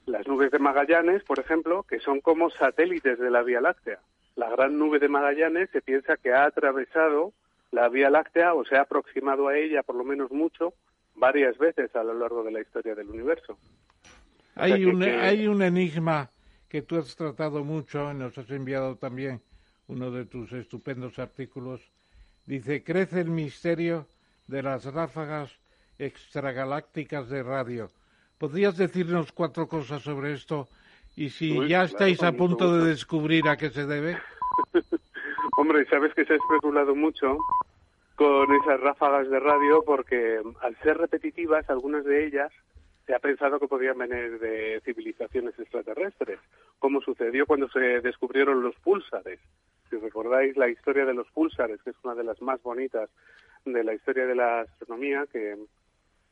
[0.07, 3.99] las nubes de Magallanes, por ejemplo, que son como satélites de la Vía Láctea.
[4.37, 7.33] La gran nube de Magallanes se piensa que ha atravesado
[7.71, 10.75] la Vía Láctea o se ha aproximado a ella, por lo menos mucho,
[11.15, 13.57] varias veces a lo largo de la historia del universo.
[14.55, 16.29] Hay, O sea que- un, que- hay un enigma
[16.69, 19.41] que tú has tratado mucho y nos has enviado también
[19.89, 21.81] uno de tus estupendos artículos.
[22.47, 24.07] Dice, crece el misterio
[24.47, 25.59] de las ráfagas
[25.99, 27.91] extragalácticas de radio.
[28.39, 30.69] ¿Podrías decirnos cuatro cosas sobre esto?
[31.15, 34.19] Y si Uy, ya estáis a punto de descubrir a qué se debe.
[35.57, 37.37] Hombre, sabes que se ha especulado mucho
[38.17, 42.53] con esas ráfagas de radio porque al ser repetitivas, algunas de ellas
[43.07, 46.39] se ha pensado que podían venir de civilizaciones extraterrestres,
[46.79, 49.41] como sucedió cuando se descubrieron los púlsares.
[49.91, 53.11] Si recordáis la historia de los púlsares, que es una de las más bonitas
[53.65, 55.57] de la historia de la astronomía, que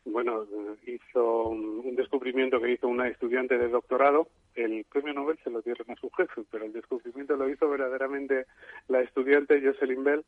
[0.05, 0.47] bueno,
[0.86, 4.28] hizo un descubrimiento que hizo una estudiante de doctorado.
[4.55, 8.47] El premio Nobel se lo dieron a su jefe, pero el descubrimiento lo hizo verdaderamente
[8.89, 10.24] la estudiante Jocelyn Bell.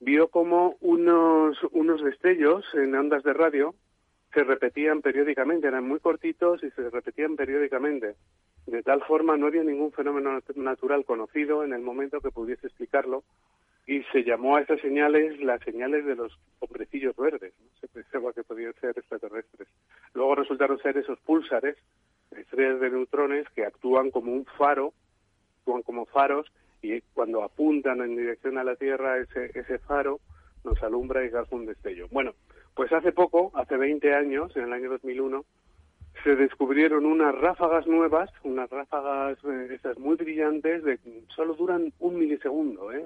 [0.00, 3.74] Vio como unos, unos destellos en ondas de radio
[4.32, 8.16] se repetían periódicamente, eran muy cortitos y se repetían periódicamente.
[8.66, 12.66] De tal forma no había ningún fenómeno nat- natural conocido en el momento que pudiese
[12.66, 13.22] explicarlo
[13.86, 17.52] y se llamó a esas señales las señales de los hombrecillos verdes.
[17.60, 17.68] ¿no?
[17.80, 18.96] Se pensaba que podían ser
[20.34, 21.76] resultaron ser esos púlsares,
[22.36, 24.92] estrellas de neutrones que actúan como un faro,
[25.60, 26.50] actúan como faros
[26.82, 30.20] y cuando apuntan en dirección a la Tierra ese, ese faro
[30.64, 32.08] nos alumbra y causa un destello.
[32.10, 32.34] Bueno,
[32.74, 35.44] pues hace poco, hace 20 años, en el año 2001,
[36.24, 40.98] se descubrieron unas ráfagas nuevas, unas ráfagas eh, esas muy brillantes, de
[41.28, 43.04] solo duran un milisegundo, ¿eh?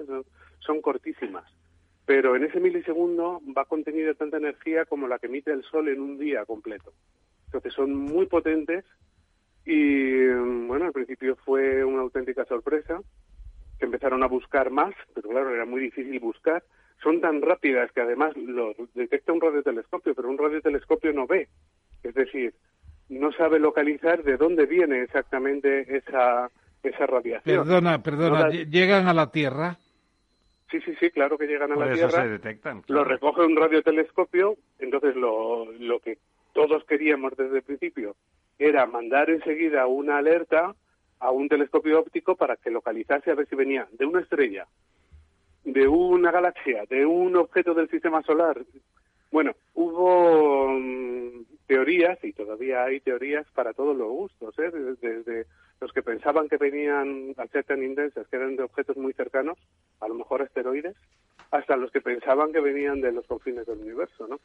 [0.59, 1.43] son, cortísimas.
[2.05, 5.99] Pero en ese milisegundo va contenida tanta energía como la que emite el Sol en
[5.99, 6.93] un día completo.
[7.47, 8.85] Entonces son muy potentes
[9.65, 10.25] y,
[10.67, 13.01] bueno, al principio fue una auténtica sorpresa.
[13.77, 16.63] Se empezaron a buscar más, pero claro, era muy difícil buscar.
[17.03, 21.49] Son tan rápidas que además lo detecta un radiotelescopio, pero un radiotelescopio no ve.
[22.03, 22.53] Es decir,
[23.09, 26.49] no sabe localizar de dónde viene exactamente esa,
[26.83, 27.63] esa radiación.
[27.65, 29.77] Perdona, perdona, No la- ¿llegan a la Tierra?
[30.71, 32.23] Sí, sí, sí, claro que llegan a Por la eso Tierra.
[32.23, 32.83] se detectan.
[32.87, 36.19] Lo recoge un radiotelescopio, entonces lo, lo que
[36.53, 38.15] todos queríamos desde el principio
[38.59, 40.75] era mandar enseguida una alerta
[41.19, 44.67] a un telescopio óptico para que localizase a ver si venía de una estrella,
[45.63, 48.61] de una galaxia, de un objeto del sistema solar.
[49.31, 54.71] Bueno, hubo mm, teorías, y todavía hay teorías para todos los gustos, ¿eh?
[54.99, 55.45] desde,
[55.79, 59.55] los que pensaban que venían, al ser tan intensas, que eran de objetos muy cercanos,
[59.99, 60.95] a lo mejor asteroides,
[61.51, 64.39] hasta los que pensaban que venían de los confines del universo, ¿no?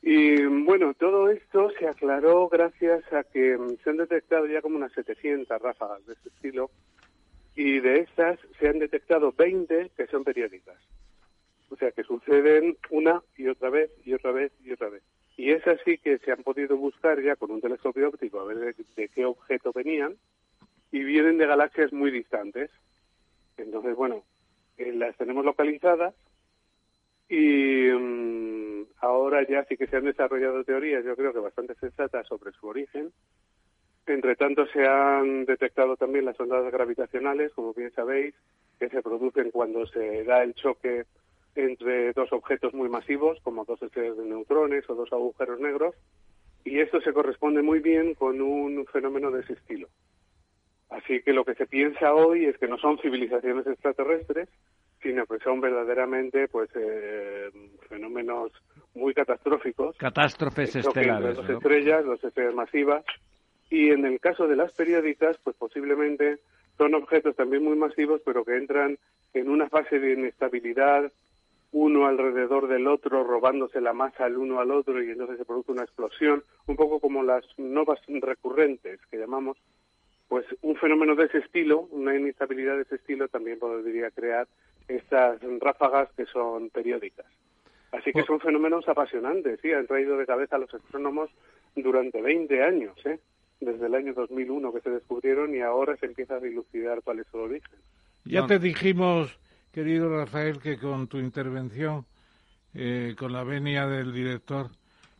[0.00, 4.76] Y bueno, todo esto se aclaró gracias a que mm, se han detectado ya como
[4.76, 6.70] unas 700 ráfagas de este estilo
[7.54, 10.78] y de estas se han detectado 20 que son periódicas.
[11.68, 15.02] O sea, que suceden una y otra vez y otra vez y otra vez.
[15.36, 18.74] Y es así que se han podido buscar ya con un telescopio óptico a ver
[18.74, 20.16] de, qué objeto venían
[20.92, 22.70] y vienen de galaxias muy distantes.
[23.56, 24.22] Entonces, bueno,
[24.78, 26.14] eh, las tenemos localizadas
[27.28, 32.26] y mm, ahora ya sí que se han desarrollado teorías, yo creo que bastante sensatas
[32.28, 33.12] sobre su origen.
[34.06, 38.34] Entre tanto, se han detectado también las ondas gravitacionales, como bien sabéis,
[38.78, 41.06] que se producen cuando se da el choque
[41.54, 45.94] entre dos objetos muy masivos, como dos estrellas de neutrones o dos agujeros negros,
[46.64, 49.88] y esto se corresponde muy bien con un fenómeno de ese estilo.
[50.90, 54.48] Así que lo que se piensa hoy es que no son civilizaciones extraterrestres,
[55.02, 57.50] sino que son verdaderamente pues eh,
[57.88, 58.52] fenómenos
[58.94, 61.36] muy catastróficos Catástrofes estelares.
[61.36, 61.56] ¿no?
[61.56, 63.04] estrellas, dos estrellas masivas,
[63.70, 66.38] y en el caso de las periódicas, pues posiblemente
[66.78, 68.98] son objetos también muy masivos, pero que entran
[69.32, 71.12] en una fase de inestabilidad,
[71.74, 75.72] uno alrededor del otro, robándose la masa el uno al otro, y entonces se produce
[75.72, 79.56] una explosión, un poco como las novas recurrentes que llamamos,
[80.28, 84.46] pues un fenómeno de ese estilo, una inestabilidad de ese estilo, también podría crear
[84.86, 87.26] estas ráfagas que son periódicas.
[87.90, 91.28] Así que son fenómenos apasionantes, sí, han traído de cabeza a los astrónomos
[91.74, 93.18] durante 20 años, ¿eh?
[93.58, 97.26] desde el año 2001 que se descubrieron y ahora se empieza a dilucidar cuál es
[97.32, 97.78] su origen.
[98.24, 99.38] Ya te dijimos,
[99.74, 102.06] querido Rafael, que con tu intervención,
[102.74, 104.70] eh, con la venia del director,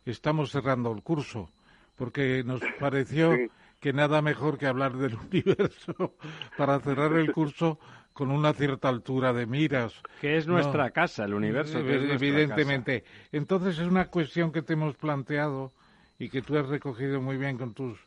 [0.05, 1.49] estamos cerrando el curso,
[1.97, 3.47] porque nos pareció Sí.
[3.81, 6.15] que nada mejor que hablar del universo
[6.57, 7.77] para cerrar el curso
[8.13, 9.93] con una cierta altura de miras.
[10.21, 10.53] Que es No.
[10.53, 11.83] nuestra casa, el universo.
[11.83, 13.03] que es Evidentemente.
[13.33, 15.73] Entonces es una cuestión que te hemos planteado
[16.17, 17.99] y que tú has recogido muy bien con tus,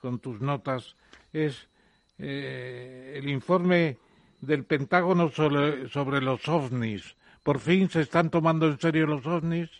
[0.00, 0.96] con tus notas.
[1.32, 1.68] Es
[2.18, 3.98] eh, el informe
[4.42, 7.16] del Pentágono sobre, los ovnis.
[7.42, 9.70] ¿Por fin se están tomando en serio los ovnis?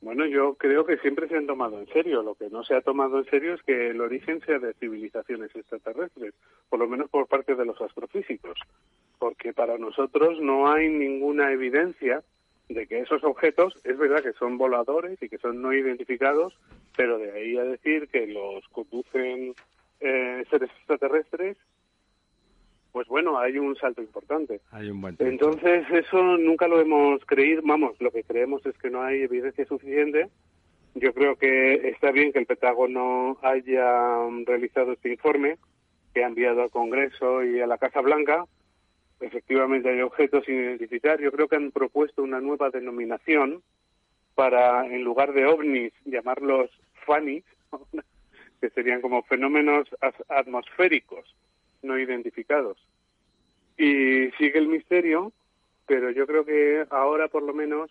[0.00, 2.22] Bueno, yo creo que siempre se han tomado en serio.
[2.22, 5.54] Lo que no se ha tomado en serio es que el origen sea de civilizaciones
[5.54, 6.34] extraterrestres,
[6.68, 8.58] por lo menos por parte de los astrofísicos,
[9.18, 12.22] porque para nosotros no hay ninguna evidencia
[12.68, 16.54] de que esos objetos, es verdad que son voladores y que son no identificados,
[16.96, 19.54] pero de ahí a decir que los conducen
[20.00, 21.56] eh, seres extraterrestres,
[22.94, 24.60] pues bueno, hay un salto importante.
[24.70, 25.16] Hay un buen.
[25.18, 27.60] Entonces, eso nunca lo hemos creído.
[27.64, 30.28] Vamos, lo que creemos es que no hay evidencia suficiente.
[30.94, 35.58] Yo creo que está bien que el Pentágono haya realizado este informe,
[36.14, 38.46] que ha enviado al Congreso y a la Casa Blanca.
[39.18, 41.20] Efectivamente, hay objetos sin identificar.
[41.20, 43.60] Yo creo que han propuesto una nueva denominación
[44.36, 46.70] para, en lugar de ovnis, llamarlos
[47.04, 47.44] FANIs,
[48.60, 49.88] que serían como fenómenos
[50.28, 51.34] atmosféricos
[51.84, 52.78] no identificados.
[53.76, 55.32] Y sigue el misterio,
[55.86, 57.90] pero yo creo que ahora por lo menos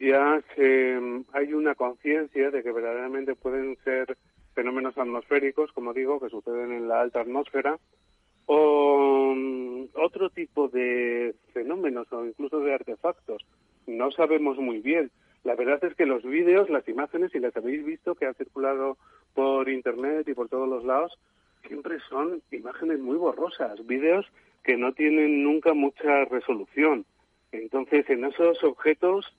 [0.00, 0.98] ya se,
[1.32, 4.16] hay una conciencia de que verdaderamente pueden ser
[4.54, 7.78] fenómenos atmosféricos, como digo, que suceden en la alta atmósfera,
[8.46, 13.44] o mm, otro tipo de fenómenos o incluso de artefactos.
[13.86, 15.10] No sabemos muy bien.
[15.44, 18.96] La verdad es que los vídeos, las imágenes, si las habéis visto que han circulado
[19.34, 21.16] por internet y por todos los lados,
[21.68, 24.26] siempre son imágenes muy borrosas, vídeos
[24.62, 27.04] que no tienen nunca mucha resolución.
[27.52, 29.34] Entonces, en esos objetos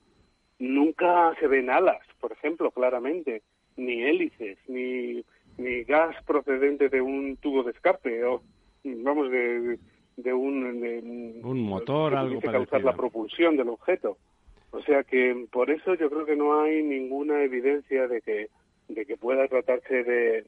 [0.58, 3.42] nunca se ven alas, por ejemplo, claramente,
[3.76, 5.24] ni hélices, ni,
[5.56, 8.42] ni gas procedente de un tubo de escape o,
[8.84, 9.78] vamos, de,
[10.16, 11.40] de un...
[11.44, 14.16] un motor, que algo pudiese causar la propulsión del objeto.
[14.70, 18.48] O sea que por eso yo creo que no hay ninguna evidencia de que,
[18.88, 20.44] de que pueda tratarse de,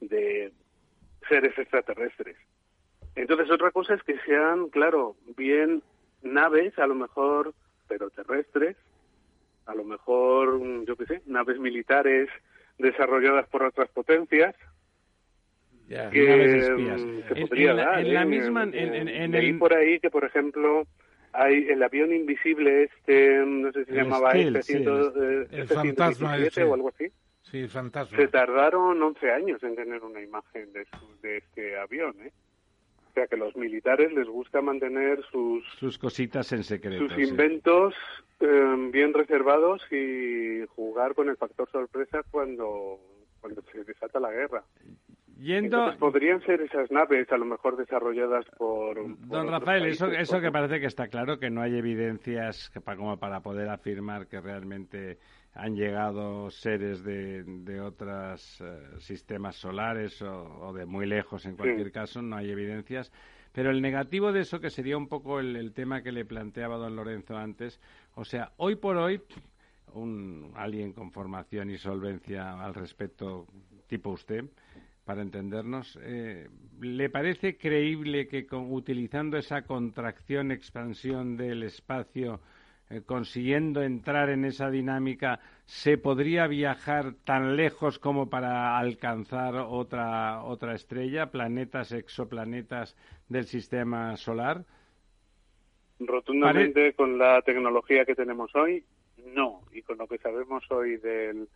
[0.00, 0.52] de
[1.28, 2.36] seres extraterrestres.
[3.16, 5.82] Entonces otra cosa es que sean, claro, bien
[6.22, 7.54] naves, a lo mejor,
[7.88, 8.76] pero terrestres,
[9.66, 12.28] a lo mejor, yo qué sé, naves militares
[12.78, 14.54] desarrolladas por otras potencias,
[15.88, 17.00] Ya, que naves espías.
[17.00, 18.00] mm, se En- podría en la- dar.
[18.00, 18.26] en la ¿eh?
[18.26, 20.84] misma- en- en- en Leí el- por ahí que, por ejemplo,
[21.32, 25.46] hay el avión invisible este, no sé si se El llamaba Stealth, este, sí, eh,
[25.50, 26.62] el este fantasma 117 ese.
[26.64, 27.06] o algo así.
[27.54, 28.16] Sí, el fantasma.
[28.18, 32.32] Se tardaron 11 años en tener una imagen de, su- de este avión, ¿eh?
[33.10, 37.04] O sea que los militares les gusta mantener sus, Sus cositas en secreto.
[37.04, 37.22] sus sí.
[37.22, 37.94] inventos
[38.40, 42.98] eh, bien reservados y jugar con el factor sorpresa cuando,
[43.40, 44.64] cuando se desata la guerra.
[45.38, 48.94] Yendo, Entonces podrían ser esas naves a lo mejor desarrolladas por...
[48.96, 51.76] por Don Rafael, eso, países, eso por- que parece que está claro, que no hay
[51.78, 55.18] evidencias que pa- como para poder afirmar que realmente
[55.54, 61.56] han llegado seres de, de otros eh, sistemas solares o, o de muy lejos, en
[61.56, 63.12] cualquier caso, no hay evidencias.
[63.52, 66.76] Pero el negativo de eso, que sería un poco el, el tema que le planteaba
[66.76, 67.80] don Lorenzo antes,
[68.16, 69.20] o sea, hoy por hoy,
[69.92, 73.46] un, alguien con formación y solvencia al respecto,
[73.86, 74.44] tipo usted,
[75.04, 76.48] para entendernos, eh,
[76.80, 82.40] ¿le parece creíble que con- utilizando esa contracción, expansión del espacio,
[82.94, 90.42] eh, consiguiendo entrar en esa dinámica, se podría viajar tan lejos como para alcanzar otra,
[90.44, 92.96] otra estrella, planetas, exoplanetas
[93.28, 94.64] del sistema solar?
[95.98, 98.84] Rotundamente con la tecnología que tenemos hoy,
[99.34, 99.62] no.
[99.72, 101.48] Y con lo que sabemos hoy del,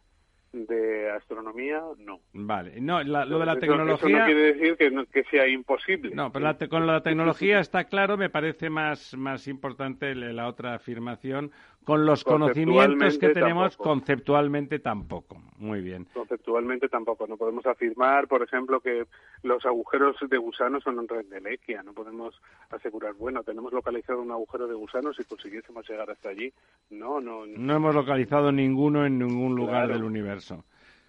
[0.52, 2.20] de astronomía, no.
[2.32, 4.18] Vale, no, la- lo de la Eso- Eso tecnología...
[4.20, 6.14] no quiere decir que, no- que sea imposible.
[6.14, 10.46] No, pero la te- con la tecnología está claro, me parece más, más importante la
[10.48, 11.50] otra afirmación.
[11.84, 13.82] Con los conocimientos que tenemos, tampoco.
[13.90, 15.40] conceptualmente tampoco.
[15.56, 16.06] Muy bien.
[16.12, 17.26] Conceptualmente tampoco.
[17.26, 19.06] No podemos afirmar, por ejemplo, que
[19.42, 21.82] los agujeros de gusano son un rendelequia.
[21.82, 22.38] No podemos
[22.70, 26.52] asegurar, bueno, tenemos localizado un agujero de gusano si consiguiésemos llegar hasta allí.
[26.90, 27.46] No, no.
[27.46, 27.56] no.
[27.58, 29.94] No hemos localizado ninguno en ningún lugar Claro.
[29.94, 30.64] del universo.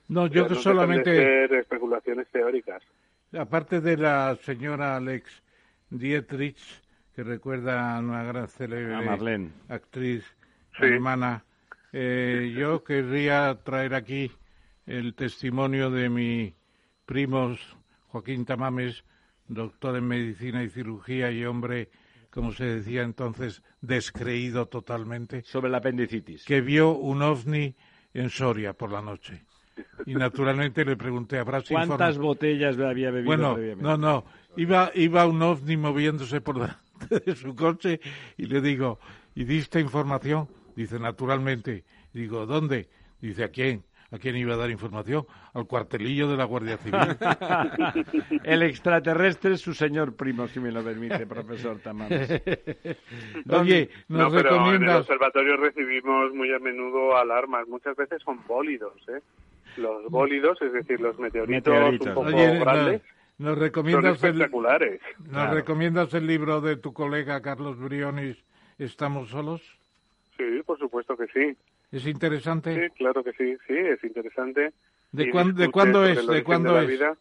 [0.08, 2.82] No, yo que no dejan de solamente, ser especulaciones teóricas.
[3.38, 5.44] aparte de la señora Alex
[5.90, 6.58] Dietrich,
[7.16, 8.96] que recuerda a una gran célebre
[9.68, 10.24] actriz
[10.80, 10.86] Sí.
[10.86, 11.44] alemana,
[11.92, 14.32] eh, yo querría traer aquí
[14.86, 16.56] el testimonio de mi
[17.06, 17.56] primo
[18.08, 19.04] Joaquín Tamames,
[19.48, 21.90] doctor en medicina y cirugía y hombre,
[22.30, 26.46] como se decía entonces, descreído totalmente, Sobre la apendicitis.
[26.46, 27.76] que vio un ovni
[28.14, 29.44] en Soria por la noche.
[30.06, 33.84] Y naturalmente le pregunté, ¿habrá ¿Cuántas botellas había bebido bueno, previamente?
[33.84, 34.26] no, no.
[34.58, 38.00] Iba, iba un ovni moviéndose por delante de su coche
[38.38, 39.00] y le digo,
[39.36, 40.48] ¿y diste información?
[40.76, 41.84] Dice, naturalmente.
[42.14, 42.88] Digo, ¿dónde?
[43.22, 43.84] Dice, ¿a quién?
[44.12, 45.26] ¿A quién iba a dar información?
[45.54, 47.00] Al cuartelillo de la Guardia Civil.
[48.44, 52.28] El extraterrestre es su señor primo, si me lo permite, profesor Tamames.
[53.50, 55.00] Oye, No, ¿nos pero en el recomiendas?
[55.02, 57.68] observatorio recibimos muy a menudo alarmas.
[57.68, 59.22] Muchas veces son bólidos, ¿eh?
[59.78, 62.08] Los bólidos, es decir, los meteoritos, Meteoritos.
[62.08, 63.02] un poco Oye, nos, grandes,
[63.38, 65.02] nos son recomiendas el, espectaculares.
[65.20, 65.54] ¿nos Claro.
[65.54, 68.38] recomiendas el libro de tu colega Carlos Brionis,
[68.80, 69.62] ¿Estamos solos?
[70.40, 71.58] Sí, por supuesto que sí.
[71.92, 72.74] ¿Es interesante?
[72.88, 73.58] Sí, claro que sí.
[73.68, 74.72] Sí, es interesante.
[75.12, 76.26] ¿De, cuán- de cuándo es?
[76.26, 76.88] ¿De cuándo es?
[76.88, 77.18] vida.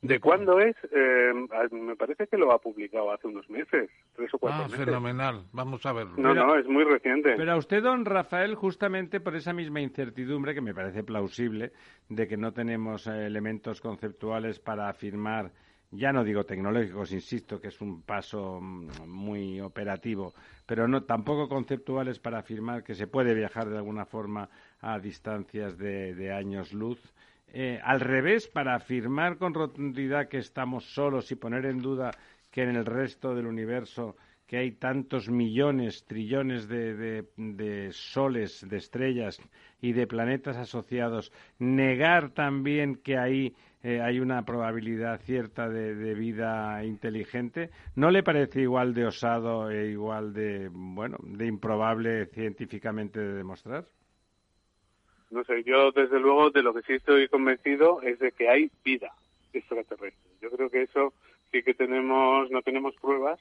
[0.00, 0.74] ¿De cuándo es?
[0.92, 4.68] Eh, ah, me parece que lo ha publicado hace unos meses, tres o cuatro Ah,
[4.68, 4.86] meses.
[4.86, 5.44] fenomenal.
[5.52, 6.14] Vamos a verlo.
[6.16, 7.34] No, no, es muy reciente.
[7.36, 11.72] Pero a usted, don Rafael, justamente por esa misma incertidumbre, que me parece plausible,
[12.08, 15.50] de que no tenemos eh, elementos conceptuales para afirmar,
[15.92, 20.34] ya no digo tecnológicos, insisto, que es un paso mm, muy operativo,
[20.66, 24.48] pero no tampoco conceptuales para afirmar que se puede viajar de alguna forma
[24.80, 27.00] a distancias de, años luz.
[27.48, 32.12] Eh, al revés, para afirmar con rotundidad que estamos solos y poner en duda
[32.52, 38.78] que en el resto del universo que hay tantos millones, trillones de, de, soles, de
[38.78, 39.40] estrellas
[39.80, 46.14] y de planetas asociados, negar también que ahí eh, hay una probabilidad cierta de, de,
[46.14, 53.20] vida inteligente, ¿no le parece igual de osado e igual de, bueno, de improbable científicamente
[53.20, 53.86] de demostrar?
[55.30, 58.70] No sé, yo desde luego de lo que sí estoy convencido es de que hay
[58.84, 59.12] vida
[59.52, 60.30] extraterrestre.
[60.42, 61.14] Yo creo que eso
[61.50, 63.40] sí que tenemos, no tenemos pruebas,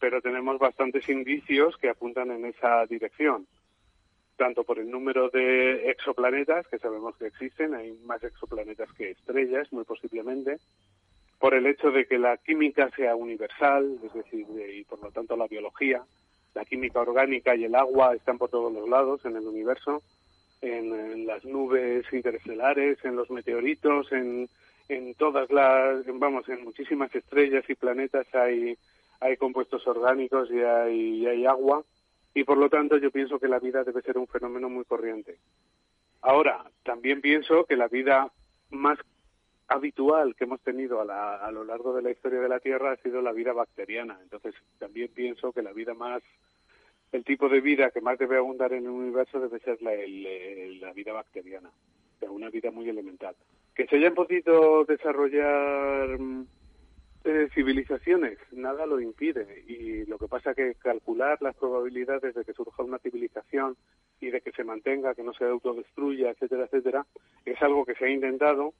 [0.00, 3.46] pero tenemos bastantes indicios que apuntan en esa dirección,
[4.36, 9.72] tanto por el número de exoplanetas, que sabemos que existen, hay más exoplanetas que estrellas,
[9.72, 10.58] muy posiblemente,
[11.38, 15.36] por el hecho de que la química sea universal, es decir, y por lo tanto
[15.36, 16.02] la biología,
[16.54, 20.02] la química orgánica y el agua están por todos los lados en el universo,
[20.62, 24.48] en, las nubes interestelares, en los meteoritos, en,
[24.88, 28.76] en todas las, vamos, en muchísimas estrellas y planetas hay
[29.18, 30.60] hay compuestos orgánicos y
[31.26, 31.82] hay agua
[32.36, 35.38] y por lo tanto yo pienso que la vida debe ser un fenómeno muy corriente.
[36.20, 38.30] Ahora, también pienso que la vida
[38.68, 38.98] más
[39.68, 42.96] habitual que hemos tenido a, a, lo largo de la historia de la Tierra ha
[42.96, 44.18] sido la vida bacteriana.
[44.22, 46.22] Entonces, también pienso que la vida más,
[47.10, 50.92] el tipo de vida que más debe abundar en el universo debe ser la, la
[50.92, 51.70] vida bacteriana,
[52.28, 53.34] una vida muy elemental.
[53.74, 56.46] Que se hayan podido desarrollar mm,
[57.26, 59.64] eh, civilizaciones, nada lo impide.
[59.66, 63.76] Y lo que pasa es que calcular las probabilidades de que surja una civilización
[64.20, 67.06] y de que se mantenga, que no se autodestruya, etcétera, etcétera,
[67.44, 68.72] es algo que se ha intentado,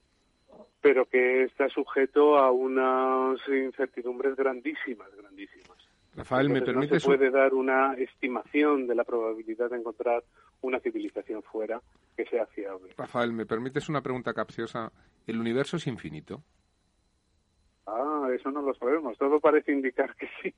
[0.80, 5.76] pero que está sujeto a unas incertidumbres grandísimas, grandísimas.
[6.14, 10.22] Rafael, ¿me permite no se puede dar una estimación de la probabilidad de encontrar
[10.62, 11.80] una civilización fuera
[12.16, 12.92] que sea fiable.
[12.96, 14.92] Rafael, ¿me permites una pregunta capciosa?
[15.26, 16.42] ¿El universo es infinito?
[17.86, 19.16] Ah, eso no lo sabemos.
[19.18, 20.54] Todo parece indicar que sí.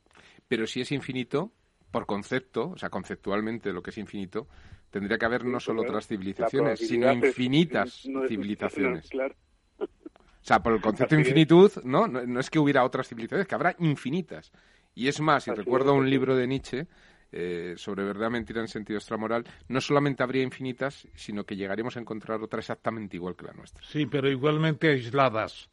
[0.48, 1.52] Pero si es infinito,
[1.90, 4.48] por concepto, o sea, conceptualmente lo que es infinito,
[4.90, 9.08] tendría que haber no solo otras civilizaciones, sino infinitas civilizaciones.
[9.08, 9.34] claro.
[9.78, 12.06] O sea, por el concepto de infinitud, ¿no?
[12.06, 12.40] ¿no?
[12.40, 14.50] es que hubiera otras civilizaciones, que habrá infinitas.
[14.94, 16.86] Y es más, y recuerdo un libro de Nietzsche
[17.32, 22.00] eh, sobre verdad, mentira en sentido extramoral, no solamente habría infinitas, sino que llegaríamos a
[22.00, 23.82] encontrar otra exactamente igual que la nuestra.
[23.84, 25.68] Sí, pero igualmente aisladas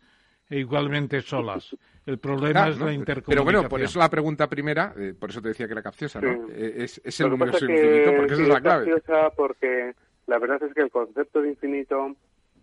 [0.49, 1.75] e igualmente solas.
[2.05, 3.25] El problema es la intercomunicación.
[3.25, 6.21] Pero bueno, por eso la pregunta primera, eh, por eso te decía que era capciosa,
[6.21, 6.47] ¿no?
[6.49, 8.85] Eh, es, es, el universo infinito, porque esa es la clave.
[8.85, 9.95] capciosa porque
[10.27, 12.15] la verdad es que el concepto de infinito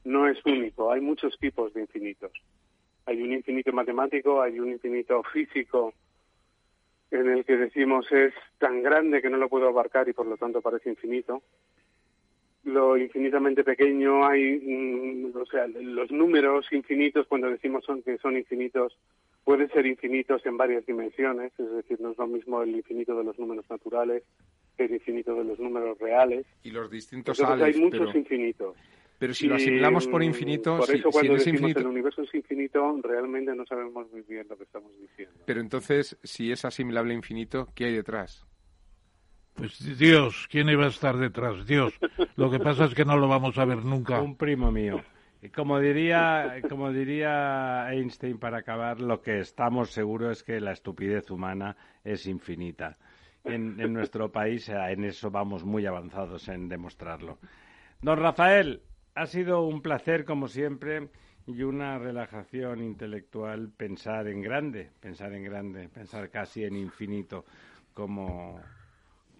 [0.04, 2.30] no es único, hay muchos tipos de infinitos.
[3.06, 5.92] Hay un infinito matemático, hay un infinito físico,
[7.10, 10.36] en el que decimos es tan grande que no lo puedo abarcar y por lo
[10.36, 11.42] tanto parece infinito
[12.64, 18.36] lo infinitamente pequeño, hay, mm, o sea, los números infinitos, cuando decimos son, que son
[18.36, 18.96] infinitos,
[19.44, 23.24] pueden ser infinitos en varias dimensiones, es decir, no es lo mismo el infinito de
[23.24, 24.22] los números naturales
[24.76, 26.46] que el infinito de los números reales.
[26.62, 28.76] Y los distintos Entonces, hay muchos infinitos.
[29.18, 31.80] Pero si lo asimilamos por infinito, por eso si, cuando es decimos infinito...
[31.80, 35.34] el universo es infinito, realmente no sabemos muy bien lo que estamos diciendo.
[35.46, 38.44] Pero entonces, si es asimilable a infinito, ¿qué hay detrás?
[39.54, 41.66] Pues Dios, ¿quién iba a estar detrás?
[41.66, 41.92] Dios.
[42.36, 44.20] Lo que pasa es que no lo vamos a ver nunca.
[44.20, 45.02] Un primo mío.
[45.54, 51.30] Como diría, como diría Einstein para acabar, lo que estamos seguros es que la estupidez
[51.30, 52.96] humana es infinita.
[53.44, 57.38] En, en nuestro país en eso vamos muy avanzados en demostrarlo.
[58.00, 58.82] Don Rafael,
[59.14, 61.08] ha sido un placer como siempre
[61.46, 67.44] y una relajación intelectual pensar en grande, pensar en grande, pensar casi en infinito
[67.94, 68.60] como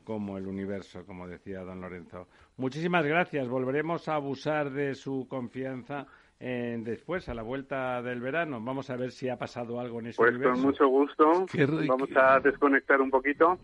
[0.05, 2.29] como el universo, como decía don Lorenzo.
[2.57, 3.49] Muchísimas gracias.
[3.49, 6.07] Volveremos a abusar de su confianza
[6.45, 8.61] eh, después, a la vuelta del verano.
[8.61, 10.55] Vamos a ver si ha pasado algo en ese pues universo.
[10.55, 11.47] con mucho gusto.
[11.89, 13.59] Vamos a desconectar un poquito.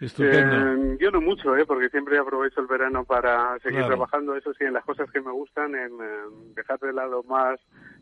[0.00, 0.94] Estupendo.
[0.94, 1.64] Eh, yo no mucho, ¿eh?
[1.66, 5.30] porque siempre aprovecho el verano para seguir trabajando, eso sí, en las cosas que me
[5.30, 7.58] gustan, en, dejar de lado más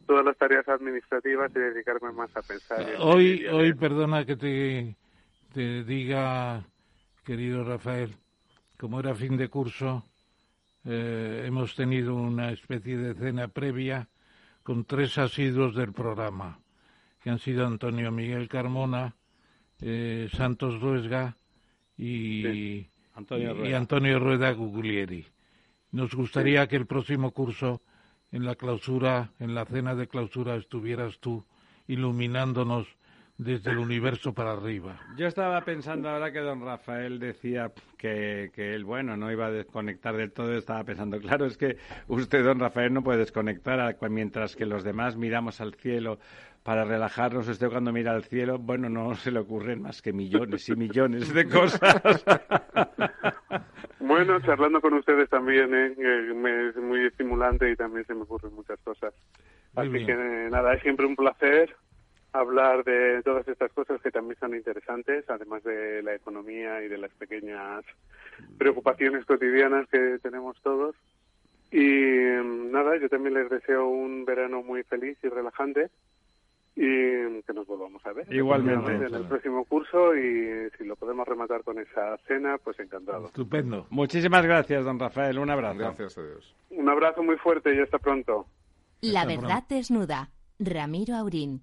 [0.07, 2.85] todas las tareas administrativas y dedicarme más a pensar.
[2.99, 4.97] Hoy, hoy perdona que te,
[5.55, 6.65] te diga
[7.25, 8.15] querido Rafael,
[8.79, 10.05] como era fin de curso,
[10.85, 14.09] eh, hemos tenido una especie de cena previa
[14.63, 16.61] con tres asiduos del programa,
[17.23, 19.17] que han sido Antonio Miguel Carmona,
[19.81, 21.37] eh, Santos Ruesga
[21.97, 25.27] y, Antonio Rueda, y Antonio Rueda Guglieri.
[25.93, 27.81] Nos gustaría que el próximo curso,
[28.33, 31.45] en la clausura, en la cena de clausura, estuvieras tú
[31.87, 32.87] iluminándonos
[33.37, 34.99] desde el universo para arriba.
[35.17, 39.51] Yo estaba pensando ahora que don Rafael decía que, que él, bueno, no iba a
[39.51, 44.55] desconectar del todo, estaba pensando, claro, es que usted, don Rafael, no puede desconectar mientras
[44.55, 46.19] que los demás miramos al cielo
[46.63, 47.49] para relajarnos.
[47.49, 51.33] Usted cuando mira al cielo, bueno, no se le ocurren más que millones y millones
[51.33, 52.25] de cosas.
[54.07, 55.95] Bueno, charlando con ustedes también ¿eh?
[56.35, 59.15] me, es muy estimulante y también se me ocurren muchas cosas.
[59.75, 60.15] Así que
[60.51, 61.75] nada, es siempre un placer
[62.35, 66.99] hablar de todas estas cosas que también son interesantes, además de la economía y de
[66.99, 67.85] las pequeñas
[68.59, 70.97] preocupaciones cotidianas que tenemos todos.
[71.71, 75.91] Y mm, nada, yo también les deseo un verano muy feliz y relajante
[76.77, 78.33] y que nos volvamos a ver.
[78.33, 78.93] Igualmente.
[78.93, 83.27] En el próximo curso y si lo podemos rematar con esa cena, pues encantado.
[83.27, 83.87] Estupendo.
[83.91, 85.39] Muchísimas gracias, don Rafael.
[85.39, 85.79] Un abrazo.
[85.79, 86.55] Gracias a Dios.
[86.71, 88.47] Un abrazo muy fuerte y hasta pronto.
[89.01, 90.31] La verdad desnuda.
[90.59, 91.63] Ramiro Aurín,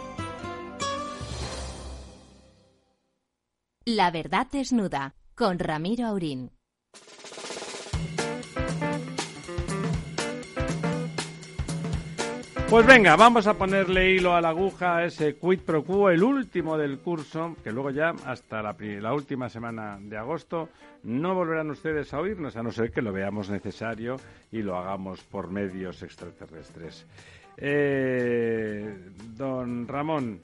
[3.85, 6.51] La verdad desnuda con Ramiro Aurín.
[12.69, 16.21] Pues venga, vamos a ponerle hilo a la aguja a ese quid pro quo, el
[16.21, 20.69] último del curso, que luego ya hasta la, última semana de agosto
[21.01, 24.17] no volverán ustedes a oírnos, a no ser que lo veamos necesario
[24.51, 27.07] y lo hagamos por medios extraterrestres.
[27.57, 30.43] Eh, don Ramón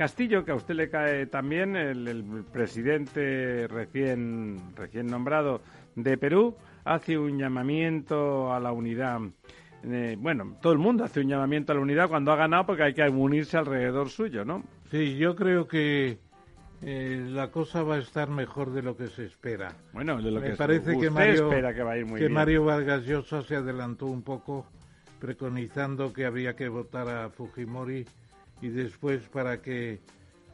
[0.00, 5.60] Castillo, que a usted le cae también, el, el presidente recién, recién nombrado
[5.94, 6.56] de Perú,
[6.86, 9.20] hace un llamamiento a la unidad
[9.84, 12.84] eh, bueno, todo el mundo hace un llamamiento a la unidad cuando ha ganado porque
[12.84, 14.64] hay que unirse alrededor suyo, ¿no?
[14.90, 16.16] Sí, yo creo que
[16.80, 19.74] eh, la cosa va a estar mejor de lo que se espera.
[19.92, 22.14] Bueno, de lo Me que parece usted que Mario, espera que va a ir muy
[22.14, 22.32] que bien.
[22.32, 24.64] Mario Vargas Llosa se adelantó un poco
[25.18, 28.06] preconizando que había que votar a Fujimori
[28.60, 30.00] y después para que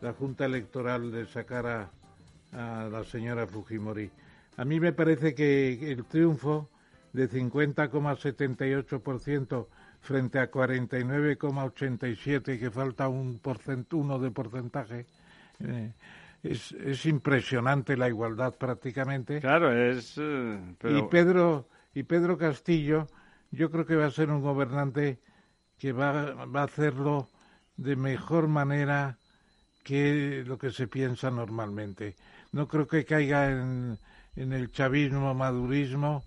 [0.00, 1.90] la Junta Electoral le sacara
[2.52, 4.10] a la señora Fujimori.
[4.56, 6.70] A mí me parece que el triunfo
[7.12, 9.66] de 50,78%
[10.00, 13.38] frente a 49,87% que falta un
[13.92, 15.04] uno de porcentaje.
[15.60, 15.92] Eh,
[16.42, 19.40] es, es, impresionante la igualdad prácticamente.
[19.40, 20.18] Claro, es.
[20.18, 23.08] Eh, y Pedro y Pedro Castillo,
[23.50, 25.18] yo creo que va a ser un gobernante
[25.78, 27.28] que va, va a hacerlo
[27.76, 29.18] de mejor manera
[29.82, 32.16] que lo que se piensa normalmente.
[32.52, 33.98] No creo que caiga en,
[34.34, 36.24] en el chavismo, madurismo,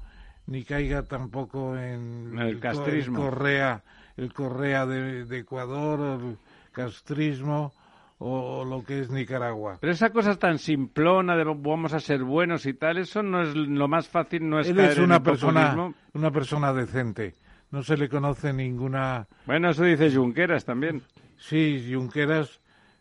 [0.49, 3.19] ni caiga tampoco en el castrismo.
[3.19, 3.83] El Correa,
[4.17, 6.37] el Correa de, Ecuador, el
[6.71, 7.71] castrismo
[8.17, 9.77] o, lo que es Nicaragua.
[9.79, 13.55] Pero esa cosa tan simplona de vamos a ser buenos y tal, eso no es
[13.55, 17.35] lo más fácil, no es Él es una persona, una persona decente.
[17.71, 19.27] No se le conoce ninguna.
[19.45, 21.03] Bueno, eso dice Junqueras también.
[21.39, 22.59] Sí, Junqueras,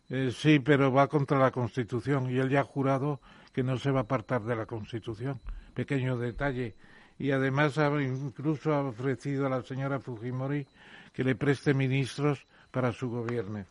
[0.09, 3.19] eh, sí, pero va contra la Constitución y él ya ha jurado
[3.53, 5.39] que no se va a apartar de la Constitución.
[5.73, 6.73] Pequeño detalle
[7.19, 10.65] y además incluso ha ofrecido a la señora Fujimori
[11.13, 13.65] que le preste ministros para su gobierno.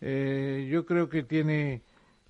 [0.00, 1.82] Eh, yo creo que tiene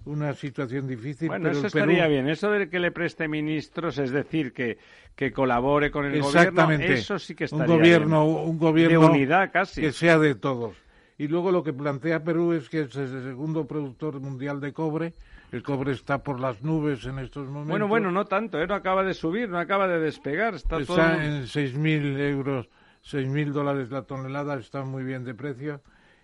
[0.06, 1.28] una situación difícil.
[1.28, 2.28] Bueno, pero eso estaría bien.
[2.28, 4.78] Eso de que le preste ministros, es decir, que,
[5.14, 6.84] que colabore con el Exactamente.
[6.84, 8.48] gobierno, eso sí que estaría un gobierno, bien.
[8.48, 9.80] Un gobierno de unidad casi.
[9.80, 10.76] que sea de todos.
[11.16, 15.14] Y luego lo que plantea Perú es que es el segundo productor mundial de cobre
[15.54, 17.68] el cobre está por las nubes en estos momentos.
[17.68, 18.66] Bueno, bueno, no tanto, ¿eh?
[18.66, 20.56] no acaba de subir, no acaba de despegar.
[20.56, 21.22] Está, está todo...
[21.22, 22.68] en 6.000 euros,
[23.04, 25.80] 6.000 dólares la tonelada, está muy bien de precio.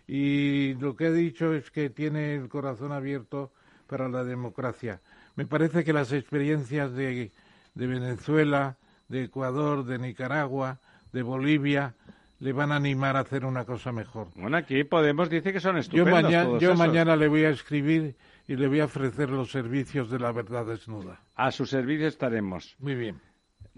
[0.09, 3.53] Y lo que he dicho es que tiene el corazón abierto
[3.87, 5.01] para la democracia.
[5.37, 7.31] Me parece que las experiencias de,
[7.75, 10.81] de Venezuela, de Ecuador, de Nicaragua,
[11.13, 11.95] de Bolivia,
[12.41, 14.29] le van a animar a hacer una cosa mejor.
[14.35, 16.79] Bueno, aquí Podemos dice que son Yo, estupendos mañana, todos yo esos.
[16.79, 18.17] mañana le voy a escribir
[18.49, 21.21] y le voy a ofrecer los servicios de la verdad desnuda.
[21.37, 22.77] A su servicio estaremos.
[22.79, 23.21] Muy bien.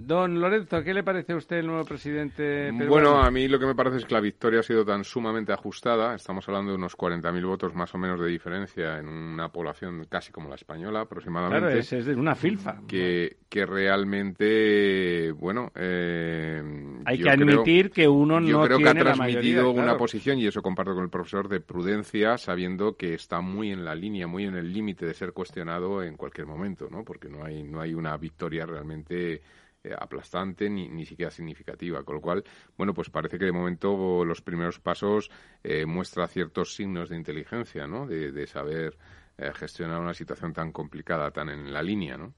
[0.07, 2.89] Don Lorenzo, ¿qué le parece a usted el nuevo presidente peruano?
[2.89, 5.53] Bueno, a mí lo que me parece es que la victoria ha sido tan sumamente
[5.53, 6.15] ajustada.
[6.15, 10.33] Estamos hablando de unos 40.000 votos más o menos de diferencia en una población casi
[10.33, 11.61] como la española aproximadamente.
[11.67, 12.81] Claro, es, es una filfa.
[12.89, 15.71] Que, que realmente, bueno...
[15.75, 16.63] Eh,
[17.05, 19.63] Hay yo que creo- admitir que uno yo no creo que tiene ha la transmitido
[19.65, 23.71] mayoría, una posición, y eso comparto con el profesor, de prudencia, sabiendo que está muy
[23.71, 27.05] en la línea, muy en el límite de ser cuestionado en cualquier momento, ¿no?
[27.05, 29.43] Porque no hay, no hay una victoria realmente
[29.85, 32.05] eh, aplastante ni, ni siquiera significativa.
[32.05, 32.45] Con lo cual,
[32.77, 35.31] bueno, pues parece que de momento los primeros pasos
[35.63, 38.07] eh, muestra ciertos signos de inteligencia, ¿no?
[38.07, 38.97] De, de saber
[39.39, 42.35] eh, gestionar una situación tan complicada, tan en la línea, ¿no?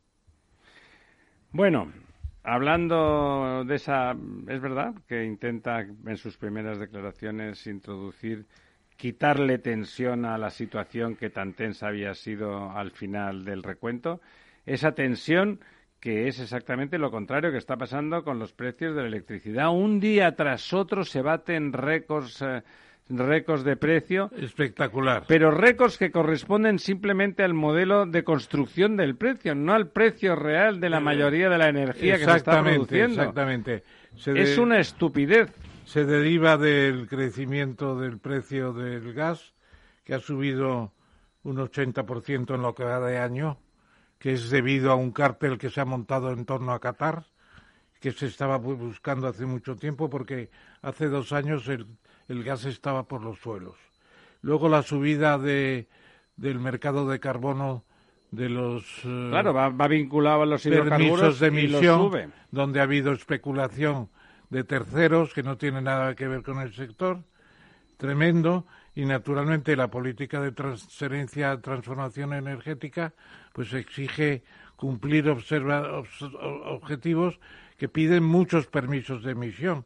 [1.53, 1.93] Bueno,
[2.43, 4.17] hablando de esa,
[4.49, 8.47] es verdad que intenta en sus primeras declaraciones introducir,
[8.97, 14.21] quitarle tensión a la situación que tan tensa había sido al final del recuento.
[14.67, 15.61] Esa tensión
[16.05, 19.73] que es exactamente lo contrario que está pasando con los precios de la electricidad.
[19.75, 22.63] Un día tras otro se baten récords, eh,
[23.09, 25.25] récords de precio Espectacular.
[25.27, 30.79] pero récords que corresponden simplemente al modelo de construcción del precio, no al precio real
[30.79, 33.23] de la mayoría de la energía que se está produciendo.
[33.23, 33.83] Exactamente.
[34.17, 35.51] Se Es una estupidez.
[35.87, 39.55] se deriva del crecimiento del precio del gas,
[40.05, 40.93] que ha subido
[41.45, 43.57] un 80% en lo que va de año,
[44.19, 47.25] que es debido a un cártel que se ha montado en torno a Qatar,
[48.01, 50.51] que se estaba bu- buscando hace mucho tiempo, porque
[50.83, 51.87] hace dos años el,
[52.29, 53.77] el gas estaba por los suelos.
[54.43, 55.89] Luego la subida de,
[56.37, 57.85] del mercado de carbono
[58.31, 60.63] de los eh, Claro, va, va vinculado a los
[60.99, 61.99] permisos de emisión,
[62.51, 64.09] donde ha habido especulación
[64.51, 67.23] de terceros que no tienen nada que ver con el sector,
[67.97, 73.13] tremendo, y naturalmente la política de transferencia, transformación energética,
[73.53, 74.43] pues exige
[74.77, 76.03] cumplir observa-
[76.67, 77.41] objetivos
[77.77, 79.85] que piden muchos permisos de emisión.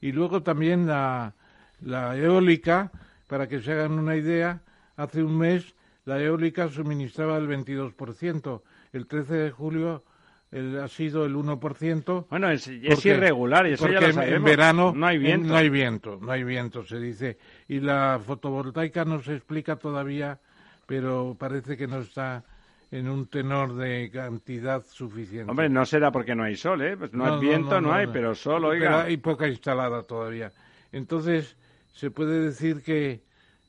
[0.00, 1.34] Y luego también la,
[1.80, 2.90] la eólica,
[3.28, 4.60] para que se hagan una idea,
[4.96, 5.74] hace un mes
[6.04, 8.62] la eólica suministraba el 22%,
[8.92, 10.02] el 13 de julio
[10.50, 12.26] el- ha sido el 1%.
[12.30, 14.36] Bueno, es, es porque- irregular y eso ya porque lo en- sabemos.
[14.38, 15.48] En verano no hay en- viento.
[15.48, 17.38] no hay viento, no hay viento, se dice.
[17.68, 20.38] Y la fotovoltaica no se explica todavía,
[20.86, 22.44] pero parece que no está
[22.90, 25.50] en un tenor de cantidad suficiente.
[25.50, 26.96] Hombre, no será porque no hay sol, ¿eh?
[26.96, 29.02] Pues no, hay viento, no, hay, pero sol, Pero oiga.
[29.02, 30.50] hay poca instalada todavía.
[30.92, 31.56] Entonces,
[31.92, 33.20] se puede decir que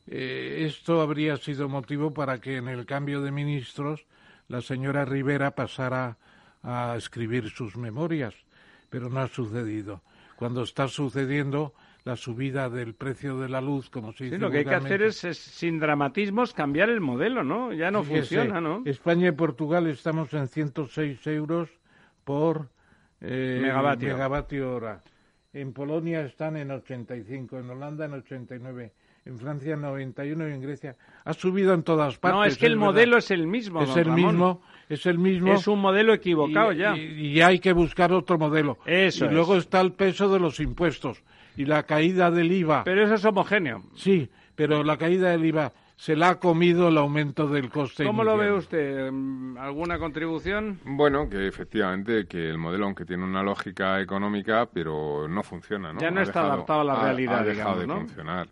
[0.07, 4.05] eh, esto habría sido motivo para que en el cambio de ministros
[4.47, 6.17] la señora Rivera pasara
[6.63, 8.33] a escribir sus memorias,
[8.89, 10.01] pero no ha sucedido.
[10.35, 11.73] Cuando está sucediendo
[12.05, 14.75] la subida del precio de la luz, como se dice Sí, lo que hay que
[14.75, 17.73] hacer es, es, sin dramatismos, cambiar el modelo, ¿no?
[17.73, 18.81] Ya no Fíjese, funciona, ¿no?
[18.85, 21.69] España y Portugal estamos en 106 euros
[22.23, 22.69] por
[23.21, 24.09] eh, Megavatio.
[24.13, 25.01] megavatio hora.
[25.51, 28.93] En Polonia están en 85, en Holanda en 89,
[29.25, 30.95] en Francia en 91 y en Grecia.
[31.25, 32.35] Ha subido en todas partes.
[32.37, 32.85] No, es que el verdad.
[32.85, 34.25] modelo es el mismo, es el Ramón.
[34.25, 35.53] mismo, es el mismo.
[35.53, 36.97] Es un modelo equivocado y, ya.
[36.97, 38.77] Y, y hay que buscar otro modelo.
[38.85, 39.33] Eso y es.
[39.33, 41.23] luego está el peso de los impuestos
[41.55, 42.83] y la caída del IVA.
[42.83, 43.83] Pero eso es homogéneo.
[43.95, 48.05] Sí, pero la caída del IVA se la ha comido el aumento del coste.
[48.05, 49.11] ¿Cómo lo ve usted?
[49.11, 50.79] Mm, ¿Alguna contribución?
[50.85, 55.99] Bueno, que efectivamente que el modelo, aunque tiene una lógica económica, pero no funciona, ¿no?
[55.99, 57.95] Ya no Ha está dejado- adaptado a la ha- realidad, Ha dejado digamos, de ¿no?
[57.99, 58.47] funcionar.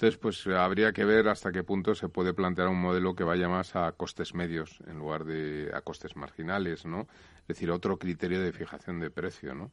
[0.00, 3.50] Entonces, pues habría que ver hasta qué punto se puede plantear un modelo que vaya
[3.50, 7.02] más a costes medios en lugar de a costes marginales, ¿no?
[7.42, 9.72] Es decir, otro criterio de fijación de precio, ¿no?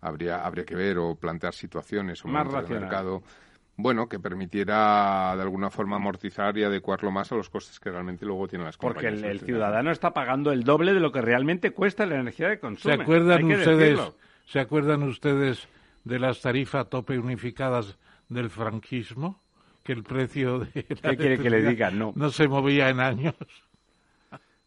[0.00, 2.82] Habría, habría que ver o plantear situaciones o Más de racional.
[2.82, 3.24] mercado
[3.76, 8.24] bueno, que permitiera de alguna forma amortizar y adecuarlo más a los costes que realmente
[8.24, 9.22] luego tienen las Porque el, compañías.
[9.24, 9.46] el eléctricas.
[9.56, 13.02] ciudadano está pagando el doble de lo que realmente cuesta la energía que ¿Se consume.
[13.02, 13.78] acuerdan ustedes?
[13.78, 14.14] decirlo.
[14.44, 15.66] ¿Se acuerdan ustedes
[16.04, 17.98] de las tarifas tope unificadas
[18.28, 19.42] del franquismo?
[19.84, 21.90] Que el precio de la ¿Qué quiere que le diga?
[21.90, 22.12] No.
[22.16, 23.34] no se movía en años.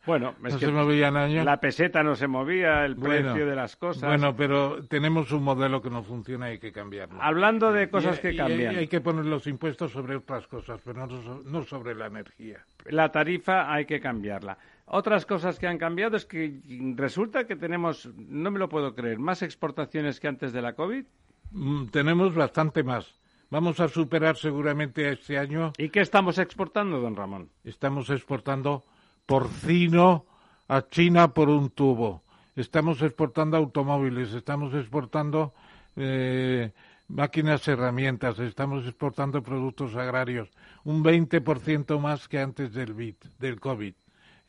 [0.06, 1.44] Bueno, es no que se movía en años.
[1.46, 4.08] la peseta no se movía, el Bueno, precio de las cosas.
[4.08, 7.22] Bueno, pero tenemos un modelo que no funciona y hay que cambiarlo.
[7.22, 10.48] Hablando de cosas Y- que y cambian, hay, hay que poner los impuestos sobre otras
[10.48, 12.64] cosas, pero no, no sobre la energía.
[12.86, 14.58] la tarifa hay que cambiarla.
[14.86, 16.62] Otras cosas que han cambiado es que
[16.96, 21.04] resulta que tenemos, no me lo puedo creer, más exportaciones que antes de la COVID.
[21.52, 23.14] Mm, tenemos bastante más.
[23.50, 25.72] Vamos a superar seguramente este año.
[25.78, 27.50] ¿Y qué estamos exportando, don Ramón?
[27.64, 28.84] Estamos exportando
[29.26, 30.26] porcino
[30.68, 32.24] a China por un tubo.
[32.58, 35.54] Estamos exportando automóviles, estamos exportando
[35.96, 36.74] eh,
[37.08, 40.50] máquinas, herramientas, estamos exportando productos agrarios.
[40.84, 43.94] Un 20% más que antes del, BIT, del COVID.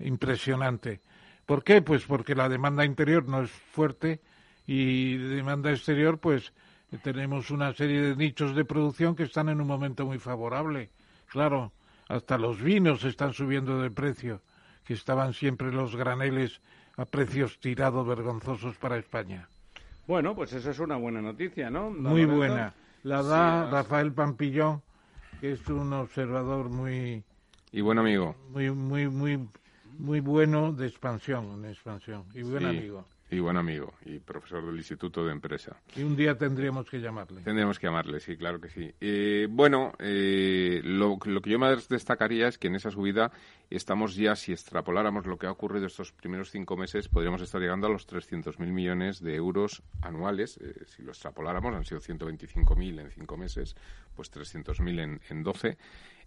[0.00, 1.02] Impresionante.
[1.46, 1.82] ¿Por qué?
[1.82, 4.20] Pues porque la demanda interior no es fuerte
[4.66, 6.52] y demanda exterior, pues
[6.96, 10.88] tenemos una serie de nichos de producción que están en un momento muy favorable.
[11.26, 11.72] Claro,
[12.08, 14.40] hasta los vinos están subiendo de precio,
[14.84, 16.62] que estaban siempre los graneles
[16.96, 19.48] a precios tirados vergonzosos para España.
[20.06, 21.90] Bueno, pues eso es una buena noticia, ¿no?
[21.90, 22.72] Muy buena.
[23.02, 24.82] La da Rafael Pampillón,
[25.40, 27.22] que es un observador muy
[27.70, 28.34] y buen amigo.
[28.50, 29.48] Muy muy muy
[29.98, 33.04] muy bueno de expansión, de expansión y buen amigo.
[33.30, 35.76] Y buen amigo, y profesor del Instituto de Empresa.
[35.94, 37.42] Y un día tendríamos que llamarle.
[37.42, 38.90] Tendríamos que llamarle, sí, claro que sí.
[39.00, 43.30] Eh, bueno, eh, lo, lo, que yo más destacaría es que en esa subida
[43.68, 47.86] estamos ya, si extrapoláramos lo que ha ocurrido estos primeros cinco meses, podríamos estar llegando
[47.86, 50.58] a los 300.000 millones de euros anuales.
[50.62, 53.76] Eh, si lo extrapoláramos, han sido 125.000 en cinco meses,
[54.16, 55.76] pues 300.000 en, en 12.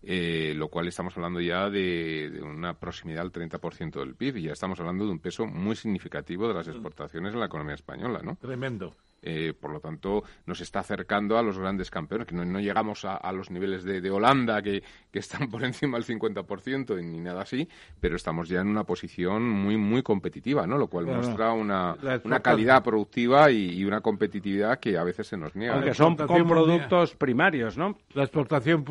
[0.04, 4.54] Eh, lo cual estamos hablando ya de, una proximidad al 30% del PIB y ya
[4.54, 8.36] estamos hablando de un peso muy significativo de las exportaciones en la economía española, ¿no?
[8.36, 8.96] Tremendo.
[9.24, 13.32] Eh, por lo tanto, nos está acercando a los grandes campeones, que no, llegamos a,
[13.32, 14.82] los niveles de, Holanda, que,
[15.14, 17.70] están por encima del 50% ni nada así,
[18.00, 20.80] pero estamos ya en una posición muy, muy competitiva, ¿no?
[20.80, 25.56] Lo cual muestra una, una calidad productiva y, una competitividad que a veces se nos
[25.56, 25.76] niega.
[25.76, 28.00] Porque son con productos primarios, ¿no?
[28.14, 28.84] La exportación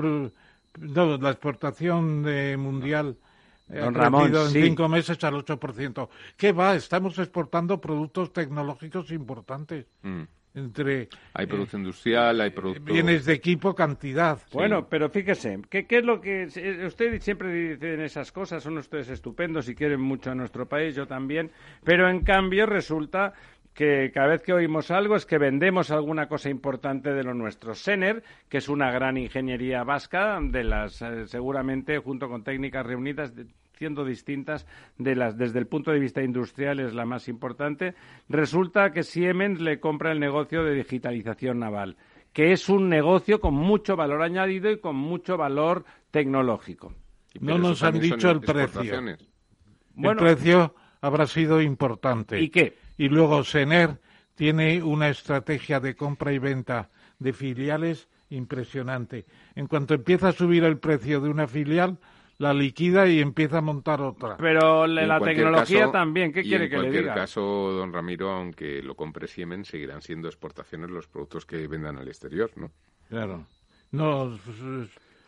[0.78, 3.16] no, la exportación de mundial
[3.72, 6.08] ha en cinco meses al 8%.
[6.36, 6.74] ¿Qué va?
[6.74, 9.86] Estamos exportando productos tecnológicos importantes.
[10.02, 10.22] Mm.
[10.52, 12.92] Entre, hay producto industrial, hay producto...
[12.92, 14.40] Bienes de equipo, cantidad.
[14.52, 16.46] Bueno, pero fíjese, ¿qué, ¿qué, es lo que...
[16.84, 21.06] Usted siempre dicen esas cosas, son ustedes estupendos y quieren mucho a nuestro país, yo
[21.06, 21.52] también,
[21.84, 23.32] pero en cambio resulta
[23.80, 27.74] que cada vez que oímos algo es que vendemos alguna cosa importante de lo nuestro.
[27.74, 33.32] Sener, que es una gran ingeniería vasca, de las eh, seguramente junto con técnicas reunidas
[33.72, 34.66] siendo distintas
[34.98, 37.94] de las desde el punto de vista industrial es la más importante.
[38.28, 41.96] Resulta que Siemens le compra el negocio de digitalización naval,
[42.34, 46.92] que es un negocio con mucho valor añadido y con mucho valor tecnológico.
[47.40, 49.00] No nos han dicho el precio.
[49.96, 52.38] el precio habrá sido importante.
[52.38, 52.74] ¿Y qué?
[53.00, 53.98] Y luego Sener
[54.34, 59.24] tiene una estrategia de compra y venta de filiales impresionante.
[59.54, 61.96] En cuanto empieza a subir el precio de una filial,
[62.36, 64.36] la liquida y empieza a montar otra.
[64.36, 66.98] Pero la tecnología también, ¿qué quiere que le diga?
[66.98, 71.66] En cualquier caso, don Ramiro, aunque lo compre Siemens, seguirán siendo exportaciones los productos que
[71.68, 72.70] vendan al exterior, ¿no?
[73.08, 73.46] Claro.
[73.92, 74.38] No,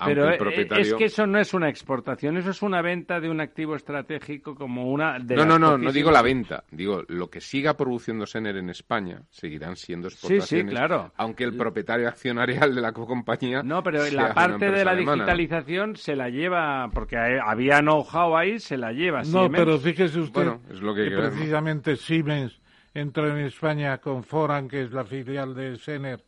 [0.04, 3.40] pero eh, es que eso no es una exportación, eso es una venta de un
[3.40, 7.40] activo estratégico como una de No, no, no, no digo la venta, digo lo que
[7.40, 10.48] siga produciendo Sener en España seguirán siendo exportaciones.
[10.48, 11.12] Sí, sí, claro.
[11.16, 16.16] Aunque el propietario accionarial de la compañía No, pero la parte de la digitalización se
[16.16, 20.94] la lleva porque había know-how ahí, se la lleva No, pero fíjese usted es lo
[20.94, 22.60] que, precisamente Siemens
[22.94, 26.24] entró en España con Foran, que es la filial de Sener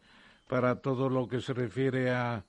[0.48, 2.44] para todo lo que se refiere a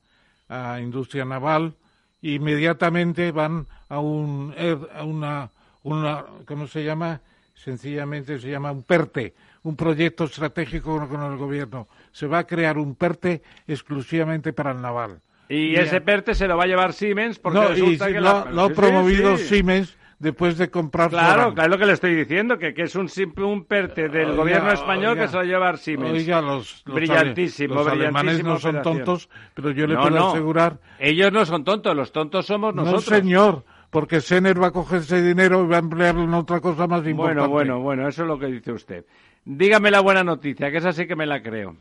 [0.50, 1.76] a industria naval,
[2.22, 4.54] inmediatamente van a, un,
[4.94, 5.50] a una,
[5.84, 7.22] una, ¿cómo se llama?
[7.54, 11.88] Sencillamente se llama un PERTE, un proyecto estratégico con el gobierno.
[12.12, 15.20] Se va a crear un PERTE exclusivamente para el naval.
[15.50, 18.70] Y, ese PERTE se lo va a llevar Siemens porque resulta que lo, lo ha
[18.70, 22.96] promovido Siemens después de comprar Claro, claro lo que le estoy diciendo, que, que es
[22.96, 26.14] un simple un perte del gobierno español que se lo lleva Siemens.
[26.14, 30.80] Oiga, los, brillantísimo, los alemanes no son tontos, pero yo le puedo asegurar...
[31.00, 33.10] Ellos no son tontos, los tontos somos nosotros.
[33.10, 36.60] No, señor, porque Sener va a coger ese dinero y va a emplearlo en otra
[36.60, 37.40] cosa más importante.
[37.42, 39.06] Bueno, bueno, bueno, eso es lo que dice usted.
[39.46, 41.76] Dígame la buena noticia, que esa sí que me la creo.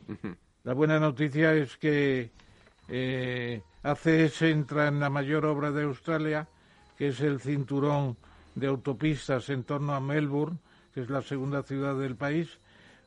[0.65, 2.31] La buena noticia es que
[2.89, 6.47] eh, ACS entra en la mayor obra de Australia,
[6.99, 8.17] que es el cinturón
[8.55, 10.59] de autopistas en torno a Melbourne,
[10.95, 12.59] que es la segunda ciudad del país,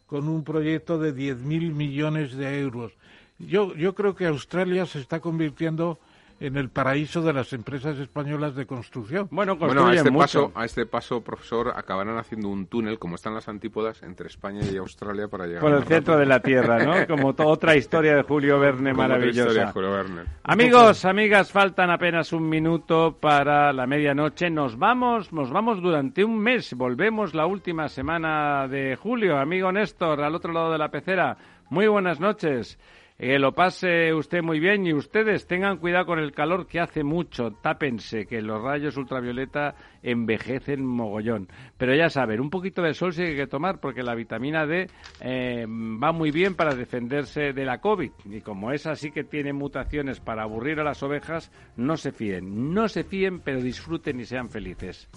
[0.07, 2.93] con un proyecto de 10.000 millones de euros.
[3.39, 5.99] Yo, yo creo que Australia se está convirtiendo
[6.39, 9.27] en el paraíso de las empresas españolas de construcción.
[9.31, 13.47] Bueno, a este paso, a este paso, profesor, acabarán haciendo un túnel, como están las
[13.47, 16.93] antípodas, entre España y Australia para llegar por el centro de la Tierra, ¿no?
[17.07, 19.73] Como otra historia de Julio Verne maravillosa.
[20.43, 24.49] Amigos, amigas, faltan apenas un minuto para la medianoche.
[24.49, 26.73] Nos vamos, nos vamos durante un mes.
[26.73, 29.37] Volvemos la última semana de julio.
[29.37, 31.37] Amigo Néstor, al otro lado de la pecera.
[31.69, 32.77] Muy buenas noches.
[33.17, 37.03] Que lo pase usted muy bien y ustedes tengan cuidado con el calor que hace
[37.03, 37.49] mucho.
[37.49, 39.73] Tápense, que los rayos ultravioleta
[40.03, 41.47] envejecen mogollón.
[41.77, 44.87] Pero ya saben, un poquito de sol sí hay que tomar porque la vitamina D
[45.21, 48.11] eh, va muy bien para defenderse de la COVID.
[48.25, 52.71] Y como es así que tiene mutaciones para aburrir a las ovejas, no se fíen.
[52.71, 55.09] No se fíen, pero disfruten y sean felices.